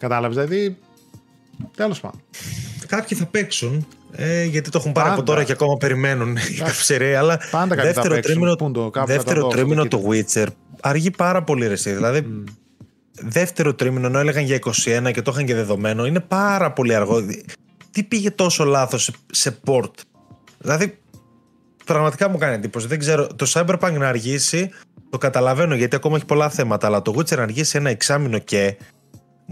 [0.00, 0.76] Κατάλαβες, δηλαδή.
[1.76, 2.20] Τέλος πάντων.
[2.86, 3.86] κάποιοι θα παίξουν.
[4.12, 5.20] Ε, γιατί το έχουν πάρει Πάντα.
[5.20, 7.14] από τώρα και ακόμα περιμένουν η καυσερή.
[7.14, 8.32] Αλλά Πάντα κάποιοι θα δεύτερο παίξουν.
[8.32, 10.46] τρίμηνο, Πού είναι το- κάπου δεύτερο θα το δω, τρίμηνο στο το Witcher
[10.80, 11.92] αργεί πάρα πολύ ρε εσύ.
[11.92, 12.44] Δηλαδή,
[13.20, 17.24] δεύτερο τρίμηνο ενώ έλεγαν για 21 και το είχαν και δεδομένο, είναι πάρα πολύ αργό.
[17.90, 19.90] Τι πήγε τόσο λάθος σε, σε port;
[20.58, 20.98] Δηλαδή,
[21.84, 22.86] πραγματικά μου κάνει εντύπωση.
[22.86, 24.70] Δεν ξέρω, το Cyberpunk να αργήσει,
[25.10, 28.76] το καταλαβαίνω γιατί ακόμα έχει πολλά θέματα, αλλά το Witcher να αργήσει ένα εξάμηνο και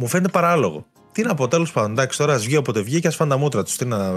[0.01, 0.87] μου φαίνεται παράλογο.
[1.13, 1.91] Τι να πω, τέλος πάντων.
[1.91, 3.77] Εντάξει, τώρα ας βγει όποτε βγει και ας φάνε τα μούτρα τους.
[3.77, 4.13] Τι να.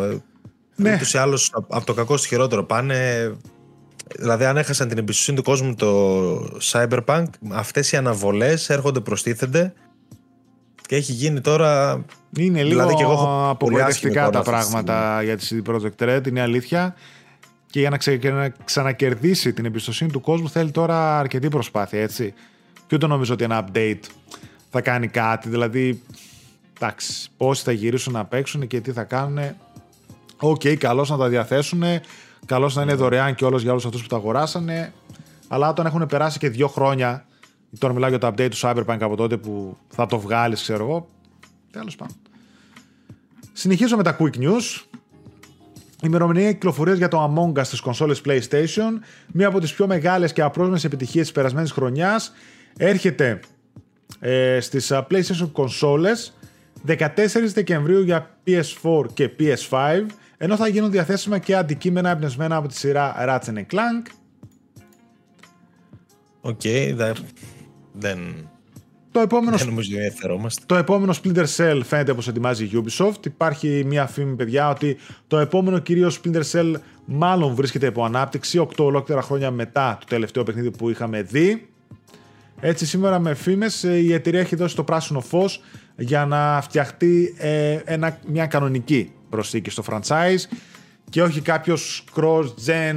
[0.75, 0.93] Ναι.
[0.93, 3.31] Ούτως ή άλλως από το κακό στο χειρότερο πάνε.
[4.19, 9.73] Δηλαδή, αν έχασαν την εμπιστοσύνη του κόσμου το Cyberpunk, αυτές οι αναβολές έρχονται, προστίθενται
[10.81, 12.03] και έχει γίνει τώρα.
[12.37, 15.37] Είναι λίγο Δηλαδή και εγώ έχω πολύ απογοητευτικά άσχημη τα εικόνα αυτή τη πράγματα για
[15.37, 16.95] τη CD Projekt Red, είναι η αλήθεια.
[17.65, 22.01] Και για να, ξε- και να ξανακερδίσει την εμπιστοσύνη του κόσμου θέλει τώρα αρκετή προσπάθεια,
[22.01, 22.33] έτσι.
[22.87, 23.99] Και ούτε νομίζω ότι ένα update
[24.71, 25.49] θα κάνει κάτι.
[25.49, 26.01] Δηλαδή,
[26.77, 29.55] εντάξει, πόσοι θα γυρίσουν να παίξουν και τι θα κάνουν.
[30.37, 31.83] Οκ, καλώς να τα διαθέσουν.
[32.45, 34.93] Καλώς να είναι δωρεάν και όλος για όλους αυτούς που τα αγοράσανε.
[35.47, 37.25] Αλλά όταν έχουν περάσει και δύο χρόνια,
[37.79, 41.09] τώρα μιλάω για το update του Cyberpunk από τότε που θα το βγάλεις, ξέρω εγώ,
[41.71, 42.15] τέλος πάντων.
[43.53, 44.85] Συνεχίζω με τα quick news.
[46.03, 48.99] Ημερομηνία κυκλοφορίας για το Among Us στις κονσόλες PlayStation,
[49.31, 52.31] μία από τις πιο μεγάλες και απρόσμενε επιτυχίες της περασμένης χρονιάς,
[52.77, 53.39] έρχεται
[54.23, 56.37] ε, στις PlayStation κονσόλες
[56.87, 56.95] 14
[57.53, 60.05] Δεκεμβρίου για PS4 και PS5,
[60.37, 64.07] ενώ θα γίνουν διαθέσιμα και αντικείμενα εμπνευσμένα από τη σειρά Ratchet Clank.
[66.41, 66.61] Οκ,
[66.93, 67.11] δε-
[67.93, 68.19] δεν,
[69.11, 70.63] Το επόμενο δεν νομίζω ότι ενδιαφερόμαστε.
[70.65, 73.25] Το επόμενο Splinter Cell φαίνεται πως ετοιμάζει η Ubisoft.
[73.25, 74.97] Υπάρχει μια φήμη, παιδιά, ότι
[75.27, 76.73] το επόμενο κυρίως Splinter Cell
[77.05, 81.69] μάλλον βρίσκεται υπό ανάπτυξη 8 ολόκληρα χρόνια μετά το τελευταίο παιχνίδι που είχαμε δει.
[82.61, 85.61] Έτσι, σήμερα με φήμες ε, η εταιρεία έχει δώσει το πράσινο φως
[85.97, 90.55] για να φτιαχτεί ε, ένα, μια κανονική προσθήκη στο franchise
[91.09, 92.95] και όχι κάποιος cross-gen,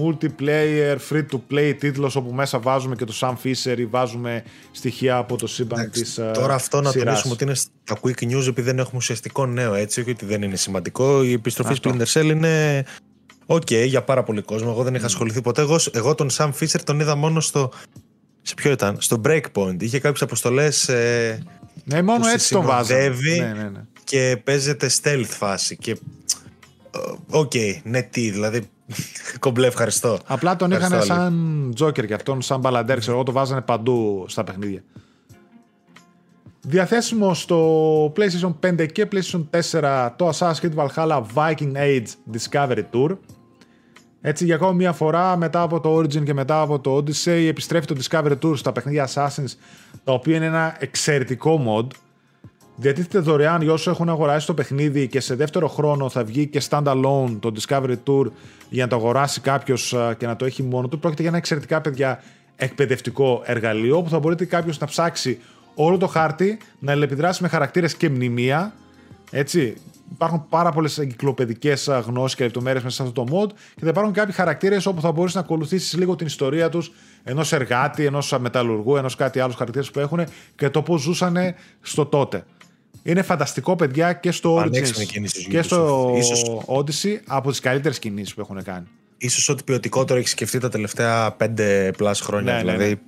[0.00, 5.46] multiplayer, free-to-play τίτλος όπου μέσα βάζουμε και το Sam Fisher ή βάζουμε στοιχεία από το
[5.46, 7.04] σύμπαν της ε, Τώρα αυτό να σειράς.
[7.04, 10.42] τονίσουμε ότι είναι στα quick news επειδή δεν έχουμε ουσιαστικό νέο έτσι, όχι ότι δεν
[10.42, 11.22] είναι σημαντικό.
[11.22, 11.90] Η επιστροφή Αυτό.
[11.90, 12.84] Splinter Cell είναι
[13.46, 14.68] οκ για πάρα πολύ κόσμο.
[14.72, 15.60] Εγώ δεν είχα ασχοληθεί ποτέ.
[15.60, 17.70] Εγώ, εγώ τον Sam Fisher τον είδα μόνο στο.
[18.48, 19.76] Σε ποιο ήταν, στο Breakpoint.
[19.82, 21.42] Είχε κάποιες αποστολές ε,
[21.84, 22.84] Ναι, μόνο που σε έτσι τον βάζω.
[22.84, 23.38] συνοδεύει.
[23.40, 23.80] Ναι, ναι, ναι.
[24.04, 25.76] και παίζεται stealth φάση.
[25.76, 25.90] Και.
[25.90, 25.96] ε,
[27.30, 28.68] Οκ, ναι, τι, δηλαδή.
[29.38, 30.18] Κομπλέ, ευχαριστώ.
[30.26, 31.16] Απλά τον είχαν Ευχαριστώ, Ali.
[31.16, 34.82] σαν Joker και αυτόν, σαν μπαλαντέρ, ξέρω εγώ, το βάζανε παντού στα παιχνίδια.
[36.60, 43.16] Διαθέσιμο στο PlayStation 5 και PlayStation 4 το Assassin's Creed Valhalla Viking Age Discovery Tour.
[44.20, 47.86] Έτσι, για ακόμη μια φορά, μετά από το Origin και μετά από το Odyssey, επιστρέφει
[47.86, 49.54] το Discovery Tour στα παιχνίδια Assassin's,
[50.04, 51.86] τα οποία είναι ένα εξαιρετικό mod.
[52.76, 56.62] Διατίθεται δωρεάν για όσους έχουν αγοράσει το παιχνίδι και σε δεύτερο χρόνο θα βγει και
[56.68, 58.26] standalone το Discovery Tour
[58.68, 60.98] για να το αγοράσει κάποιος και να το έχει μόνο του.
[60.98, 62.22] Πρόκειται για ένα εξαιρετικά, παιδιά,
[62.56, 65.38] εκπαιδευτικό εργαλείο που θα μπορείτε κάποιος να ψάξει
[65.74, 68.72] όλο το χάρτη, να αλληλεπιδράσει με χαρακτήρες και μνημεία.
[69.30, 69.76] Έτσι,
[70.12, 74.12] υπάρχουν πάρα πολλές εγκυκλοπαιδικές γνώσεις και λεπτομέρειες μέσα σε αυτό το mod και θα υπάρχουν
[74.12, 76.92] κάποιοι χαρακτήρες όπου θα μπορείς να ακολουθήσεις λίγο την ιστορία τους
[77.24, 80.20] ενός εργάτη, ενός μεταλλουργού, ενός κάτι άλλους χαρακτήρες που έχουν
[80.56, 81.36] και το πώς ζούσαν
[81.80, 82.44] στο τότε.
[83.02, 85.64] Είναι φανταστικό, παιδιά, και στο Πανέξυπνη Origins κίνηση και Ubisoft.
[85.64, 88.86] στο Ίσως- Odyssey από τις καλύτερες κινήσεις που έχουν κάνει.
[89.18, 92.52] Ίσως ό,τι ποιοτικότερο έχει σκεφτεί τα τελευταία 5 plus χρόνια.
[92.52, 92.72] Ναι, ναι, ναι.
[92.72, 93.00] δηλαδή,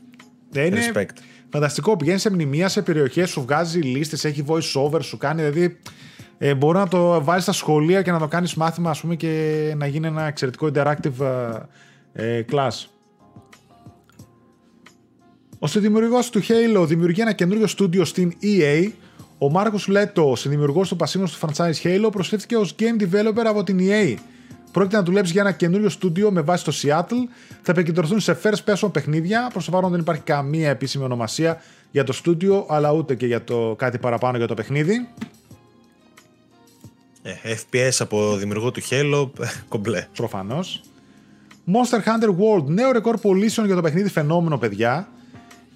[0.55, 1.17] Ναι, είναι respect.
[1.51, 1.97] φανταστικό.
[1.97, 5.43] Πηγαίνεις σε μνημεία, σε περιοχές, σου βγάζει λίστες, έχει voice over, σου κάνει.
[5.43, 5.79] Δηλαδή,
[6.39, 9.75] ε, μπορεί να το βάλεις στα σχολεία και να το κάνεις μάθημα, ας πούμε, και
[9.77, 11.21] να γίνει ένα εξαιρετικό interactive
[12.13, 12.87] ε, ε, class.
[15.59, 18.91] Ο συνδημιουργός του Halo δημιουργεί ένα καινούριο στούντιο στην EA.
[19.39, 23.79] Ο Μάρκος Λέτο, συνδημιουργός του πασίμου του franchise Halo, προσφέρθηκε ως game developer από την
[23.81, 24.15] EA.
[24.73, 27.29] Πρόκειται να δουλέψει για ένα καινούριο στούντιο με βάση το Seattle.
[27.63, 29.49] Θα επικεντρωθούν σε first person παιχνίδια.
[29.53, 33.45] Προς το παρόν δεν υπάρχει καμία επίσημη ονομασία για το στούντιο, αλλά ούτε και για
[33.45, 35.09] το κάτι παραπάνω για το παιχνίδι.
[37.43, 39.31] Ε, FPS από δημιουργό του Halo,
[39.69, 40.07] κομπλέ.
[40.17, 40.83] Προφανώς.
[41.67, 45.09] Monster Hunter World, νέο ρεκόρ πωλήσεων για το παιχνίδι φαινόμενο, παιδιά.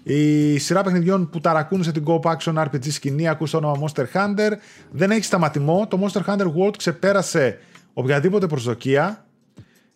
[0.02, 4.50] Η σειρά παιχνιδιών που ταρακούνησε την Go Action RPG σκηνή ακούσει το όνομα Monster Hunter.
[4.90, 5.86] Δεν έχει σταματημό.
[5.86, 7.58] Το Monster Hunter World ξεπέρασε
[7.92, 9.26] οποιαδήποτε προσδοκία.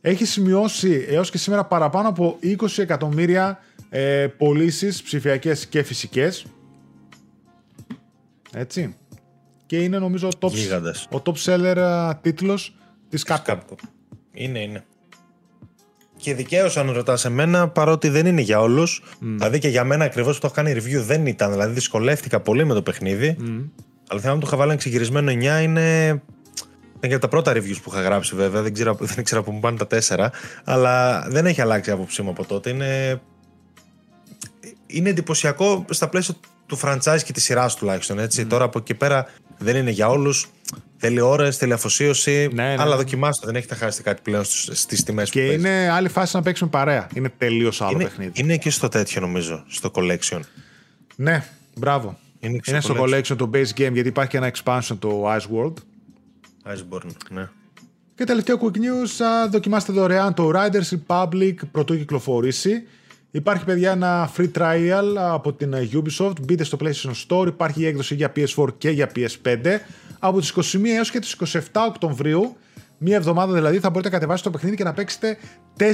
[0.00, 6.46] Έχει σημειώσει έως και σήμερα παραπάνω από 20 εκατομμύρια ε, πωλήσεις ψηφιακές και φυσικές.
[8.52, 8.94] Έτσι.
[9.66, 11.08] Και είναι νομίζω ο top, Γίγαντας.
[11.10, 12.74] ο top seller α, τίτλος
[13.08, 13.52] της Capcom.
[13.52, 13.76] Capcom.
[14.32, 14.84] Είναι, είναι.
[16.16, 20.34] Και δικαίως, αν ρωτάς εμένα, παρότι δεν είναι για όλους, δηλαδή και για μένα ακριβώς
[20.34, 21.50] που το έχω κάνει review δεν ήταν.
[21.50, 23.36] Δηλαδή δυσκολεύτηκα πολύ με το παιχνίδι.
[24.08, 26.08] Αλλά θυμάμαι το είχα βάλει ένα ξεγυρισμένο 9 είναι.
[26.96, 28.62] Είναι και από τα πρώτα reviews που είχα γράψει βέβαια.
[28.62, 30.30] Δεν ξέρω, δεν ξέρω από πού πάνε τα τέσσερα.
[30.64, 32.70] Αλλά δεν έχει αλλάξει η άποψή μου από τότε.
[32.70, 33.20] Είναι,
[34.86, 36.34] είναι εντυπωσιακό στα πλαίσια
[36.66, 38.18] του franchise και της σειράς τουλάχιστον.
[38.18, 38.42] Έτσι.
[38.42, 38.48] Mm.
[38.48, 39.26] Τώρα από εκεί πέρα
[39.58, 40.48] δεν είναι για όλους.
[40.96, 42.48] Θέλει ώρες, θέλει αφοσίωση.
[42.52, 42.72] Ναι, ναι.
[42.78, 42.96] Αλλά ναι.
[42.96, 46.70] δοκιμάστε, δεν έχετε χάσει κάτι πλέον στις τιμές που Και είναι άλλη φάση να παίξουμε
[46.70, 47.08] παρέα.
[47.14, 48.32] Είναι τελείως άλλο είναι, παιχνίδι.
[48.34, 50.40] Είναι και στο τέτοιο νομίζω, στο collection.
[51.16, 51.44] Ναι,
[51.74, 52.18] μπράβο.
[52.40, 55.74] Είναι, είναι στο collection το base game γιατί υπάρχει και ένα expansion το Ice World.
[56.72, 57.48] Iceborne, ναι.
[58.14, 62.82] Και τελευταίο quick news, δοκιμάστε δωρεάν το Riders Republic πρωτού κυκλοφορήσει.
[63.30, 66.40] Υπάρχει παιδιά ένα free trial από την Ubisoft.
[66.42, 67.46] Μπείτε στο PlayStation Store.
[67.46, 69.78] Υπάρχει η έκδοση για PS4 και για PS5.
[70.18, 71.58] Από τις 21 έως και τις 27
[71.88, 72.56] Οκτωβρίου,
[72.98, 75.36] μία εβδομάδα δηλαδή, θα μπορείτε να κατεβάσετε το παιχνίδι και να παίξετε
[75.78, 75.84] 4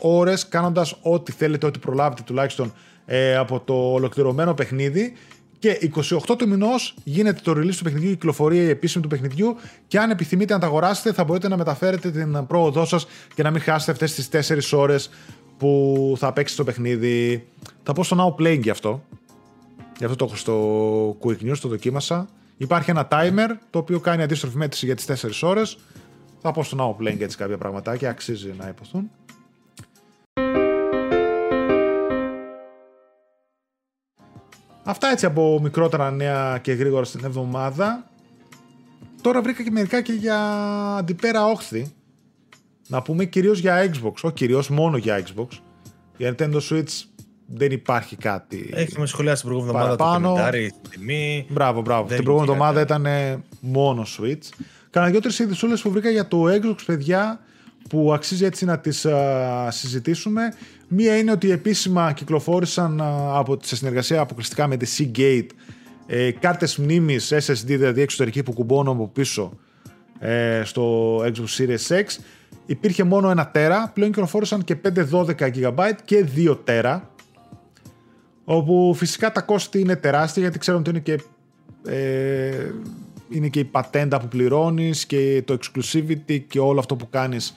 [0.00, 2.72] ώρες κάνοντας ό,τι θέλετε, ό,τι προλάβετε τουλάχιστον
[3.06, 5.12] ε, από το ολοκληρωμένο παιχνίδι.
[5.58, 5.90] Και
[6.28, 9.56] 28 του μηνός γίνεται το release του παιχνιδιού, η κυκλοφορία η επίσημη του παιχνιδιού.
[9.86, 13.50] Και αν επιθυμείτε να τα αγοράσετε, θα μπορείτε να μεταφέρετε την πρόοδό σας και να
[13.50, 14.28] μην χάσετε αυτές τις
[14.72, 15.10] 4 ώρες
[15.60, 17.46] που θα παίξει το παιχνίδι.
[17.82, 19.02] Θα πω στο Now Playing γι' αυτό.
[19.98, 22.28] Γι' αυτό το έχω στο Quick News, το δοκίμασα.
[22.56, 25.78] Υπάρχει ένα timer το οποίο κάνει αντίστροφη μέτρηση για τις 4 ώρες.
[26.40, 29.10] Θα πω στο Now Playing έτσι κάποια πραγματάκια, αξίζει να υποθούν.
[34.84, 38.10] Αυτά έτσι από μικρότερα νέα και γρήγορα στην εβδομάδα.
[39.22, 40.38] Τώρα βρήκα και μερικά και για
[40.96, 41.92] αντιπέρα όχθη.
[42.90, 45.46] Να πούμε κυρίως για Xbox, όχι κυρίως μόνο για Xbox.
[46.16, 47.04] Για Nintendo Switch
[47.46, 48.70] δεν υπάρχει κάτι.
[48.72, 51.46] Έχουμε σχολιάσει την προηγούμενη εβδομάδα το η τιμή.
[51.48, 52.08] Μπράβο, μπράβο.
[52.08, 53.06] την προηγούμενη εβδομάδα ήταν
[53.60, 54.64] μόνο Switch.
[54.90, 57.40] Κάνα δύο-τρει είδου που βρήκα για το Xbox, παιδιά,
[57.88, 59.06] που αξίζει έτσι να τις
[59.68, 60.42] συζητήσουμε.
[60.88, 63.00] Μία είναι ότι επίσημα κυκλοφόρησαν
[63.34, 65.46] από, σε συνεργασία αποκλειστικά με τη Seagate
[66.06, 69.58] ε, κάρτες μνήμης SSD, δηλαδή εξωτερική που κουμπώνω από πίσω
[70.18, 72.04] ε, στο Xbox Series X.
[72.70, 74.76] Υπήρχε μόνο ένα τέρα, πλέον κυκλοφόρησαν και
[75.10, 77.10] 512 GB και 2 τέρα.
[78.44, 81.22] Όπου φυσικά τα κόστη είναι τεράστια γιατί ξέρουμε ότι είναι και,
[81.92, 82.70] ε,
[83.28, 87.56] είναι και η πατέντα που πληρώνεις και το exclusivity και όλο αυτό που κάνεις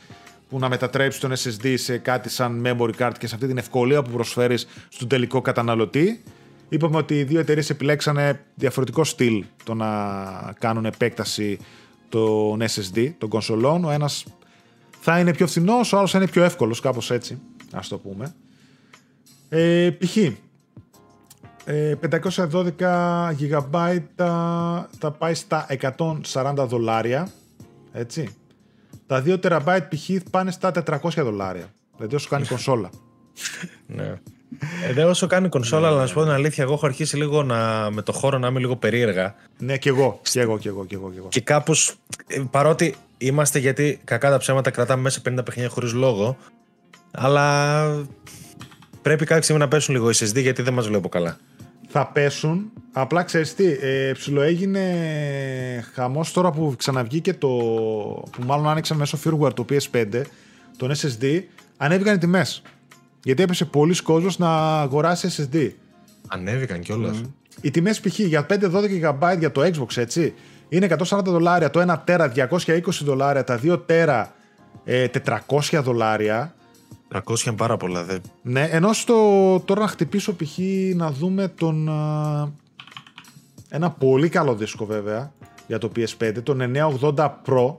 [0.49, 4.01] που να μετατρέψεις τον SSD σε κάτι σαν memory card και σε αυτή την ευκολία
[4.01, 6.23] που προσφέρεις στον τελικό καταναλωτή.
[6.69, 9.87] Είπαμε ότι οι δύο εταιρείες επιλέξανε διαφορετικό στυλ το να
[10.59, 11.59] κάνουν επέκταση
[12.09, 13.85] των SSD, των κονσολών.
[13.85, 14.25] Ο ένας
[15.05, 17.41] θα είναι πιο φθηνός, ο άλλος θα είναι πιο εύκολος, κάπως έτσι,
[17.71, 18.35] ας το πούμε.
[19.49, 20.17] Ε, π.χ.
[21.65, 23.99] 512 GB
[24.99, 25.67] θα πάει στα
[26.31, 27.31] 140 δολάρια,
[27.91, 28.35] έτσι.
[29.07, 30.09] Τα 2 TB π.χ.
[30.31, 31.73] πάνε στα 400 δολάρια.
[31.95, 32.89] Δηλαδή όσο κάνει κονσόλα.
[33.87, 34.21] ναι.
[34.95, 37.89] Ε, όσο κάνει κονσόλα, αλλά να σου πω την αλήθεια, εγώ έχω αρχίσει λίγο να,
[37.91, 39.35] με το χώρο να είμαι λίγο περίεργα.
[39.57, 40.19] Ναι, και εγώ.
[40.21, 41.09] Και εγώ, και εγώ, και εγώ.
[41.09, 41.27] Και, εγώ.
[41.27, 41.95] και κάπως,
[42.27, 46.37] ε, παρότι είμαστε γιατί κακά τα ψέματα κρατάμε μέσα 50 παιχνίδια χωρίς λόγο,
[47.11, 47.85] αλλά
[49.01, 51.37] πρέπει κάποια στιγμή να πέσουν λίγο οι SSD γιατί δεν μας βλέπω καλά
[51.93, 52.71] θα πέσουν.
[52.91, 54.83] Απλά ξέρεις τι, ε, ψιλοέγινε
[55.93, 57.47] χαμός τώρα που ξαναβγήκε το...
[58.31, 60.21] που μάλλον άνοιξαν μέσω firmware το PS5,
[60.77, 61.41] τον SSD,
[61.77, 62.61] ανέβηκαν οι τιμές.
[63.23, 65.69] Γιατί έπεσε πολλοί κόσμος να αγοράσει SSD.
[66.27, 67.21] Ανέβηκαν κιόλας.
[67.23, 67.29] Mm.
[67.61, 68.19] Οι τιμές π.χ.
[68.19, 68.59] για 5-12
[69.01, 70.33] GB για το Xbox, έτσι,
[70.69, 74.33] είναι 140 δολάρια, το 1 τέρα 220 δολάρια, τα 2 τέρα
[74.85, 76.55] 400 δολάρια.
[77.13, 78.17] 300 είναι πάρα πολλά, δε.
[78.41, 80.57] Ναι, ενώ στο, τώρα να χτυπήσω π.χ.
[80.95, 81.89] να δούμε τον.
[83.69, 85.31] ένα πολύ καλό δίσκο βέβαια
[85.67, 87.75] για το PS5, τον 980 Pro,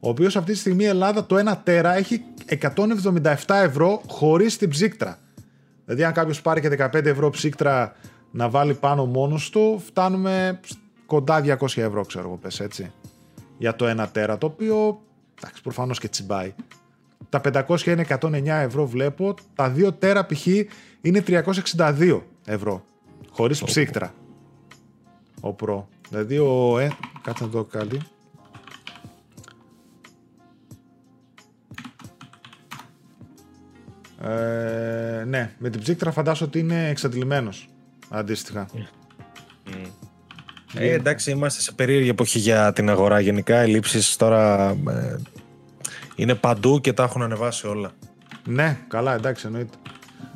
[0.00, 4.68] ο οποίος αυτή τη στιγμή η Ελλάδα το 1 τέρα έχει 177 ευρώ χωρίς την
[4.68, 5.18] ψύκτρα.
[5.84, 7.92] Δηλαδή αν κάποιος πάρει και 15 ευρώ ψύκτρα
[8.30, 10.60] να βάλει πάνω μόνος του, φτάνουμε
[11.06, 12.92] κοντά 200 ευρώ ξέρω εγώ πες έτσι.
[13.58, 15.00] Για το 1 τέρα, το οποίο
[15.38, 16.54] εντάξει προφανώς και τσιμπάει.
[17.28, 19.34] Τα 500 είναι 109 ευρώ βλέπω.
[19.54, 20.46] Τα 2 τέρα π.χ.
[21.00, 22.84] είναι 362 ευρώ.
[23.30, 23.66] Χωρίς oh.
[23.66, 24.14] ψύχτρα.
[25.40, 25.82] Ο Pro.
[26.08, 26.78] Δηλαδή ο...
[26.78, 26.90] Ε,
[27.22, 28.00] κάτσε να δω κάτι.
[34.28, 37.68] Ε, ναι, με την ψύκτρα φαντάζομαι ότι είναι εξαντλημένος.
[38.08, 38.66] Αντίστοιχα.
[38.74, 39.90] Mm.
[40.74, 43.20] Ε, εντάξει, είμαστε σε περίεργη εποχή για την αγορά.
[43.20, 45.16] Γενικά, ελλείψεις τώρα ε,
[46.16, 47.90] είναι παντού και τα έχουν ανεβάσει όλα.
[48.46, 49.76] Ναι, καλά, εντάξει, εννοείται.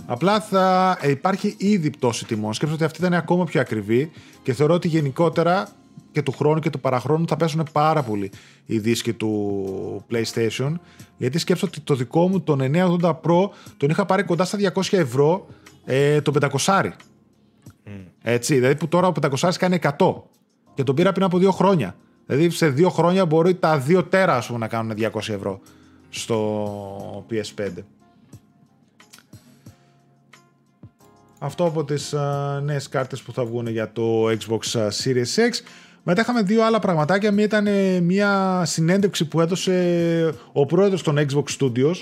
[0.07, 2.55] Απλά θα υπάρχει ήδη πτώση τιμών.
[2.55, 4.11] Σκέψτε ότι αυτή ήταν ακόμα πιο ακριβή
[4.43, 5.69] και θεωρώ ότι γενικότερα
[6.13, 8.31] και του χρόνου και του παραχρόνου θα πέσουν πάρα πολύ
[8.67, 10.73] οι δίσκοι του PlayStation.
[11.17, 14.99] Γιατί σκέψτε ότι το δικό μου, τον 980 Pro, τον είχα πάρει κοντά στα 200
[14.99, 15.47] ευρώ
[15.85, 16.33] ε, το
[16.65, 16.83] 500.
[16.87, 16.91] Mm.
[18.23, 20.15] Έτσι, δηλαδή που τώρα ο 500 κάνει 100.
[20.75, 21.97] Και τον πήρα πριν από δύο χρόνια.
[22.27, 25.61] Δηλαδή σε δύο χρόνια μπορεί τα δύο τέρα ας πούμε, να κάνουν 200 ευρώ
[26.11, 27.69] στο PS5.
[31.43, 35.51] Αυτό από τις uh, νέες κάρτες που θα βγουν για το Xbox Series X.
[36.03, 37.33] Μετά είχαμε δύο άλλα πραγματάκια.
[37.33, 37.69] Μία ήταν
[38.05, 41.95] μια συνέντευξη που έδωσε ο πρόεδρος των Xbox Studios,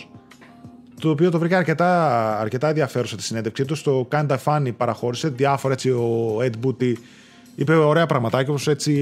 [1.00, 3.74] το οποίο το βρήκα αρκετά, αρκετά ενδιαφέρουσα τη συνέντευξή του.
[3.74, 6.92] Στο Kinda Funny παραχώρησε διάφορα έτσι ο Ed Booty
[7.54, 8.92] είπε ωραία πραγματάκια, όπως έτσι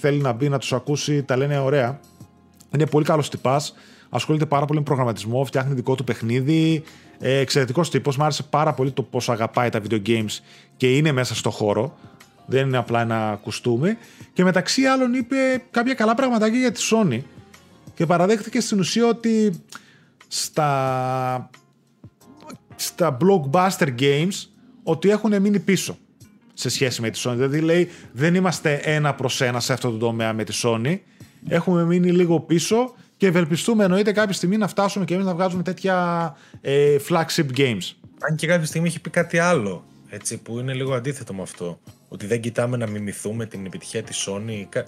[0.00, 2.00] θέλει να μπει να τους ακούσει, τα λένε ωραία.
[2.74, 3.74] Είναι πολύ καλός τυπάς,
[4.08, 6.82] ασχολείται πάρα πολύ με προγραμματισμό, φτιάχνει δικό του παιχνίδι,
[7.18, 8.16] ε, εξαιρετικός τύπος.
[8.16, 10.38] Μου άρεσε πάρα πολύ το πώς αγαπάει τα video games
[10.76, 11.98] και είναι μέσα στο χώρο.
[12.46, 13.96] Δεν είναι απλά ένα κουστούμι.
[14.32, 17.20] Και μεταξύ άλλων είπε κάποια καλά πραγματάκια για τη Sony.
[17.94, 19.64] Και παραδέχτηκε στην ουσία ότι
[20.28, 21.50] στα,
[22.76, 24.46] στα blockbuster games
[24.82, 25.98] ότι έχουν μείνει πίσω
[26.54, 27.34] σε σχέση με τη Sony.
[27.34, 30.98] Δηλαδή λέει δεν είμαστε ένα προς ένα σε αυτό το τομέα με τη Sony.
[31.48, 35.62] Έχουμε μείνει λίγο πίσω και ευελπιστούμε εννοείται κάποια στιγμή να φτάσουμε και εμείς να βγάζουμε
[35.62, 37.92] τέτοια ε, flagship games.
[38.28, 41.80] Αν και κάποια στιγμή έχει πει κάτι άλλο, έτσι, που είναι λίγο αντίθετο με αυτό.
[42.16, 44.82] Ότι δεν κοιτάμε να μιμηθούμε την επιτυχία της Sony.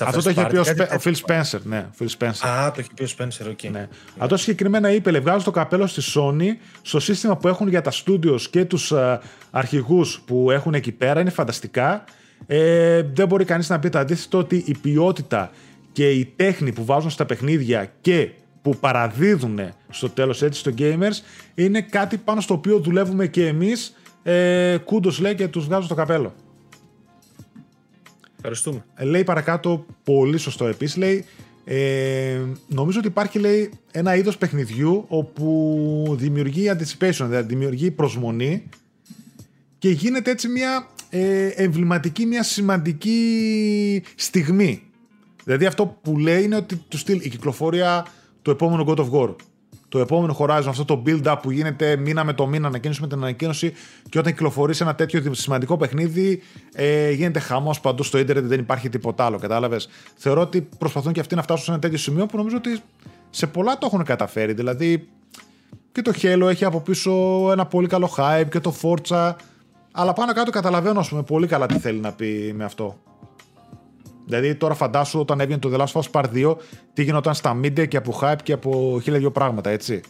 [0.00, 0.64] Αυτό το είχε πει ο,
[1.04, 1.60] Phil Spencer.
[1.62, 2.48] Ναι, Phil Spencer.
[2.48, 3.58] Α, το είχε πει ο Spencer, οκ.
[3.62, 3.70] Okay.
[3.70, 3.88] Ναι.
[4.18, 6.46] Αυτό συγκεκριμένα είπε, λέει, βγάζω το καπέλο στη Sony
[6.82, 9.18] στο σύστημα που έχουν για τα studios και τους uh,
[9.50, 11.20] αρχηγούς που έχουν εκεί πέρα.
[11.20, 12.04] Είναι φανταστικά.
[12.46, 15.50] Ε, δεν μπορεί κανείς να πει το αντίθετο ότι η ποιότητα
[15.92, 18.30] και η τέχνη που βάζουν στα παιχνίδια και
[18.62, 19.60] που παραδίδουν
[19.90, 21.22] στο τέλος έτσι στο gamers
[21.54, 25.94] είναι κάτι πάνω στο οποίο δουλεύουμε και εμείς ε, κούντος λέει και τους βγάζω στο
[25.94, 26.34] καπέλο.
[28.42, 28.84] Ευχαριστούμε.
[28.94, 30.96] Ε, λέει παρακάτω πολύ σωστό επίσης.
[30.96, 31.24] Λέει,
[31.64, 38.62] ε, νομίζω ότι υπάρχει λέει, ένα είδος παιχνιδιού όπου δημιουργεί anticipation, δηλαδή δημιουργεί προσμονή
[39.78, 44.82] και γίνεται έτσι μια ε, εμβληματική, μια σημαντική στιγμή.
[45.44, 48.06] Δηλαδή αυτό που λέει είναι ότι του στυλ η κυκλοφορία
[48.42, 49.34] του επόμενου God of War
[49.90, 53.18] το επόμενο Horizon, αυτό το build-up που γίνεται μήνα με το μήνα, ανακοίνωση με την
[53.18, 53.72] ανακοίνωση
[54.08, 56.42] και όταν κυκλοφορεί ένα τέτοιο σημαντικό παιχνίδι,
[56.74, 59.38] ε, γίνεται χαμός παντού στο Ιντερνετ, δεν υπάρχει τίποτα άλλο.
[59.38, 59.88] Κατάλαβες.
[60.16, 62.80] Θεωρώ ότι προσπαθούν και αυτοί να φτάσουν σε ένα τέτοιο σημείο που νομίζω ότι
[63.30, 64.52] σε πολλά το έχουν καταφέρει.
[64.52, 65.08] Δηλαδή
[65.92, 67.12] και το Halo έχει από πίσω
[67.52, 69.34] ένα πολύ καλό hype και το Forza.
[69.92, 72.98] Αλλά πάνω κάτω καταλαβαίνω, ας πούμε, πολύ καλά τι θέλει να πει με αυτό.
[74.30, 76.56] Δηλαδή τώρα φαντάσου όταν έβγαινε το The Last of Us Part 2,
[76.92, 80.00] τι γινόταν στα media και από hype και από χίλια δυο πράγματα, έτσι.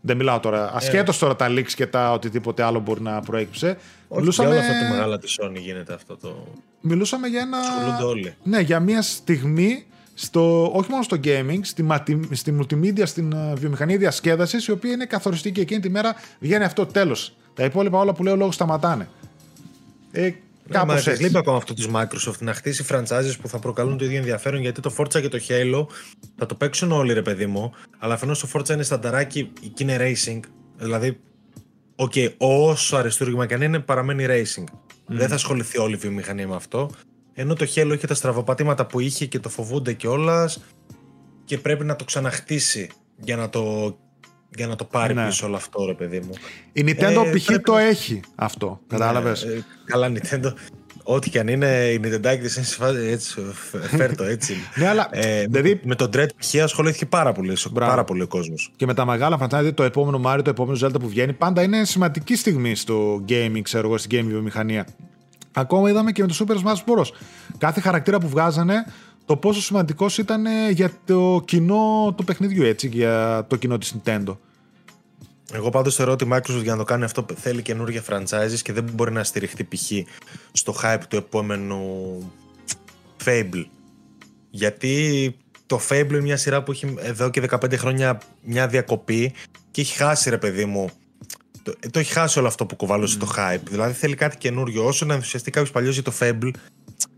[0.00, 0.64] Δεν μιλάω τώρα.
[0.64, 0.70] Ε.
[0.72, 3.78] Ασχέτως τώρα τα leaks και τα οτιδήποτε άλλο μπορεί να προέκυψε.
[4.08, 4.48] Όχι Μιλούσαμε...
[4.48, 6.46] για όλα αυτά τη μεγάλα της Sony γίνεται αυτό το.
[6.80, 7.58] Μιλούσαμε για ένα.
[8.04, 8.34] όλοι.
[8.42, 11.86] Ναι, για μια στιγμή στο, όχι μόνο στο gaming, στη,
[12.30, 15.60] στη multimedia, στην uh, βιομηχανία διασκέδασης, η οποία είναι καθοριστική.
[15.60, 17.36] Εκείνη τη μέρα βγαίνει αυτό τέλος.
[17.54, 19.08] Τα υπόλοιπα όλα που λέω λόγω σταματάνε.
[20.12, 20.30] Ε,
[20.70, 21.22] Κάπως ναι, έτσι.
[21.22, 24.80] Λείπει ακόμα αυτό της Microsoft να χτίσει franchises που θα προκαλούν το ίδιο ενδιαφέρον γιατί
[24.80, 25.86] το Forza και το Halo
[26.36, 27.72] θα το παίξουν όλοι ρε παιδί μου.
[27.98, 30.40] Αλλά αφενός το Forza είναι στανταράκι και είναι racing.
[30.76, 31.20] Δηλαδή,
[31.96, 34.64] οκ, okay, όσο αριστούργημα και αν είναι, παραμένει racing.
[35.06, 36.90] Δεν θα ασχοληθεί όλη η βιομηχανία με αυτό.
[37.34, 40.62] Ενώ το Halo έχει τα στραβοπατήματα που είχε και το φοβούνται κιόλας
[41.44, 43.96] και πρέπει να το ξαναχτίσει για να το
[44.56, 45.26] για να το πάρει ναι.
[45.26, 46.32] πίσω όλο αυτό, ρε παιδί μου.
[46.72, 47.60] Η Nintendo ε, π.χ.
[47.64, 48.80] το έχει αυτό.
[48.86, 50.52] Κατάλαβες; Ναι, ε, καλά, Nintendo.
[51.08, 52.38] Ό,τι και αν είναι, η Nintendo
[52.90, 53.40] είναι έτσι.
[53.96, 54.54] Φέρ το έτσι.
[54.78, 55.08] ναι, αλλά.
[55.10, 55.80] Ε, δηλαδή...
[55.84, 56.62] Με τον Dread π.χ.
[56.62, 58.72] ασχολήθηκε πάρα πολύ, πάρα πολύ ο κόσμος.
[58.76, 61.62] Και με τα μεγάλα franchise, δηλαδή το επόμενο Mario, το επόμενο Zelda που βγαίνει, πάντα
[61.62, 64.86] είναι σημαντική στιγμή στο gaming, ξέρω εγώ, στην gaming βιομηχανία.
[65.52, 67.06] Ακόμα είδαμε και με το Super Smash Bros.
[67.58, 68.84] Κάθε χαρακτήρα που βγάζανε
[69.26, 74.36] το πόσο σημαντικός ήταν για το κοινό του παιχνιδιού, έτσι, για το κοινό της Nintendo.
[75.52, 78.72] Εγώ πάντως θεωρώ ότι η Microsoft για να το κάνει αυτό θέλει καινούργια franchises και
[78.72, 79.90] δεν μπορεί να στηριχτεί π.χ.
[80.52, 82.18] στο hype του επόμενου
[83.24, 83.64] Fable.
[84.50, 85.36] Γιατί
[85.66, 89.32] το Fable είναι μια σειρά που έχει εδώ και 15 χρόνια μια διακοπή
[89.70, 90.90] και έχει χάσει ρε παιδί μου
[91.62, 93.62] το, το έχει χάσει όλο αυτό που κουβαλούσε το hype.
[93.70, 94.86] Δηλαδή θέλει κάτι καινούριο.
[94.86, 96.50] Όσο να ενθουσιαστεί κάποιος παλιός για το Fable,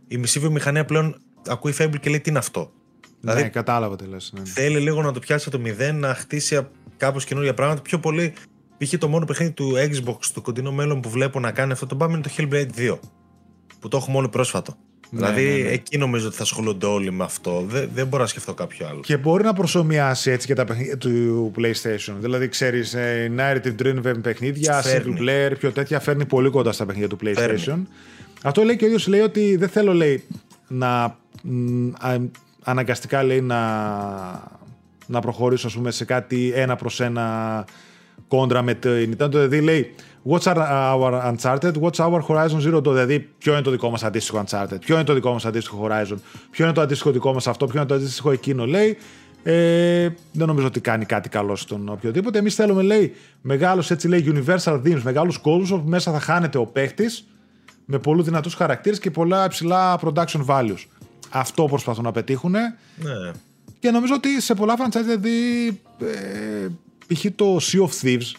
[0.09, 2.73] η μισή βιομηχανία πλέον ακούει Fable και λέει τι είναι αυτό;
[3.21, 4.33] Ναι, δηλαδή, κατάλαβα τι λες.
[4.37, 4.45] Ναι.
[4.45, 6.67] Θέλει λίγο να το πιάσει από το μηδέν, να χτίσει
[6.97, 7.83] κάπως καινούργια πράγματα.
[7.83, 8.33] Πιο πολύ
[8.79, 8.99] π.χ.
[8.99, 12.13] το μόνο παιχνίδι του Xbox στο κοντινό μέλλον που βλέπω να κάνει αυτό το πάμε
[12.13, 12.99] είναι το Hellblade 2.
[13.81, 14.77] Που το έχουμε όλοι πρόσφατο.
[15.11, 15.69] Ναι, δηλαδή ναι, ναι.
[15.69, 17.65] εκεί νομίζω ότι θα ασχολούνται όλοι με αυτό.
[17.69, 19.01] Δεν, δεν μπορώ να σκεφτώ κάποιο άλλο.
[19.01, 22.15] Και μπορεί να προσωμιάσει έτσι και τα παιχνίδια του PlayStation.
[22.19, 27.09] Δηλαδή, ξέρεις, ε, narrative driven παιχνίδια, single player, πιο τέτοια φέρνει πολύ κοντά στα παιχνίδια
[27.09, 27.57] του PlayStation.
[27.57, 27.87] Φέρνει.
[28.43, 30.25] Αυτό λέει και ο ίδιος λέει ότι δεν θέλω λέει,
[30.69, 31.17] να
[32.63, 33.59] αναγκαστικά λέει να,
[35.07, 37.65] να προχωρήσω ας πούμε, σε κάτι ένα προς ένα
[38.29, 39.31] κόντρα με το Nintendo.
[39.31, 39.95] Δηλαδή λέει
[40.31, 40.55] What's
[40.93, 44.77] our Uncharted, What's our Horizon Zero Dawn; Δηλαδή, ποιο είναι το δικό μας αντίστοιχο Uncharted,
[44.81, 46.17] ποιο είναι το δικό μας αντίστοιχο Horizon,
[46.51, 48.97] ποιο είναι το αντίστοιχο δικό μας αυτό, ποιο είναι το αντίστοιχο εκείνο; Λέει,
[49.43, 52.39] ε, δεν νομίζω ότι κάνει κάτι καλό στον οποιοδήποτε.
[52.39, 56.67] Εμείς θέλουμε, λέει, μεγάλου έτσι λέει universal themes, μεγάλους κόσμους όπου μέσα θα χάνεται ο
[56.67, 57.27] παίχτης
[57.85, 60.85] με πολλούς δυνατούς χαρακτήρες και πολλά υψηλά production values.
[61.31, 62.53] Αυτό προσπαθούν να πετύχουν.
[62.53, 63.33] Ναι.
[63.79, 65.67] Και νομίζω ότι σε πολλά franchise, δηλαδή,
[66.01, 66.69] ε,
[67.07, 67.27] π.χ.
[67.35, 68.33] το Sea of Thieves,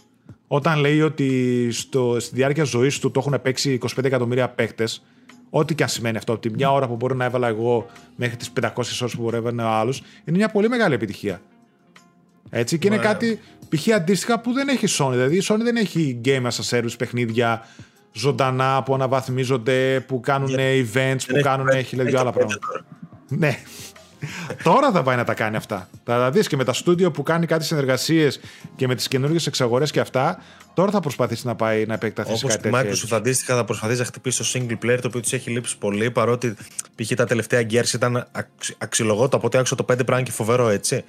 [0.47, 4.87] όταν λέει ότι στο, στη διάρκεια ζωής του το έχουν παίξει 25 εκατομμύρια παίχτε,
[5.49, 7.85] ό,τι και αν σημαίνει αυτό, από τη μια ώρα που μπορεί να έβαλα εγώ
[8.15, 9.93] μέχρι τις 500 ώρες που μπορεί να έβαλε ο άλλο,
[10.25, 11.41] είναι μια πολύ μεγάλη επιτυχία.
[12.49, 13.39] Έτσι, και είναι κάτι
[13.69, 13.93] π.χ.
[13.93, 15.11] αντίστοιχα που δεν έχει η Sony.
[15.11, 17.65] Δηλαδή η Sony δεν έχει game as a service παιχνίδια
[18.13, 22.59] ζωντανά που αναβαθμίζονται, που κάνουν events, που κάνουν χιλιάδε άλλα πράγματα.
[23.27, 23.57] Ναι.
[24.63, 25.89] Τώρα θα πάει να τα κάνει αυτά.
[26.03, 28.39] Θα δεις και με τα στούντιο που κάνει κάτι συνεργασίες
[28.75, 30.41] και με τις καινούργιες εξαγορές και αυτά.
[30.73, 32.79] Τώρα θα προσπαθήσει να πάει να επεκταθεί σε κάτι τέτοιο.
[32.79, 35.49] Όπως η Microsoft αντίστοιχα θα προσπαθήσει να χτυπήσει το single player το οποίο του έχει
[35.49, 36.55] λείψει πολύ παρότι
[36.95, 37.13] π.χ.
[37.13, 38.27] τα τελευταία Gears ήταν
[38.77, 39.27] αξιολογό.
[39.27, 41.03] Το από ό,τι άκουσα το 5 πρέπει να είναι και φοβερό έτσι.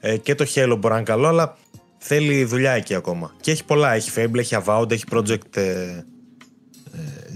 [0.00, 1.56] Ε, και το Halo μπορεί να είναι καλό αλλά
[1.98, 3.34] θέλει δουλειά εκεί ακόμα.
[3.40, 3.92] Και έχει πολλά.
[3.92, 5.58] Έχει Fable, έχει Avowed, έχει Project.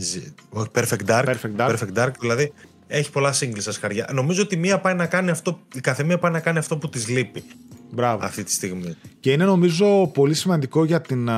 [0.01, 1.24] Ε, ε, Perfect Dark.
[1.24, 1.77] Perfect Dark.
[1.77, 2.52] Perfect Dark δηλαδή
[2.86, 4.09] έχει πολλά singles στα σκαριά.
[4.12, 7.09] Νομίζω ότι μία πάει να κάνει αυτό, η καθεμία πάει να κάνει αυτό που της
[7.09, 7.43] λείπει.
[7.90, 8.24] Μπράβο.
[8.24, 8.97] Αυτή τη στιγμή.
[9.20, 11.28] Και είναι νομίζω πολύ σημαντικό για την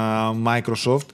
[0.47, 1.07] Microsoft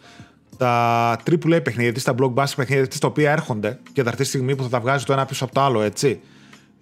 [0.56, 4.28] τα AAA παιχνίδια της, τα blockbuster παιχνίδια της, τα οποία έρχονται και θα έρθει τη
[4.28, 6.20] στιγμή που θα τα βγάζει το ένα πίσω από το άλλο, έτσι.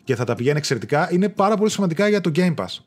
[0.04, 2.78] Και θα τα πηγαίνει εξαιρετικά, είναι πάρα πολύ σημαντικά για το Game Pass.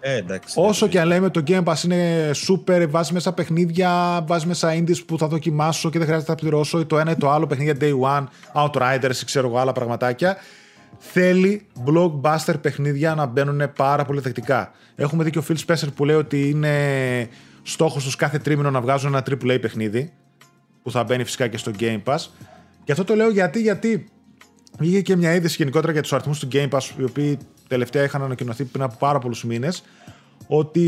[0.00, 4.46] Ε, εντάξει, Όσο και αν λέμε το Game Pass είναι super, βάζει μέσα παιχνίδια, βάζει
[4.46, 7.16] μέσα indies που θα δοκιμάσω και δεν χρειάζεται να τα πληρώσω, ή το ένα ή
[7.16, 8.24] το άλλο παιχνίδια day one,
[8.64, 10.36] Outriders ή ξέρω εγώ άλλα πραγματάκια.
[10.98, 14.72] Θέλει blockbuster παιχνίδια να μπαίνουν πάρα πολύ δεκτικά.
[14.94, 17.28] Έχουμε δει και ο Phil Spencer που λέει ότι είναι
[17.62, 20.12] στόχος τους κάθε τρίμηνο να βγάζουν ένα AAA παιχνίδι,
[20.82, 22.26] που θα μπαίνει φυσικά και στο Game Pass.
[22.84, 24.06] Και αυτό το λέω γιατί, γιατί
[24.78, 27.38] Βγήκε και μια είδηση γενικότερα για τους αριθμούς του Game Pass, οι οποίοι
[27.68, 29.82] τελευταία είχαν ανακοινωθεί πριν από πάρα πολλούς μήνες,
[30.46, 30.80] ότι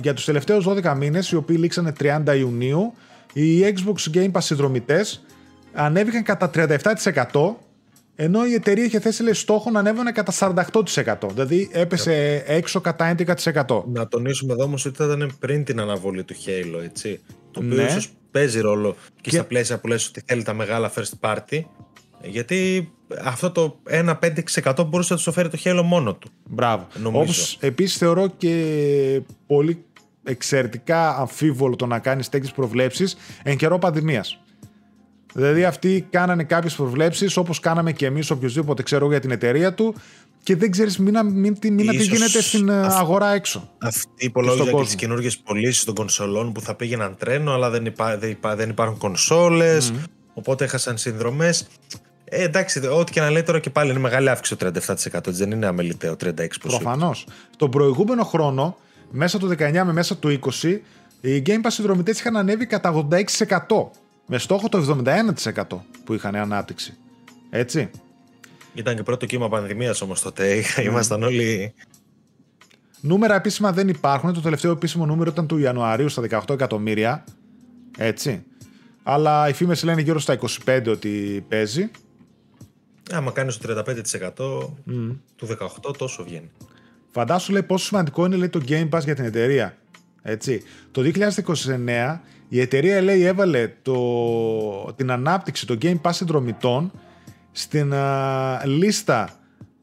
[0.00, 2.92] για τους τελευταίους 12 μήνες, οι οποίοι λήξανε 30 Ιουνίου,
[3.32, 5.24] οι Xbox Game Pass συνδρομητές
[5.72, 7.56] ανέβηκαν κατά 37%,
[8.16, 11.28] ενώ η εταιρεία είχε θέσει λέει, στόχο να ανέβαινε κατά 48%.
[11.32, 13.82] Δηλαδή έπεσε έξω κατά 11%.
[13.92, 17.20] Να τονίσουμε εδώ όμως ότι ήταν πριν την αναβολή του Halo, έτσι.
[17.50, 17.82] Το οποίο ναι.
[17.82, 21.60] ίσως παίζει ρόλο και, και, στα πλαίσια που λες ότι θέλει τα μεγάλα first party.
[22.22, 22.92] Γιατί
[23.24, 26.30] αυτό το 1-5% μπορούσε να τους φέρει το χέλο μόνο του.
[26.44, 26.86] Μπράβο.
[27.12, 29.84] Όπως επίσης θεωρώ και πολύ
[30.24, 34.40] εξαιρετικά αμφίβολο το να κάνεις τέτοιες προβλέψεις εν καιρό πανδημίας.
[35.34, 39.94] Δηλαδή αυτοί κάνανε κάποιες προβλέψεις όπως κάναμε και εμείς οποιοδήποτε ξέρω για την εταιρεία του
[40.42, 43.70] και δεν ξέρεις μην, μην, μην, τι γίνεται στην αγορά έξω.
[43.78, 48.18] Αυτοί υπολόγιζαν και τις καινούργιες πωλήσεις των κονσολών που θα πήγαιναν τρένο, αλλά δεν, υπά,
[48.18, 49.92] δεν, υπά, δεν υπάρχουν κονσόλες.
[49.92, 50.04] Mm.
[50.34, 51.66] Οπότε έχασαν συνδρομές.
[52.32, 54.70] Ε, εντάξει, ό,τι και να λέει τώρα και πάλι είναι μεγάλη αύξηση το
[55.12, 55.18] 37%.
[55.26, 56.36] Δεν είναι αμεληταίο 36%.
[56.60, 57.26] Προφανώς.
[57.56, 58.76] Τον προηγούμενο χρόνο,
[59.10, 60.78] μέσα του 19 με μέσα του 20,
[61.20, 63.90] οι Game Pass συνδρομητές είχαν ανέβει κατά 86%.
[64.26, 65.62] Με στόχο το 71%
[66.04, 66.96] που είχαν ανάπτυξη.
[67.50, 67.90] Έτσι.
[68.74, 70.62] Ήταν και πρώτο κύμα πανδημίας όμως τότε.
[70.76, 70.84] Mm.
[70.84, 71.74] Ήμασταν όλοι.
[73.00, 74.32] Νούμερα επίσημα δεν υπάρχουν.
[74.32, 77.24] Το τελευταίο επίσημο νούμερο ήταν του Ιανουαρίου στα 18 εκατομμύρια.
[77.98, 78.44] Έτσι.
[79.02, 81.90] Αλλά οι φήμες λένε γύρω στα 25 ότι παίζει.
[83.12, 84.34] Άμα κάνεις το 35%
[85.36, 85.46] του
[85.88, 86.50] 18 τόσο βγαίνει.
[87.10, 89.76] Φαντάσου λέει πόσο σημαντικό είναι λέει, το Game Pass για την εταιρεία.
[90.22, 90.62] Έτσι.
[90.90, 92.18] Το 2029
[92.48, 96.92] η εταιρεία λέει έβαλε το, την ανάπτυξη των Game Pass συνδρομητών
[97.52, 97.94] στην
[98.64, 99.30] λίστα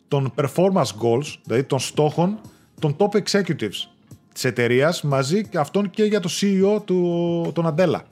[0.08, 2.40] των performance goals, δηλαδή των στόχων
[2.80, 3.88] των top executives
[4.34, 8.04] της εταιρείας μαζί αυτών και για το CEO του, τον Αντέλα.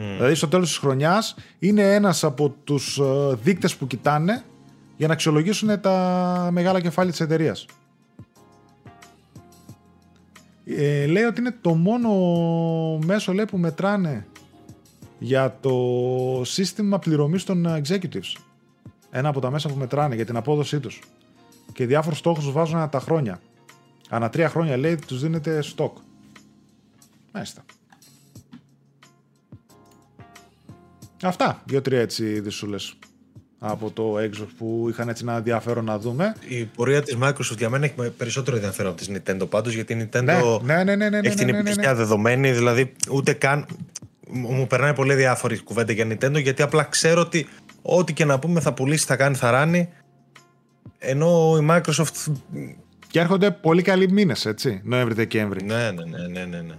[0.00, 0.02] Mm.
[0.16, 4.44] Δηλαδή στο τέλος της χρονιάς είναι ένας από τους ε, δείκτες που κοιτάνε
[4.96, 7.66] για να αξιολογήσουν τα μεγάλα κεφάλαια της εταιρείας.
[10.64, 12.10] Ε, λέει ότι είναι το μόνο
[13.04, 14.26] μέσο λέει, που μετράνε
[15.18, 15.74] για το
[16.44, 18.40] σύστημα πληρωμής των executives.
[19.10, 21.00] Ένα από τα μέσα που μετράνε για την απόδοσή τους.
[21.72, 23.40] Και διάφορους στόχους τους βάζουν ανά τα χρόνια.
[24.08, 25.92] Ανά τρία χρόνια λέει τους δίνεται stock.
[27.32, 27.64] Μάλιστα.
[31.22, 32.76] Αυτά, δύο-τρία έτσι δυσούλε
[33.58, 36.34] από το Xbox που είχαν έτσι ένα ενδιαφέρον να δούμε.
[36.48, 40.08] Η πορεία της Microsoft για μένα έχει περισσότερο ενδιαφέρον από τη Nintendo πάντως, γιατί η
[40.12, 43.66] Nintendo ναι, ναι, ναι, ναι, έχει την επιτυχία δεδομένη, δηλαδή ούτε καν.
[44.30, 47.48] Μου περνάει πολύ διάφορη κουβέντα για Nintendo, γιατί απλά ξέρω ότι
[47.82, 49.88] ό,τι και να πούμε θα πουλήσει, θα κάνει, θα ράνει.
[50.98, 52.32] Ενώ η Microsoft.
[53.06, 54.80] Και έρχονται πολύ καλοί μήνες, έτσι.
[54.84, 55.64] Νοέμβρη-Δεκέμβρη.
[55.64, 56.74] Ναι, ναι, ναι, ναι, ναι.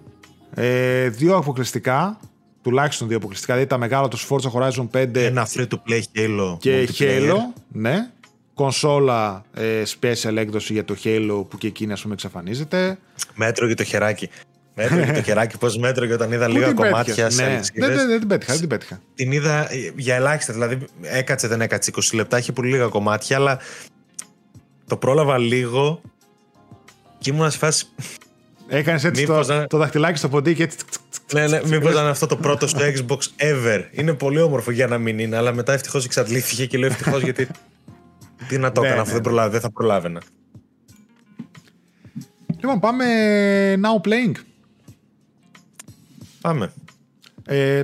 [0.56, 2.20] Ε, δύο αποκλειστικά,
[2.62, 6.58] τουλάχιστον δύο αποκλειστικά, δηλαδή τα μεγάλα του Forza Horizon 5 Ένα free to play Halo.
[6.60, 7.30] και multiplayer.
[7.32, 7.36] Halo,
[7.72, 8.10] ναι.
[8.54, 12.98] Κονσόλα ε, special έκδοση για το Halo που και εκείνη ας πούμε εξαφανίζεται.
[13.36, 14.30] Μέτρο για το χεράκι.
[14.76, 17.44] Μέτρο για το χεράκι, πώς μέτρο και όταν είδα Πού λίγα την κομμάτια πέτυχες; σε
[17.44, 17.54] ναι.
[17.54, 17.88] αλυσίδες.
[17.88, 19.02] δεν, δεν, δεν την πέτυχα, δεν την πέτυχα.
[19.16, 23.36] Την είδα ε, για ελάχιστα, δηλαδή έκατσε δεν έκατσε 20 λεπτά, είχε πολύ λίγα κομμάτια,
[23.38, 23.60] αλλά
[24.88, 26.02] το πρόλαβα λίγο
[27.18, 27.86] και ήμουν σε φάση.
[28.68, 30.78] Έκανες έτσι Μήπως το, να- το δαχτυλάκι στο ποντί και έτσι.
[30.78, 31.01] τικ, τικ, τικ,
[31.34, 33.84] ναι, ναι, μήπως ήταν αυτό το πρώτο στο Xbox ever.
[33.92, 37.48] Είναι πολύ όμορφο για να μην είναι, αλλά μετά ευτυχώς εξαντλήθηκε και λέω ευτυχώς γιατί.
[38.48, 40.22] Τι να το Ναι, έκανα, ναι, αφού δεν, προλάβα, δεν θα προλάβαινα.
[42.62, 43.06] Λοιπόν, πάμε
[43.76, 44.32] now playing.
[46.42, 46.74] Πάμε.
[47.46, 47.84] Ε,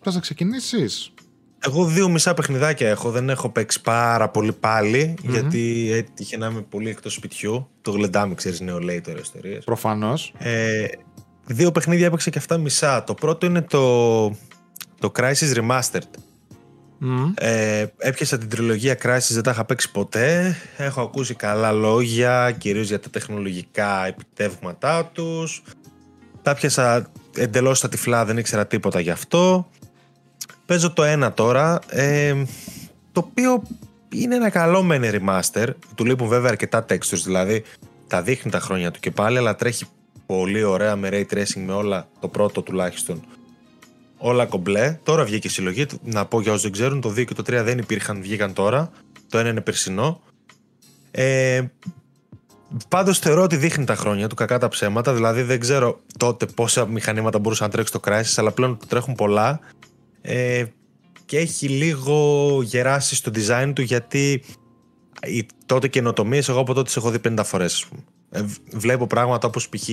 [0.00, 1.12] θες να ξεκινήσεις;
[1.66, 3.10] Εγώ δύο μισά παιχνιδάκια έχω.
[3.10, 7.68] Δεν έχω παίξει πάρα πολύ πάλι, γιατί έτυχε να είμαι πολύ εκτός σπιτιού.
[7.82, 9.58] Το γλεντάμε, ξέρεις, νεολαίοι τώρα ιστορίε.
[9.58, 10.32] Προφανώς.
[10.38, 10.84] Ε,
[11.46, 13.04] δύο παιχνίδια έπαιξα και αυτά μισά.
[13.04, 14.28] Το πρώτο είναι το,
[14.98, 16.08] το Crisis Remastered.
[16.98, 17.32] Μμ.
[17.34, 20.56] Ε, έπιασα την τριλογία Crisis, δεν τα είχα παίξει ποτέ.
[20.76, 25.62] Έχω ακούσει καλά λόγια, κυρίως για τα τεχνολογικά επιτεύγματά τους.
[26.42, 27.06] Τα πιάσα
[27.36, 29.68] εντελώς στα τυφλά, δεν ήξερα τίποτα γι' αυτό.
[30.66, 32.34] Παίζω το ένα τώρα, ε,
[33.12, 33.62] το οποίο
[34.08, 35.68] είναι ένα καλό μεν remaster.
[35.94, 37.62] Του λείπουν βέβαια αρκετά textures, δηλαδή
[38.06, 39.84] τα δείχνει τα χρόνια του και πάλι, αλλά τρέχει
[40.26, 43.22] πολύ ωραία με ray tracing με όλα, το πρώτο τουλάχιστον,
[44.18, 44.98] όλα κομπλέ.
[45.02, 45.86] Τώρα βγήκε η συλλογή.
[46.02, 48.90] Να πω για όσους δεν ξέρουν, το 2 και το 3 δεν υπήρχαν, βγήκαν τώρα.
[49.28, 50.20] Το ένα είναι περσινό.
[51.10, 51.64] Ε,
[52.88, 55.14] Πάντως θεωρώ ότι δείχνει τα χρόνια του, κακά τα ψέματα.
[55.14, 59.60] Δηλαδή δεν ξέρω τότε πόσα μηχανήματα μπορούσαν να τρέξει το Crysis, αλλά πλέον τρέχουν πολλά.
[60.20, 60.64] Ε,
[61.24, 64.42] και έχει λίγο γεράσει στο design του γιατί
[65.22, 68.02] οι τότε καινοτομίες, εγώ από τότε τις έχω δει 50 φορές, ας πούμε.
[68.34, 69.88] Ε, β- βλέπω πράγματα όπως π.χ.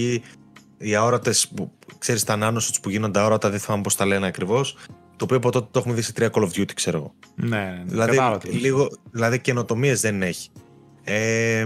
[0.77, 1.51] οι αόρατες,
[1.97, 4.77] ξέρεις τα nanoshots που γίνονται αόρατα, δεν θυμάμαι πώς τα λένε ακριβώς.
[5.15, 7.13] Το οποίο από τότε το έχουμε δει σε 3 Call of Duty, ξέρω εγώ.
[7.35, 7.84] Ναι, ναι, ναι.
[7.88, 8.61] Δηλαδή, Κατάλαβα τι λες.
[8.61, 10.49] λίγο, δηλαδή καινοτομίες δεν έχει.
[11.03, 11.59] Ε,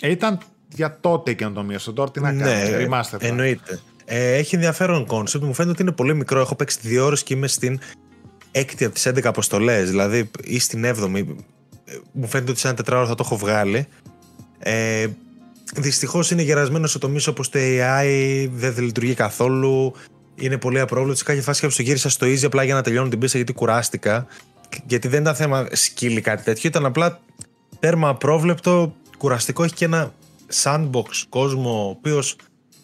[0.00, 0.38] Ε, ήταν
[0.74, 2.68] για τότε η καινοτομία στο τώρα τι να ναι, κάνεις.
[2.88, 3.08] Remaster.
[3.10, 3.26] τώρα.
[3.26, 3.80] εννοείται.
[4.04, 5.44] Ε, έχει ενδιαφέρον κόνσεπτ.
[5.44, 6.40] Μου φαίνεται ότι είναι πολύ μικρό.
[6.40, 7.78] Έχω παίξει δύο ώρες και είμαι στην
[8.50, 9.90] έκτη από τις 11 αποστολές.
[9.90, 11.24] Δηλαδή, ή στην 7η.
[11.84, 13.86] Ε, Μου φαίνεται ότι σε ένα τετράωρο θα το έχω βγάλει.
[14.58, 15.06] Ε,
[15.74, 19.92] Δυστυχώς είναι γερασμένος σε τομείς όπως το AI, δεν λειτουργεί καθόλου.
[20.34, 21.18] Είναι πολύ απρόβλεπτος.
[21.18, 23.52] Σε κάποια φάση κάποιος το γύρισα στο easy απλά για να τελειώνω την πίστα γιατί
[23.52, 24.26] κουράστηκα.
[24.86, 26.68] Γιατί δεν ήταν θέμα σκύλι κάτι τέτοιο.
[26.68, 27.20] Ήταν απλά
[27.80, 29.64] τέρμα απρόβλεπτο, κουραστικό.
[29.64, 30.14] Έχει και ένα
[30.62, 32.36] sandbox κόσμο ο οποίος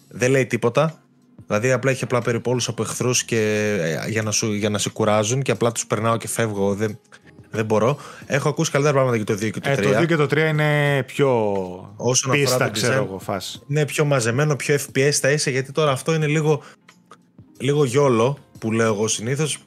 [0.08, 1.02] δεν λέει τίποτα.
[1.46, 5.42] Δηλαδή απλά έχει απλά περιπόλους από εχθρούς ε, για, να σου, για να σε κουράζουν
[5.42, 6.74] και απλά τους περνάω και φεύγω.
[6.74, 6.98] Δεν,
[7.52, 7.96] δεν μπορώ.
[8.26, 9.78] Έχω ακούσει καλύτερα πράγματα για το 2 και το 3.
[9.78, 11.28] Ε, το 2 και το 3 είναι πιο
[11.96, 13.06] Όσον αφορά πίστα, το ξέρω design.
[13.06, 13.60] εγώ, φάση.
[13.68, 16.62] είναι πιο μαζεμένο, πιο FPS θα είσαι, γιατί τώρα αυτό είναι λίγο,
[17.58, 19.58] λίγο YOLO που λέω εγώ συνήθως.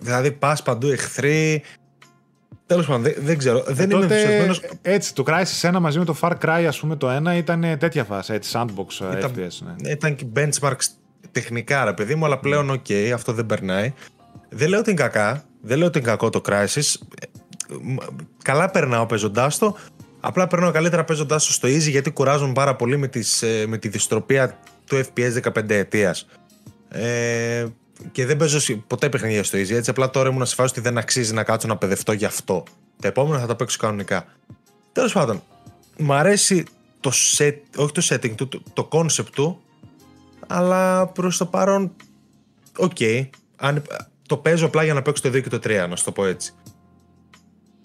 [0.00, 1.62] Δηλαδή πας παντού εχθροί.
[2.66, 3.62] Τέλος πάντων, δεν, δεν ξέρω.
[3.66, 4.60] δεν είμαι Ε, Τότε, ενθουσιασμένος.
[4.82, 8.04] έτσι, το Crysis 1 μαζί με το Far Cry, ας πούμε, το 1 ήταν τέτοια
[8.04, 9.74] φάση, έτσι, sandbox ε, Ήταν- FPS.
[9.82, 9.90] Ναι.
[9.90, 10.86] Ήταν και benchmarks
[11.32, 13.92] τεχνικά, ρε παιδί μου, αλλά πλέον οκ, αυτό δεν περνάει.
[14.48, 15.44] Δεν λέω ότι είναι κακά.
[15.62, 16.94] Δεν λέω ότι είναι κακό το Crysis.
[17.20, 17.26] Ε,
[17.82, 17.96] μ,
[18.42, 19.76] Καλά περνάω παίζοντάς το.
[20.20, 23.78] Απλά περνάω καλύτερα παίζοντάς το στο easy γιατί κουράζουν πάρα πολύ με, τις, ε, με
[23.78, 26.26] τη δυστροπία του FPS 15 ετίας.
[26.88, 27.66] Ε,
[28.12, 29.70] και δεν παίζω σι- ποτέ παιχνίδια στο easy.
[29.70, 32.62] Έτσι, απλά τώρα ήμουν σε φάση ότι δεν αξίζει να κάτσω να παιδευτώ γι' αυτό.
[33.00, 34.24] Τα επόμενα θα τα παίξω κανονικά.
[34.92, 35.42] Τέλος πάντων,
[35.96, 36.64] μ' αρέσει
[37.00, 39.62] το set, όχι το setting του, το, το concept του,
[40.46, 41.92] αλλά προς το παρόν,
[42.76, 42.96] οκ.
[43.56, 43.82] Αν,
[44.32, 46.26] το παίζω απλά για να παίξω το 2 και το 3, να σου το πω
[46.26, 46.52] έτσι.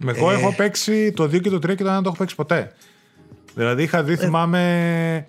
[0.06, 0.34] Εγώ Ε.
[0.34, 2.72] έχω παίξει το 2 και το 3 και το 1 δεν το έχω παίξει ποτέ.
[3.54, 5.28] Δηλαδή είχα δει, θυμάμαι,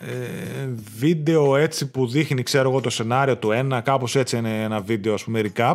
[0.00, 0.68] ε,
[0.98, 5.14] βίντεο έτσι που δείχνει, ξέρω εγώ, το σενάριο του 1, κάπως έτσι είναι ένα βίντεο,
[5.14, 5.74] ας πούμε, recap.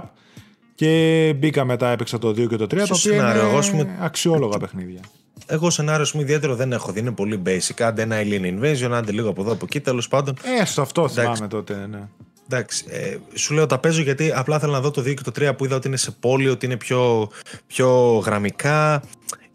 [0.76, 3.58] Και μπήκα μετά, έπαιξα το 2 και το 3, Ποιο το οποίο σενάριο; είναι Εγώ,
[3.58, 5.00] ας πούμε, αξιόλογα παιχνίδια.
[5.48, 7.82] Εγώ σενάριο μου ιδιαίτερο δεν έχω δει, είναι πολύ basic.
[7.82, 10.36] Άντε ένα Alien Invasion, άντε λίγο από εδώ από εκεί, τέλος πάντων.
[10.62, 12.08] Ε, στο αυτό θυμάμαι τότε, ναι.
[12.52, 15.32] Εντάξει, ε, σου λέω τα παίζω γιατί απλά θέλω να δω το 2 και το
[15.50, 17.30] 3 που είδα ότι είναι σε πόλη, ότι είναι πιο,
[17.68, 19.04] πιο γραμμικά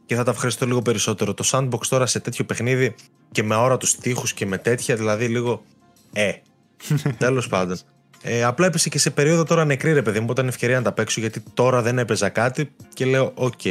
[0.07, 1.35] και θα τα ευχαριστώ λίγο περισσότερο.
[1.35, 2.95] Το sandbox τώρα σε τέτοιο παιχνίδι
[3.31, 5.65] και με ώρα τους τείχου και με τέτοια, δηλαδή λίγο.
[6.13, 6.33] Ε.
[7.19, 7.79] Τέλος πάντων.
[8.23, 10.83] Ε, απλά έπεσε και σε περίοδο τώρα νεκρή ρε παιδί μου, που ήταν ευκαιρία να
[10.83, 13.65] τα παίξω γιατί τώρα δεν έπαιζα κάτι και λέω: Οκ.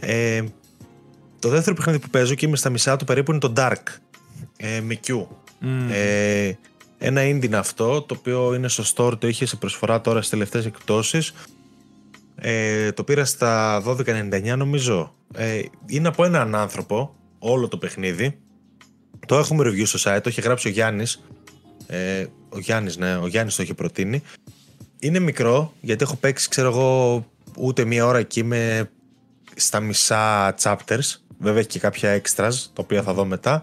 [0.00, 0.42] Ε,
[1.38, 3.82] το δεύτερο παιχνίδι που παίζω και είμαι στα μισά του περίπου είναι το Dark.
[4.56, 5.26] Ε, με Q.
[5.90, 6.52] Ε,
[6.98, 10.30] ένα indie είναι αυτό, το οποίο είναι στο store, το είχε σε προσφορά τώρα στις
[10.30, 11.32] τελευταίες εκπτώσεις.
[12.36, 15.14] Ε, το πήρα στα 12.99 νομίζω.
[15.34, 18.38] Ε, είναι από έναν άνθρωπο, όλο το παιχνίδι.
[19.26, 21.22] Το έχουμε review στο site, το έχει γράψει ο Γιάννης.
[21.86, 24.22] Ε, Ο Γιάννης, ναι, ο Γιάννης το έχει προτείνει.
[24.98, 27.24] Είναι μικρό, γιατί έχω παίξει, ξέρω εγώ,
[27.58, 28.90] ούτε μία ώρα εκεί με
[29.54, 31.16] στα μισά chapters.
[31.38, 33.62] Βέβαια έχει και κάποια extras, τα οποία θα δω μετά.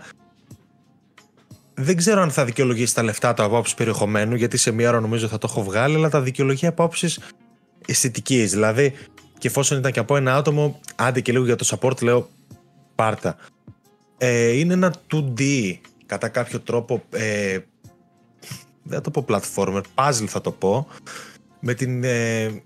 [1.78, 5.00] Δεν ξέρω αν θα δικαιολογήσει τα λεφτά του από άποψη περιεχομένου, γιατί σε μία ώρα
[5.00, 7.22] νομίζω θα το έχω βγάλει, αλλά τα δικαιολογεί από άποψη
[7.88, 8.52] αισθητικής.
[8.52, 8.94] Δηλαδή,
[9.38, 12.30] και εφόσον ήταν και από ένα άτομο, άντε και λίγο για το support, λέω
[12.96, 13.38] πάρτα.
[14.18, 15.74] Ε, είναι ένα 2D
[16.06, 17.04] κατά κάποιο τρόπο.
[17.10, 17.60] Ε,
[18.84, 20.88] δεν θα το πω platformer, puzzle θα το πω.
[21.60, 22.64] Με την ε,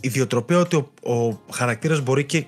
[0.00, 2.46] ιδιοτροπία ότι ο, ο χαρακτήρας μπορεί και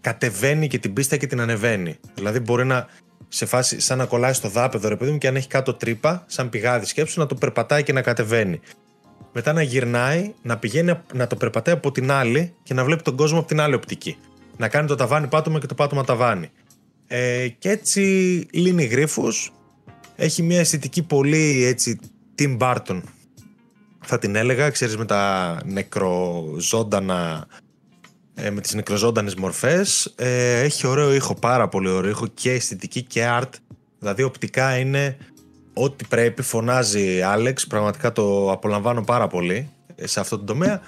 [0.00, 1.96] κατεβαίνει και την πίστα και την ανεβαίνει.
[2.14, 2.86] Δηλαδή μπορεί να
[3.32, 6.24] σε φάση σαν να κολλάει στο δάπεδο ρε παιδί μου και αν έχει κάτω τρύπα,
[6.26, 8.60] σαν πηγάδι σκέψου, να το περπατάει και να κατεβαίνει.
[9.32, 13.16] Μετά να γυρνάει, να πηγαίνει να το περπατάει από την άλλη και να βλέπει τον
[13.16, 14.16] κόσμο από την άλλη οπτική.
[14.56, 16.50] Να κάνει το ταβάνι πάτωμα και το πάτωμα ταβάνι.
[17.06, 18.00] Ε, και έτσι
[18.52, 19.52] λύνει γρίφους.
[20.16, 21.98] Έχει μια αισθητική πολύ έτσι
[22.38, 23.00] Tim Burton
[24.00, 27.46] θα την έλεγα, ξέρεις με τα νεκροζώντανα
[28.42, 33.02] ε, με τις νεκροζώντανες μορφές ε, έχει ωραίο ήχο, πάρα πολύ ωραίο ήχο και αισθητική
[33.02, 33.50] και art
[33.98, 35.16] δηλαδή οπτικά είναι
[35.74, 40.80] ό,τι πρέπει φωνάζει Άλεξ πραγματικά το απολαμβάνω πάρα πολύ ε, σε αυτό το τομέα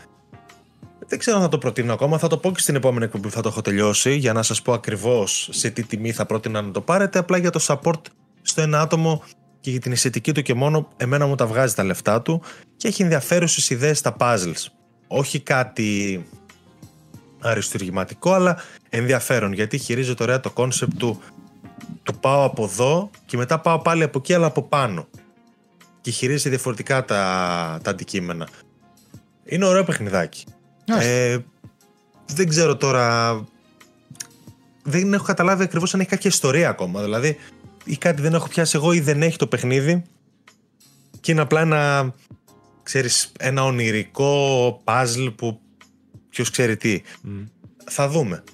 [1.13, 2.19] δεν ξέρω αν θα το προτείνω ακόμα.
[2.19, 4.63] Θα το πω και στην επόμενη εκπομπή που θα το έχω τελειώσει για να σας
[4.63, 7.19] πω ακριβώς σε τι τιμή θα πρότεινα να το πάρετε.
[7.19, 8.01] Απλά για το support
[8.43, 9.23] στο ένα άτομο
[9.61, 12.43] και για την αισθητική του και μόνο εμένα μου τα βγάζει τα λεφτά του
[12.77, 14.67] και έχει ενδιαφέρουσες ιδέες στα puzzles.
[15.07, 16.25] Όχι κάτι
[17.43, 18.57] αριστουργηματικό, αλλά
[18.89, 21.23] ενδιαφέρον γιατί χειρίζεται ωραία το κόνσεπτ του
[22.03, 25.09] του πάω από εδώ και μετά πάω πάλι από εκεί αλλά από πάνω
[26.01, 28.49] και χειρίζεται διαφορετικά τα, τα αντικείμενα.
[29.45, 30.45] Είναι ωραίο παιχνιδάκι.
[31.01, 31.39] Ε,
[32.27, 33.35] δεν ξέρω τώρα.
[34.83, 37.03] Δεν έχω καταλάβει ακριβώς αν έχει κάποια ιστορία ακόμα.
[37.03, 37.37] Δηλαδή,
[37.85, 40.03] ή κάτι δεν έχω πιάσει εγώ ή δεν έχει το παιχνίδι.
[41.21, 42.13] Και είναι απλά ένα.
[42.83, 45.61] Ξέρεις, ένα ονειρικό puzzle που
[46.33, 47.03] ποιος ξέρει τι.
[47.91, 48.45] Θα δούμε.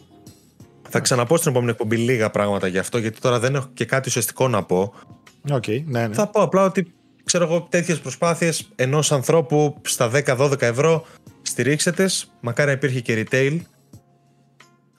[0.88, 4.08] Θα ξαναπώ στην επόμενη εκπομπή λίγα πράγματα γι' αυτό, γιατί τώρα δεν έχω και κάτι
[4.08, 4.94] ουσιαστικό να πω.
[5.50, 6.14] Okay, ναι, ναι.
[6.14, 6.92] Θα πω απλά ότι
[7.24, 11.04] ξέρω εγώ τέτοιες προσπάθειες ενός ανθρώπου στα 10-12 ευρώ
[11.42, 12.10] στηρίξετε.
[12.40, 13.58] Μακάρι να υπήρχε και retail.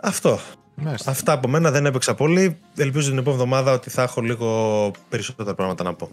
[0.02, 0.40] Αυτό.
[0.76, 1.12] Μάλιστα.
[1.12, 2.60] Αυτά από μένα δεν έπαιξα πολύ.
[2.78, 6.10] Ελπίζω την επόμενη εβδομάδα ότι θα έχω λίγο περισσότερα πράγματα να πω.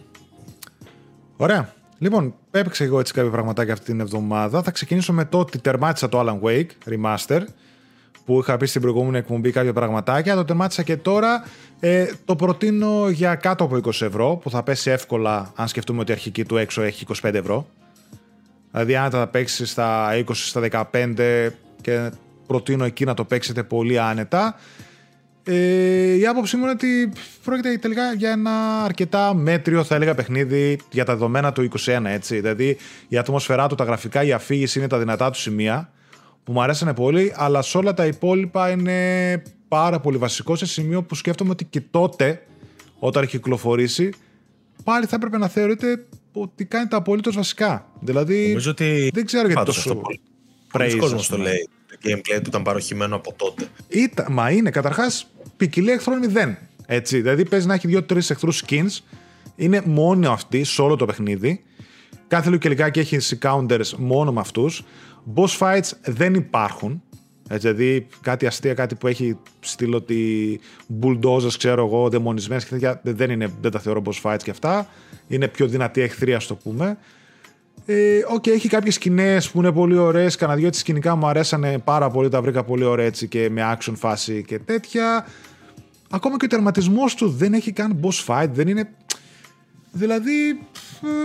[1.37, 1.75] Ωραία.
[1.99, 4.63] Λοιπόν, έπαιξα εγώ έτσι κάποια πραγματάκια αυτή την εβδομάδα.
[4.63, 7.41] Θα ξεκινήσω με το ότι τερμάτισα το Alan Wake Remaster
[8.25, 10.35] που είχα πει στην προηγούμενη εκπομπή κάποια πραγματάκια.
[10.35, 11.45] Το τερμάτισα και τώρα.
[11.81, 16.11] Ε, το προτείνω για κάτω από 20 ευρώ, που θα πέσει εύκολα αν σκεφτούμε ότι
[16.11, 17.67] η αρχική του έξω έχει 25 ευρώ.
[18.71, 21.49] Δηλαδή, αν θα παίξει στα 20, στα 15
[21.81, 22.11] και
[22.47, 24.55] προτείνω εκεί να το παίξετε πολύ άνετα.
[25.49, 27.13] Ε, η άποψή μου είναι ότι
[27.45, 32.41] πρόκειται τελικά για ένα αρκετά μέτριο, θα έλεγα, παιχνίδι για τα δεδομένα του 21, έτσι.
[32.41, 32.77] Δηλαδή,
[33.09, 35.91] η ατμόσφαιρά του, τα γραφικά, η αφήγηση είναι τα δυνατά του σημεία
[36.45, 41.03] που μου αρέσανε πολύ, αλλά σε όλα τα υπόλοιπα είναι πάρα πολύ βασικό σε σημείο
[41.03, 42.43] που σκέφτομαι ότι και τότε,
[42.99, 44.13] όταν έχει κυκλοφορήσει,
[44.85, 47.87] πάλι θα έπρεπε να θεωρείται ότι κάνει τα απολύτως βασικά.
[48.01, 50.01] Δηλαδή, Νομίζω ότι δεν ξέρω γιατί τόσο
[50.73, 50.97] praise.
[51.01, 51.69] κόσμος το λέει.
[52.01, 53.67] Το gameplay του ήταν παροχημένο από τότε.
[53.89, 56.59] Ήταν, μα είναι καταρχάς ποικιλία εχθρών μηδέν.
[56.87, 58.99] Έτσι, δηλαδή παίζει να έχει δύο-τρεις εχθρούς skins.
[59.57, 61.65] Είναι μόνο αυτή σε όλο το παιχνίδι.
[62.29, 64.85] Κάθε λίγο και λιγάκι έχει counters μόνο με αυτούς.
[65.35, 67.03] Boss fights δεν υπάρχουν.
[67.49, 70.61] Έτσι, δηλαδή κάτι αστεία, κάτι που έχει στείλει ότι
[71.03, 74.89] bulldozers, ξέρω εγώ, δαιμονισμένες και τέτοια, δεν, είναι, δεν τα θεωρώ boss fights και αυτά.
[75.29, 76.99] Είναι πιο δυνατή εχθρή, ας το πούμε.
[77.89, 80.37] Ε, okay, έχει κάποιες σκηνές που είναι πολύ ωραίες.
[80.37, 83.77] Κανένα δυο τη σκηνικά μου αρέσανε πάρα πολύ, τα βρήκα πολύ ωραία έτσι και με
[83.77, 85.27] action φάση και τέτοια.
[86.11, 88.89] Ακόμα και ο τερματισμός του δεν έχει καν boss fight, δεν είναι.
[89.93, 90.61] Δηλαδή.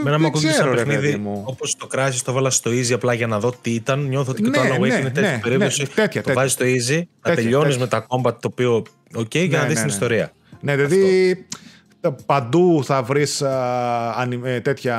[0.03, 3.39] Μένα μου ακούγεται σαν παιχνίδι όπως το κράζεις, το βάλας στο easy απλά για να
[3.39, 3.99] δω τι ήταν.
[3.99, 5.87] Νιώθω ότι και ναι, το άλλο ναι, είναι τέτοια ναι, περίπτωση.
[5.95, 8.83] Ναι, το βάζεις στο easy, να τελειώνεις με τα combat το οποίο.
[9.17, 10.31] OK, για να δεις την ιστορία.
[10.59, 11.45] Ναι, δηλαδή.
[12.25, 14.97] Παντού θα βρεις ε, τέτοια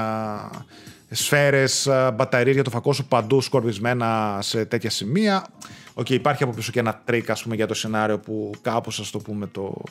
[1.13, 5.47] σφαίρες, μπαταρίες για το φακό σου παντού σκορπισμένα σε τέτοια σημεία.
[5.95, 9.01] Οκ, okay, υπάρχει από πίσω και ένα τρίκ ας πούμε, για το σενάριο που κάπως
[9.01, 9.83] ας το πούμε το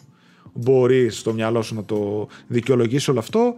[0.54, 3.56] μπορεί στο μυαλό σου να το δικαιολογήσει όλο αυτό.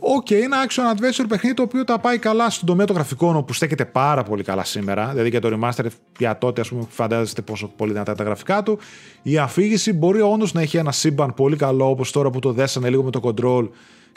[0.00, 3.36] OK, okay, ένα action adventure παιχνίδι το οποίο τα πάει καλά στον τομέα των γραφικών
[3.36, 5.08] όπου στέκεται πάρα πολύ καλά σήμερα.
[5.08, 5.84] Δηλαδή για το remaster
[6.18, 8.78] για τότε ας πούμε φαντάζεστε πόσο πολύ δυνατά τα γραφικά του.
[9.22, 12.90] Η αφήγηση μπορεί όντως να έχει ένα σύμπαν πολύ καλό όπως τώρα που το δέσανε
[12.90, 13.68] λίγο με το Control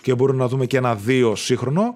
[0.01, 1.95] και μπορούμε να δούμε και ένα δύο σύγχρονο.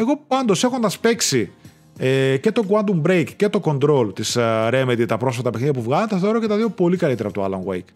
[0.00, 1.52] Εγώ πάντως έχοντα παίξει
[1.98, 5.82] ε, και το Quantum Break και το Control της uh, Remedy, τα πρόσφατα παιχνίδια που
[5.82, 7.92] βγάλανε, τα θεωρώ και τα δύο πολύ καλύτερα από το Alan Wake.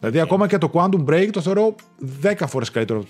[0.00, 1.74] Δηλαδή, ακόμα και το Quantum Break το θεωρώ
[2.22, 3.04] 10 φορές καλύτερο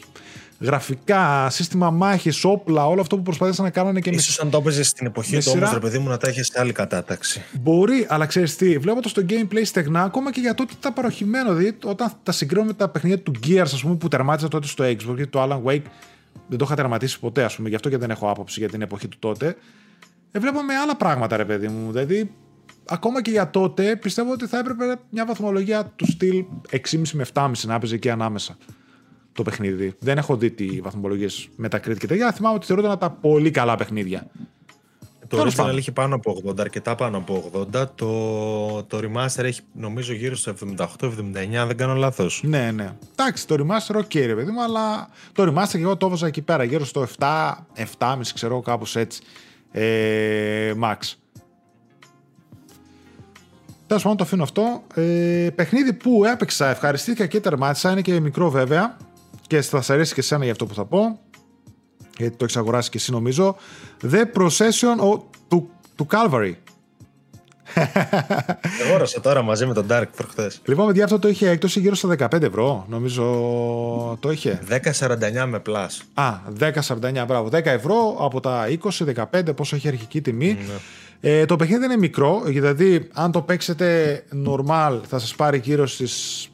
[0.61, 4.89] γραφικά, σύστημα μάχης, όπλα, όλο αυτό που προσπάθησαν να κάνουν και σω αν το έπαιζες
[4.89, 7.43] στην εποχή του όμως, ρε παιδί μου, να τα έχεις σε άλλη κατάταξη.
[7.61, 11.55] Μπορεί, αλλά ξέρεις τι, βλέποντα το gameplay στεγνά, ακόμα και για τότε ήταν παροχημένο.
[11.55, 14.85] Δηλαδή, όταν τα συγκρίνω με τα παιχνίδια του Gears, ας πούμε, που τερμάτισα τότε στο
[14.85, 15.83] Xbox, γιατί το Alan Wake
[16.49, 18.83] δεν το είχα τερματίσει ποτέ, ας πούμε, γι' αυτό και δεν έχω άποψη για την
[18.83, 19.57] εποχή του τότε.
[20.31, 21.93] Ε, βλέπαμε άλλα πράγματα, ρε παιδί μου.
[21.93, 22.35] Δηλαδή,
[22.87, 27.51] ακόμα και για τότε, πιστεύω ότι θα έπρεπε μια βαθμολογία του στυλ 6,5 με 7,5
[27.63, 28.57] να έπαιζε εκεί ανάμεσα
[29.33, 29.95] το παιχνίδι.
[29.99, 32.33] Δεν έχω δει τι βαθμολογίες Metacritic και τέτοια.
[32.33, 34.31] Θυμάμαι ότι θεωρούνταν τα πολύ καλά παιχνίδια.
[35.29, 37.87] Το original έχει πάνω από 80, αρκετά πάνω από 80.
[37.95, 41.13] Το, το remaster έχει νομίζω γύρω στο 78-79,
[41.67, 42.41] δεν κάνω λάθος.
[42.45, 42.93] Ναι, ναι.
[43.13, 46.43] Εντάξει, το remaster, ok, ρε παιδί μου, αλλά το remaster και εγώ το έβαζα εκεί
[46.43, 47.53] πέρα, γύρω στο 7,
[47.99, 49.23] 7,5 ξέρω, κάπως έτσι.
[49.71, 50.97] Ε, max.
[53.87, 54.83] Τέλος πάντων, το αφήνω αυτό.
[54.95, 58.97] Ε, παιχνίδι που έπαιξα, ευχαριστήθηκα και τερμάτισα, είναι και μικρό βέβαια
[59.47, 61.19] και θα σα αρέσει και εσένα για αυτό που θα πω.
[62.19, 63.57] Γιατί το έχεις αγοράσει και εσύ νομίζω.
[64.11, 66.53] The Procession του, του Calvary.
[68.87, 70.61] Αγόρασα τώρα μαζί με τον Dark προχθές.
[70.65, 72.87] Λοιπόν, παιδιά, αυτό το είχε έκπτωση γύρω στα 15 ευρώ.
[72.89, 73.25] Νομίζω
[74.21, 74.61] το είχε.
[74.69, 75.89] 10,49 με plus.
[76.15, 77.49] Α, 10,49, μπράβο.
[77.53, 78.67] 10 ευρώ από τα
[79.33, 80.59] 20-15, πόσο έχει αρχική τιμή.
[80.67, 80.75] Ναι.
[81.21, 86.49] Ε, το παιχνίδι είναι μικρό, δηλαδή αν το παίξετε normal θα σας πάρει γύρω στις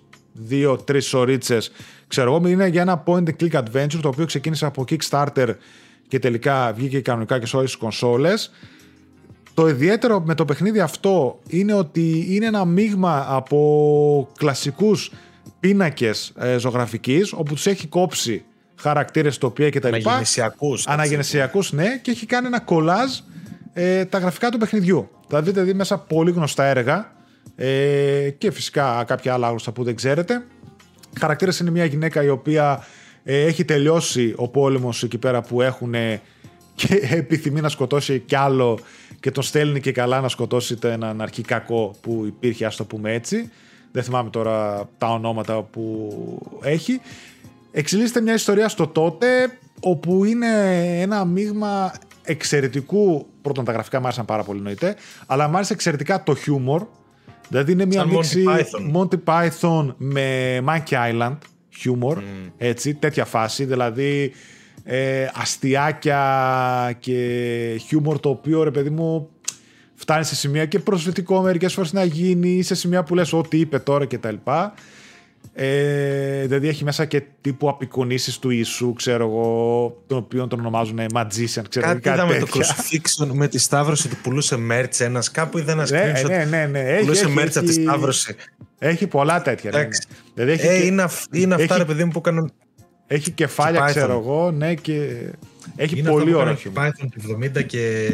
[0.51, 0.76] 2-3
[1.12, 1.70] ωρίτσες
[2.12, 5.55] Ξέρω εγώ, είναι για ένα point and click adventure το οποίο ξεκίνησε από Kickstarter
[6.09, 8.51] και τελικά βγήκε κανονικά και σε όλες τις κονσόλες.
[9.55, 15.12] Το ιδιαίτερο με το παιχνίδι αυτό είναι ότι είναι ένα μείγμα από κλασικούς
[15.60, 18.44] πίνακες ε, ζωγραφικής όπου τους έχει κόψει
[18.76, 19.86] χαρακτήρες, τοπία κτλ.
[19.89, 20.86] Αναγεννησιακούς.
[20.86, 23.18] Αναγεννησιακούς, ναι, και έχει κάνει ένα κολάζ
[23.72, 25.09] ε, τα γραφικά του παιχνιδιού.
[25.28, 27.12] Θα δείτε δει μέσα πολύ γνωστά έργα
[27.56, 30.43] ε, και φυσικά κάποια άλλα άγνωστα που δεν ξέρετε.
[31.20, 32.86] Χαρακτήρας είναι μια γυναίκα η οποία
[33.24, 35.94] ε, έχει τελειώσει ο πόλεμος εκεί πέρα που έχουν
[36.74, 38.78] και επιθυμεί να σκοτώσει κι άλλο
[39.20, 43.51] και τον στέλνει και καλά να σκοτώσει έναν αρχικακό που υπήρχε, ας το πούμε έτσι.
[43.93, 46.12] Δεν θυμάμαι τώρα τα ονόματα που
[46.62, 47.01] έχει.
[47.72, 49.26] Εξελίσσεται μια ιστορία στο τότε
[49.80, 50.47] όπου είναι
[51.01, 56.22] ένα μείγμα εξαιρετικού, πρώτον τα γραφικά μου άρεσαν πάρα πολύ νοητέ, αλλά μου άρεσε εξαιρετικά
[56.22, 56.86] το χιούμορ,
[57.52, 58.44] Δηλαδή είναι μια μίξη
[58.94, 61.36] Monty Python με Monkey Island
[61.84, 62.22] humor, mm.
[62.56, 64.32] έτσι, τέτοια φάση, δηλαδή
[64.84, 69.28] ε, αστιάκια και χιούμορ το οποίο ρε παιδί μου
[69.94, 73.78] φτάνει σε σημεία και προσβλητικό μερικές φορές να γίνει σε σημεία που λες ό,τι είπε
[73.78, 74.74] τώρα και τα λοιπά
[75.54, 80.98] ε, δηλαδή έχει μέσα και τύπου απεικονίσεις του Ιησού, ξέρω εγώ, τον οποίο τον ονομάζουν
[81.14, 85.58] magician, ξέρω κάτι, κάτι είδαμε το crucifixion με τη Σταύρωση του πουλούσε merch ένας, κάπου
[85.58, 88.34] είδα ένα ναι, screenshot ναι, ναι, ναι, πουλούσε έχει, merch από τη Σταύρωση.
[88.78, 89.70] Έχει πολλά τέτοια.
[89.70, 89.88] Ναι, ναι.
[90.34, 92.52] Δηλαδή έχει ε, και, είναι, είναι αυτά ρε παιδί μου που έκαναν
[93.06, 95.26] έχει κεφάλια, ξέρω εγώ, ναι, και
[95.76, 96.52] έχει είναι πολύ ωραίο.
[96.52, 98.08] Έχει Python του 70 και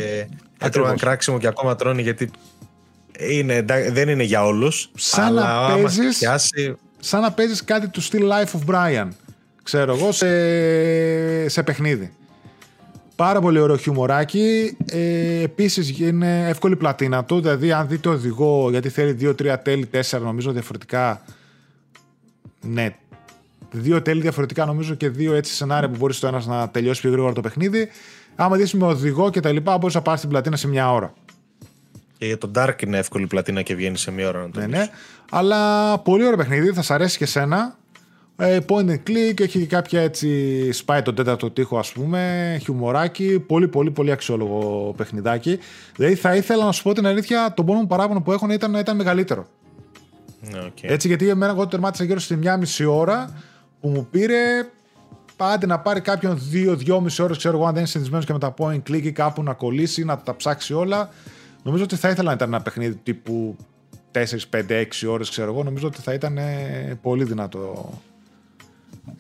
[0.58, 2.30] έτρωγαν κράξιμο και ακόμα τρώνε γιατί
[3.18, 4.90] είναι, δεν είναι για όλους.
[4.94, 6.20] Σαν αλλά να παίζεις,
[6.98, 9.08] σαν να παίζεις κάτι του Still Life of Brian,
[9.62, 12.12] ξέρω εγώ, σε, σε παιχνίδι.
[13.16, 14.76] Πάρα πολύ ωραίο χιουμοράκι.
[14.86, 17.40] Ε, Επίσης είναι εύκολη πλατίνα του.
[17.40, 21.22] Δηλαδή, αν δείτε οδηγό, γιατί θέλει 2-3 τέλη, 4 νομίζω διαφορετικά.
[22.60, 22.96] Ναι,
[23.70, 27.10] δύο τέλη διαφορετικά νομίζω και δύο έτσι σενάρια που μπορείς το ένας να τελειώσει πιο
[27.10, 27.88] γρήγορα το παιχνίδι.
[28.36, 31.14] Άμα δεις με οδηγό και τα λοιπά, μπορείς να πάρεις την πλατίνα σε μια ώρα.
[32.18, 34.66] Και για τον Dark είναι εύκολη πλατίνα και βγαίνει σε μία ώρα να το ναι,
[34.66, 34.88] ναι.
[35.30, 37.76] Αλλά πολύ ωραίο παιχνίδι, θα σα αρέσει και σένα.
[38.36, 43.68] Ε, point and click, έχει κάποια έτσι σπάει τον τέταρτο τοίχο ας πούμε, χιουμοράκι, πολύ
[43.68, 45.58] πολύ πολύ αξιόλογο παιχνιδάκι.
[45.96, 48.74] Δηλαδή θα ήθελα να σου πω την αλήθεια, τον πόνο μου παράπονο που έχω ήταν,
[48.74, 49.46] ήταν μεγαλύτερο.
[50.54, 50.70] Okay.
[50.80, 53.42] Έτσι γιατί εμένα εγώ το τερμάτισα γύρω στη μία μισή ώρα
[53.80, 54.66] που μου πήρε
[55.38, 58.54] Πάντε να πάρει κάποιον 2-2,5 ώρες, ξέρω εγώ, αν δεν είναι συνηθισμένος και με τα
[58.58, 61.10] point click ή κάπου να κολλήσει, να τα ψάξει όλα.
[61.62, 63.56] Νομίζω ότι θα ήθελα να ήταν ένα παιχνίδι τύπου
[64.12, 64.18] 4,
[64.50, 65.62] 5, 6 ώρες, ξέρω εγώ.
[65.62, 66.38] Νομίζω ότι θα ήταν
[67.02, 67.92] πολύ δυνατό.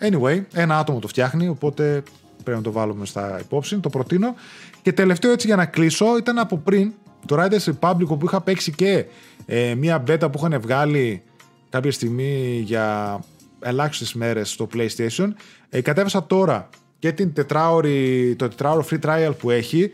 [0.00, 2.02] Anyway, ένα άτομο το φτιάχνει, οπότε
[2.42, 3.78] πρέπει να το βάλουμε στα υπόψη.
[3.78, 4.34] Το προτείνω.
[4.82, 6.92] Και τελευταίο έτσι για να κλείσω ήταν από πριν
[7.26, 9.04] το Riders Republic που είχα παίξει και
[9.46, 11.22] ε, μία beta που είχαν βγάλει
[11.68, 13.18] κάποια στιγμή για
[13.60, 15.28] ελάχιστες μέρες στο PlayStation.
[15.68, 19.90] Ε, κατέβασα τώρα και την τετράωρη, το τετράωρο free trial που έχει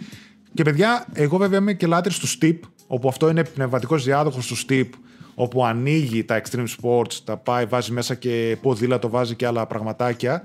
[0.54, 4.56] και παιδιά, εγώ βέβαια είμαι και λάτρης του Steep, όπου αυτό είναι πνευματικός διάδοχος του
[4.56, 4.89] Steep,
[5.35, 10.43] όπου ανοίγει τα extreme sports, τα πάει, βάζει μέσα και ποδήλατο, βάζει και άλλα πραγματάκια.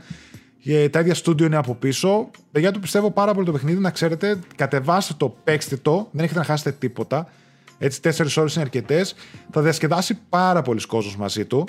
[0.62, 2.30] Και τα ίδια στούντιο είναι από πίσω.
[2.52, 3.80] Παιδιά, το πιστεύω πάρα πολύ το παιχνίδι.
[3.80, 7.30] Να ξέρετε, κατεβάστε το, παίξτε το, δεν έχετε να χάσετε τίποτα.
[7.78, 9.16] Έτσι, 4 ώρες είναι αρκετές.
[9.52, 11.68] Θα διασκεδάσει πάρα πολλοί κόσμος μαζί του.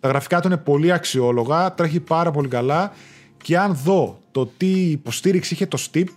[0.00, 2.92] Τα γραφικά του είναι πολύ αξιόλογα, τρέχει πάρα πολύ καλά
[3.42, 6.08] και αν δω το τι υποστήριξη είχε το Steep,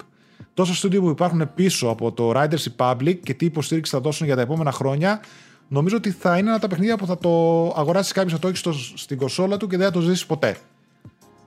[0.55, 4.35] τόσο στούντιο που υπάρχουν πίσω από το Riders Republic και τι υποστήριξη θα δώσουν για
[4.35, 5.21] τα επόμενα χρόνια,
[5.67, 7.29] νομίζω ότι θα είναι ένα από τα παιχνίδια που θα το
[7.75, 10.57] αγοράσει κάποιος, θα το έχει στο, στην κοσόλα του και δεν θα το ζήσει ποτέ.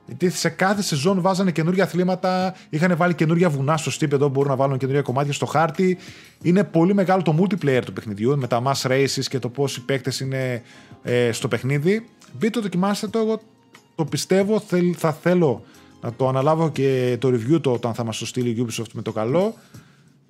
[0.06, 4.51] Γιατί σε κάθε σεζόν βάζανε καινούργια αθλήματα, είχαν βάλει καινούργια βουνά στο στύπ εδώ μπορούν
[4.51, 5.98] να βάλουν καινούργια κομμάτια στο χάρτη.
[6.43, 9.80] Είναι πολύ μεγάλο το multiplayer του παιχνιδιού με τα mass races και το πώ οι
[9.80, 10.62] παίκτες είναι
[11.02, 12.09] ε, στο παιχνίδι.
[12.32, 13.18] Μπείτε το, δοκιμάστε το.
[13.18, 13.40] Εγώ
[13.94, 14.62] το πιστεύω,
[14.97, 15.64] θα θέλω
[16.01, 19.03] να το αναλάβω και το review το όταν θα μας το στείλει η Ubisoft με
[19.03, 19.55] το καλό.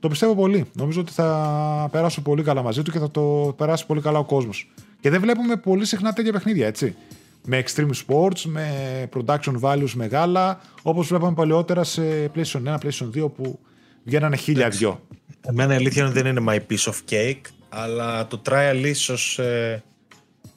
[0.01, 0.66] Το πιστεύω πολύ.
[0.73, 4.24] Νομίζω ότι θα περάσω πολύ καλά μαζί του και θα το περάσει πολύ καλά ο
[4.24, 4.70] κόσμος.
[5.01, 6.97] Και δεν βλέπουμε πολύ συχνά τέτοια παιχνίδια, έτσι
[7.45, 8.69] με extreme sports, με
[9.15, 13.59] production values μεγάλα, όπως βλέπαμε παλαιότερα σε PlayStation 1, PlayStation 2 που
[14.05, 15.01] βγαίνανε χίλια δυο.
[15.40, 19.82] Εμένα η αλήθεια είναι δεν είναι my piece of cake, αλλά το trial ίσως ε,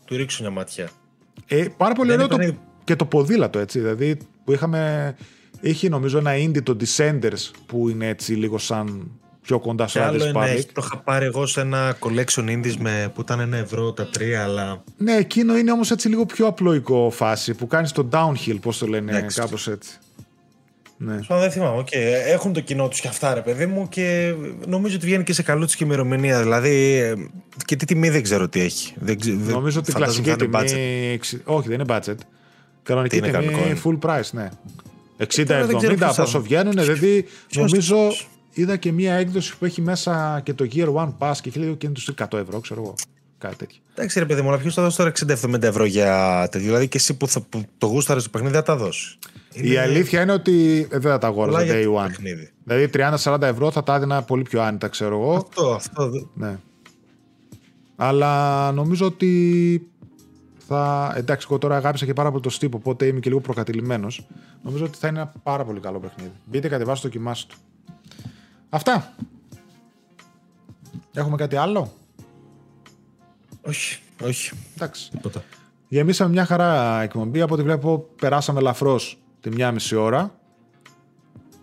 [0.05, 0.89] του ρίξω μια ματιά.
[1.47, 2.37] Ε, πάρα πολύ ωραίο το,
[2.83, 4.17] και το ποδήλατο έτσι, δηλαδή
[4.51, 5.15] που είχαμε,
[5.61, 9.11] είχε νομίζω ένα indie το Descenders που είναι έτσι λίγο σαν
[9.41, 13.21] πιο κοντά στο άλλο είναι, το είχα πάρει εγώ σε ένα collection indies με, που
[13.21, 14.83] ήταν ένα ευρώ τα τρία, αλλά.
[14.97, 18.87] Ναι, εκείνο είναι όμως έτσι λίγο πιο απλοϊκό φάση που κάνεις το downhill, πώς το
[18.87, 19.97] λένε, κάπως έτσι.
[20.97, 21.19] Ναι.
[21.27, 21.83] δεν θυμάμαι.
[21.85, 21.95] Okay.
[22.27, 24.33] Έχουν το κοινό τους και αυτά, ρε παιδί μου, και
[24.67, 26.41] νομίζω ότι βγαίνει και σε καλούς και ημερομηνία.
[26.41, 27.13] Δηλαδή, ε,
[27.65, 28.93] και τι τιμή δεν ξέρω τι έχει.
[28.99, 29.17] Δεν,
[29.47, 31.19] νομίζω ότι η κλασική τιμή.
[31.43, 32.17] Όχι, δεν είναι budget.
[32.83, 34.49] Κανονική τιμή είναι; full price, ναι.
[35.35, 37.25] 60-70 πόσο βγαίνουν, δηλαδή
[37.55, 37.97] νομίζω
[38.53, 41.75] είδα και μία έκδοση που έχει μέσα και το Gear One Pass και έχει λέει
[41.75, 42.93] και είναι τους 100 ευρώ, ξέρω εγώ.
[43.37, 43.77] Κάτι τέτοιο.
[43.93, 45.11] Εντάξει, ρε παιδί μου, αλλά ποιος θα δώσει τώρα
[45.53, 48.63] 60-70 ευρώ για τέτοιο; Δηλαδή και εσύ που, θα, που το γούσταρες στο παιχνίδι θα
[48.63, 49.17] τα δώσει.
[49.53, 52.09] Η αλήθεια είναι ότι δεν θα τα αγόραζα day one.
[52.63, 52.89] Δηλαδή
[53.23, 55.33] 30-40 ευρώ θα τα έδινα πολύ πιο άνετα, ξέρω εγώ.
[55.35, 56.29] Αυτό, αυτό.
[56.33, 56.57] Ναι.
[57.95, 59.90] Αλλά νομίζω ότι
[60.71, 61.13] θα.
[61.15, 64.27] Εντάξει, εγώ τώρα αγάπησα και πάρα πολύ το στύπο, οπότε είμαι και λίγο προκατηλημένος.
[64.63, 66.31] Νομίζω ότι θα είναι ένα πάρα πολύ καλό παιχνίδι.
[66.45, 67.59] Μπείτε, κατεβάστε το κοιμάστε του.
[68.69, 69.13] Αυτά.
[71.13, 71.93] Έχουμε κάτι άλλο;
[73.61, 74.51] Όχι, όχι.
[74.75, 75.11] Εντάξει.
[75.87, 77.41] Γεμίσαμε μια χαρά εκπομπή.
[77.41, 80.35] Από ό,τι βλέπω, περάσαμε ελαφρώς τη μια μισή ώρα.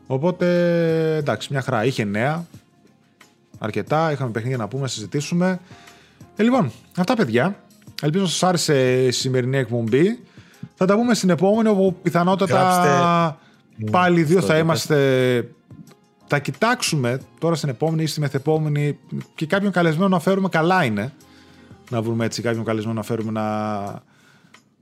[0.06, 0.46] Οπότε,
[1.16, 1.84] εντάξει, μια χαρά.
[1.84, 2.46] Είχε νέα.
[3.58, 4.12] Αρκετά.
[4.12, 5.60] Είχαμε παιχνίδια να πούμε, να συζητήσουμε.
[6.36, 7.62] Ε, λοιπόν, αυτά παιδιά.
[8.02, 10.18] Ελπίζω να σας άρεσε η σημερινή εκπομπή.
[10.74, 13.38] Θα τα πούμε στην επόμενη, όπου πιθανότατα
[13.90, 15.48] πάλι δύο θα είμαστε
[16.28, 18.98] θα κοιτάξουμε τώρα στην επόμενη ή στη μεθεπόμενη
[19.34, 21.12] και κάποιον καλεσμένο να φέρουμε καλά είναι.
[21.90, 24.02] Να βρούμε έτσι κάποιον καλεσμένο να φέρουμε να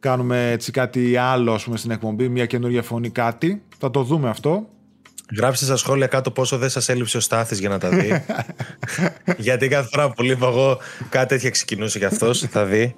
[0.00, 3.62] κάνουμε έτσι κάτι άλλο ας πούμε, στην εκπομπή, μια καινούργια φωνή, κάτι.
[3.78, 4.68] Θα το δούμε αυτό.
[5.34, 8.24] Γράψτε στα σχόλια κάτω πόσο δεν σας έλειψε ο Στάθης για να τα δει.
[9.46, 10.78] Γιατί κάθε φορά που λείπω εγώ
[11.08, 12.40] κάτι τέτοια ξεκινούσε κι αυτός.
[12.40, 12.94] Θα δει.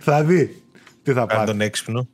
[0.00, 0.62] θα δει.
[1.02, 1.46] Τι θα πάρει.
[1.46, 2.08] τον έξυπνο.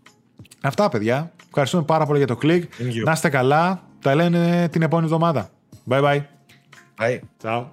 [0.61, 1.33] Αυτά, παιδιά.
[1.47, 2.73] Ευχαριστούμε πάρα πολύ για το κλικ.
[3.05, 3.83] Να είστε καλά.
[4.01, 5.51] Τα λένε την επόμενη εβδομάδα.
[5.89, 6.21] Bye bye.
[6.99, 7.19] Bye.
[7.43, 7.65] Ciao.